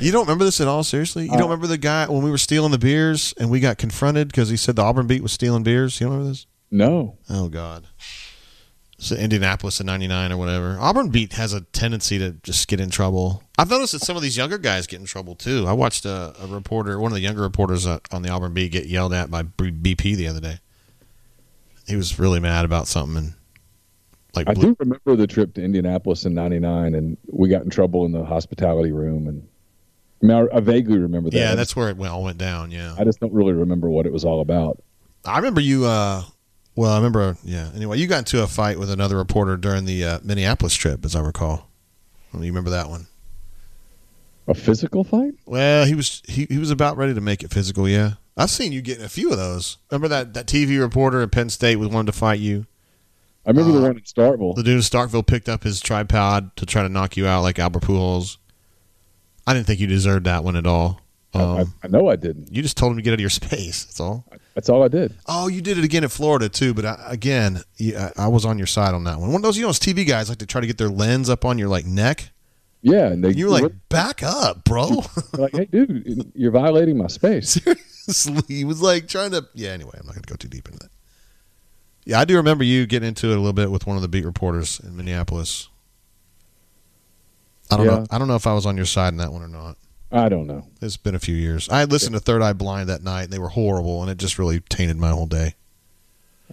You 0.02 0.12
don't 0.12 0.26
remember 0.26 0.44
this 0.46 0.60
at 0.60 0.68
all? 0.68 0.84
Seriously, 0.84 1.26
you 1.26 1.32
don't 1.32 1.44
remember 1.44 1.68
the 1.68 1.78
guy 1.78 2.08
when 2.08 2.24
we 2.24 2.32
were 2.32 2.38
stealing 2.38 2.72
the 2.72 2.78
beers 2.78 3.34
and 3.38 3.50
we 3.50 3.60
got 3.60 3.78
confronted 3.78 4.28
because 4.28 4.50
he 4.50 4.58
said 4.58 4.76
the 4.76 4.82
Auburn 4.82 5.08
beat 5.08 5.22
was 5.22 5.32
stealing 5.32 5.64
beers? 5.64 6.00
You 6.00 6.08
don't 6.08 6.14
remember 6.14 6.32
this? 6.32 6.48
No. 6.72 7.18
Oh 7.30 7.50
God. 7.50 7.86
So 9.04 9.18
Indianapolis 9.18 9.82
in 9.82 9.86
'99 9.86 10.32
or 10.32 10.38
whatever. 10.38 10.78
Auburn 10.80 11.10
beat 11.10 11.34
has 11.34 11.52
a 11.52 11.60
tendency 11.60 12.18
to 12.20 12.32
just 12.42 12.70
get 12.70 12.80
in 12.80 12.90
trouble. 12.90 13.44
I've 13.58 13.70
noticed 13.70 13.92
that 13.92 14.00
some 14.00 14.16
of 14.16 14.22
these 14.22 14.38
younger 14.38 14.58
guys 14.58 14.88
get 14.88 15.02
in 15.02 15.06
trouble 15.06 15.36
too. 15.36 15.66
I 15.68 15.74
watched 15.74 16.06
a, 16.06 16.34
a 16.42 16.48
reporter, 16.48 16.98
one 17.00 17.12
of 17.12 17.16
the 17.16 17.22
younger 17.22 17.42
reporters 17.42 17.86
on 17.86 18.22
the 18.22 18.30
Auburn 18.30 18.54
beat, 18.54 18.72
get 18.72 18.86
yelled 18.86 19.14
at 19.14 19.30
by 19.30 19.44
BP 19.44 20.16
the 20.16 20.28
other 20.30 20.40
day. 20.40 20.60
He 21.86 21.98
was 21.98 22.18
really 22.18 22.40
mad 22.40 22.64
about 22.64 22.88
something, 22.88 23.18
and 23.18 23.34
like 24.36 24.48
I 24.48 24.54
blew- 24.54 24.70
do 24.74 24.78
remember 24.80 25.18
the 25.18 25.28
trip 25.28 25.54
to 25.56 25.62
Indianapolis 25.62 26.24
in 26.24 26.34
'99, 26.34 26.96
and 26.96 27.18
we 27.28 27.50
got 27.50 27.64
in 27.64 27.70
trouble 27.70 28.06
in 28.06 28.14
the 28.14 28.24
hospitality 28.24 28.94
room. 28.94 29.28
And 29.28 29.46
I, 30.24 30.26
mean, 30.26 30.50
I, 30.54 30.58
I 30.58 30.60
vaguely 30.62 30.98
remember 30.98 31.30
that. 31.30 31.38
yeah, 31.38 31.56
that's 31.56 31.76
where 31.76 31.90
it 31.90 31.98
went, 31.98 32.14
all 32.14 32.24
went 32.24 32.38
down. 32.38 32.72
Yeah, 32.72 32.96
I 32.98 33.04
just 33.04 33.20
don't 33.20 33.34
really 33.34 33.52
remember 33.52 33.90
what 33.90 34.06
it 34.06 34.14
was 34.14 34.24
all 34.24 34.40
about. 34.40 34.82
I 35.26 35.36
remember 35.36 35.60
you. 35.60 35.84
uh 35.84 36.24
Well, 36.76 36.92
I 36.92 36.98
remember. 36.98 37.38
Yeah. 37.44 37.70
Anyway, 37.76 37.98
you 38.00 38.08
got 38.08 38.20
into 38.20 38.42
a 38.44 38.48
fight 38.48 38.80
with 38.80 38.90
another 38.90 39.16
reporter 39.18 39.58
during 39.58 39.86
the 39.86 40.04
uh, 40.04 40.20
Minneapolis 40.24 40.74
trip, 40.76 41.06
as 41.06 41.16
I 41.16 41.22
recall. 41.22 41.70
You 42.34 42.40
remember 42.40 42.72
that 42.72 42.90
one? 42.90 43.06
A 44.48 44.54
physical 44.56 45.04
fight? 45.04 45.36
Well, 45.46 45.86
he 45.86 45.94
was 45.96 46.22
he, 46.28 46.46
he 46.50 46.58
was 46.58 46.72
about 46.72 46.98
ready 46.98 47.14
to 47.14 47.22
make 47.22 47.44
it 47.44 47.52
physical. 47.52 47.88
Yeah, 47.88 48.14
I've 48.36 48.50
seen 48.50 48.72
you 48.72 48.82
getting 48.82 49.06
a 49.06 49.10
few 49.10 49.32
of 49.32 49.38
those. 49.38 49.78
Remember 49.92 50.08
that 50.10 50.34
that 50.34 50.48
TV 50.48 50.80
reporter 50.80 51.22
at 51.22 51.32
Penn 51.32 51.50
State 51.50 51.78
was 51.78 51.90
wanted 51.90 52.12
to 52.12 52.18
fight 52.18 52.40
you. 52.40 52.66
I 53.46 53.52
remember 53.52 53.72
Uh, 53.72 53.76
the 53.76 53.82
one 53.82 53.92
in 53.98 54.02
Starkville. 54.02 54.56
The 54.56 54.64
dude 54.64 54.74
in 54.76 54.80
Starkville 54.80 55.26
picked 55.28 55.48
up 55.48 55.64
his 55.64 55.80
tripod 55.80 56.56
to 56.58 56.66
try 56.66 56.82
to 56.82 56.90
knock 56.90 57.16
you 57.16 57.28
out 57.28 57.42
like 57.44 57.60
Albert 57.60 57.84
Pujols. 57.84 58.38
I 59.46 59.54
didn't 59.54 59.68
think 59.68 59.80
you 59.80 59.88
deserved 59.88 60.26
that 60.26 60.44
one 60.44 60.56
at 60.56 60.66
all. 60.66 61.00
I, 61.34 61.40
I, 61.40 61.60
Um, 61.62 61.74
I 61.84 61.88
know 61.88 62.10
I 62.10 62.16
didn't. 62.16 62.54
you 62.54 62.62
just 62.62 62.78
told 62.78 62.92
him 62.94 62.98
to 62.98 63.02
get 63.02 63.12
out 63.12 63.16
of 63.16 63.20
your 63.22 63.30
space. 63.30 63.86
That's 63.86 64.00
all. 64.00 64.26
That's 64.56 64.70
all 64.70 64.84
I 64.84 64.88
did. 64.88 65.16
Oh, 65.26 65.48
you 65.48 65.62
did 65.62 65.78
it 65.80 65.84
again 65.84 66.04
in 66.04 66.10
Florida 66.10 66.48
too. 66.48 66.74
But 66.74 66.86
I, 66.86 66.98
again, 67.08 67.62
yeah, 67.78 68.12
I 68.18 68.28
was 68.28 68.46
on 68.46 68.58
your 68.58 68.68
side 68.68 68.94
on 68.94 69.04
that 69.06 69.20
one. 69.20 69.30
One 69.32 69.38
of 69.38 69.42
those, 69.44 69.58
you 69.58 69.64
know, 69.64 69.70
those 69.70 69.80
TV 69.80 70.08
guys 70.08 70.30
like 70.30 70.38
to 70.40 70.46
try 70.46 70.62
to 70.62 70.68
get 70.68 70.78
their 70.78 70.90
lens 70.90 71.30
up 71.30 71.44
on 71.44 71.58
your 71.58 71.70
like 71.70 71.86
neck. 71.86 72.30
Yeah, 72.82 73.08
and 73.08 73.24
they 73.24 73.32
You 73.32 73.46
were 73.46 73.52
like, 73.62 73.72
back 73.90 74.22
up, 74.22 74.66
bro. 74.66 75.04
like, 75.38 75.54
"Hey, 75.56 75.66
dude, 75.66 76.32
you're 76.36 76.52
violating 76.52 76.98
my 76.98 77.08
space." 77.08 77.52
Seriously, 77.64 78.44
he 78.50 78.66
was 78.66 78.82
like 78.82 79.08
trying 79.08 79.32
to. 79.32 79.46
Yeah. 79.54 79.70
Anyway, 79.70 79.94
I'm 79.98 80.06
not 80.06 80.14
going 80.16 80.24
to 80.24 80.30
go 80.30 80.36
too 80.36 80.50
deep 80.50 80.68
into 80.68 80.80
that. 80.80 80.90
Yeah, 82.06 82.20
I 82.20 82.26
do 82.26 82.36
remember 82.36 82.66
you 82.66 82.86
getting 82.86 83.08
into 83.08 83.28
it 83.32 83.36
a 83.36 83.40
little 83.40 83.54
bit 83.54 83.72
with 83.72 83.88
one 83.88 83.96
of 83.96 84.02
the 84.02 84.10
beat 84.10 84.26
reporters 84.26 84.82
in 84.82 84.98
Minneapolis. 84.98 85.70
I 87.72 87.78
don't 87.78 87.86
Yeah. 87.86 87.92
know. 88.00 88.06
I 88.12 88.18
don't 88.18 88.28
know 88.28 88.36
if 88.36 88.46
I 88.46 88.54
was 88.54 88.66
on 88.66 88.76
your 88.76 88.86
side 88.86 89.14
in 89.14 89.18
that 89.18 89.32
one 89.32 89.42
or 89.42 89.48
not. 89.48 89.78
I 90.14 90.30
don't 90.30 90.46
know. 90.46 90.68
It's 90.80 90.96
been 90.96 91.16
a 91.16 91.20
few 91.20 91.36
years. 91.36 91.68
I 91.70 91.86
listened 91.86 92.14
to 92.14 92.20
Third 92.20 92.44
Eye 92.44 92.54
Blind 92.54 92.88
that 92.88 93.02
night, 93.02 93.24
and 93.24 93.34
they 93.34 93.40
were 93.40 93.50
horrible, 93.50 94.02
and 94.02 94.12
it 94.12 94.18
just 94.20 94.38
really 94.38 94.60
tainted 94.60 94.98
my 94.98 95.10
whole 95.10 95.26
day. 95.26 95.56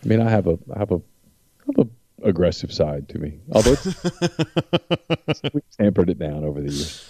I 0.02 0.08
mean, 0.08 0.20
I 0.22 0.30
have 0.30 0.46
a 0.46 0.58
I 0.74 0.78
have 0.78 0.90
a 0.92 0.96
I 0.96 1.72
have 1.76 1.86
a 1.86 2.26
aggressive 2.26 2.72
side 2.72 3.08
to 3.10 3.18
me. 3.18 3.38
although 3.52 3.76
we've 5.52 5.70
tampered 5.78 6.08
it 6.10 6.18
down 6.18 6.44
over 6.44 6.60
the 6.60 6.72
years. 6.72 7.06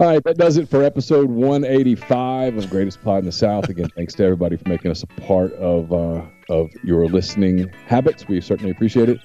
All 0.00 0.06
right, 0.06 0.24
that 0.24 0.36
does 0.36 0.56
it 0.56 0.68
for 0.68 0.82
episode 0.82 1.30
185 1.30 2.56
of 2.56 2.68
Greatest 2.70 3.00
Pod 3.02 3.20
in 3.20 3.26
the 3.26 3.32
South. 3.32 3.68
Again, 3.68 3.88
thanks 3.94 4.14
to 4.14 4.24
everybody 4.24 4.56
for 4.56 4.68
making 4.68 4.90
us 4.90 5.02
a 5.02 5.06
part 5.06 5.52
of 5.54 5.92
uh, 5.92 6.22
of 6.50 6.70
your 6.84 7.06
listening 7.06 7.68
habits. 7.86 8.28
We 8.28 8.40
certainly 8.40 8.70
appreciate 8.70 9.08
it. 9.08 9.18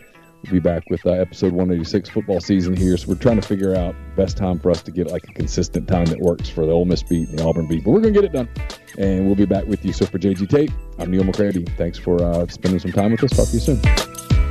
We'll 0.43 0.53
be 0.53 0.59
back 0.59 0.89
with 0.89 1.05
uh, 1.05 1.11
episode 1.11 1.53
186 1.53 2.09
football 2.09 2.41
season 2.41 2.75
here. 2.75 2.97
So 2.97 3.09
we're 3.09 3.15
trying 3.15 3.39
to 3.39 3.47
figure 3.47 3.75
out 3.75 3.95
best 4.15 4.37
time 4.37 4.59
for 4.59 4.71
us 4.71 4.81
to 4.83 4.91
get 4.91 5.07
like 5.07 5.23
a 5.29 5.33
consistent 5.33 5.87
time 5.87 6.05
that 6.05 6.19
works 6.19 6.49
for 6.49 6.65
the 6.65 6.71
Ole 6.71 6.85
Miss 6.85 7.03
beat 7.03 7.29
and 7.29 7.37
the 7.37 7.43
Auburn 7.43 7.67
beat. 7.67 7.83
But 7.83 7.91
we're 7.91 8.01
gonna 8.01 8.13
get 8.13 8.23
it 8.23 8.33
done, 8.33 8.49
and 8.97 9.27
we'll 9.27 9.35
be 9.35 9.45
back 9.45 9.65
with 9.67 9.85
you. 9.85 9.93
So 9.93 10.05
for 10.05 10.17
JG 10.17 10.49
Tate, 10.49 10.71
I'm 10.97 11.11
Neal 11.11 11.23
McCready. 11.23 11.63
Thanks 11.77 11.97
for 11.99 12.23
uh, 12.23 12.47
spending 12.47 12.79
some 12.79 12.91
time 12.91 13.11
with 13.11 13.23
us. 13.23 13.31
Talk 13.31 13.47
to 13.47 13.53
you 13.53 13.59
soon. 13.59 14.50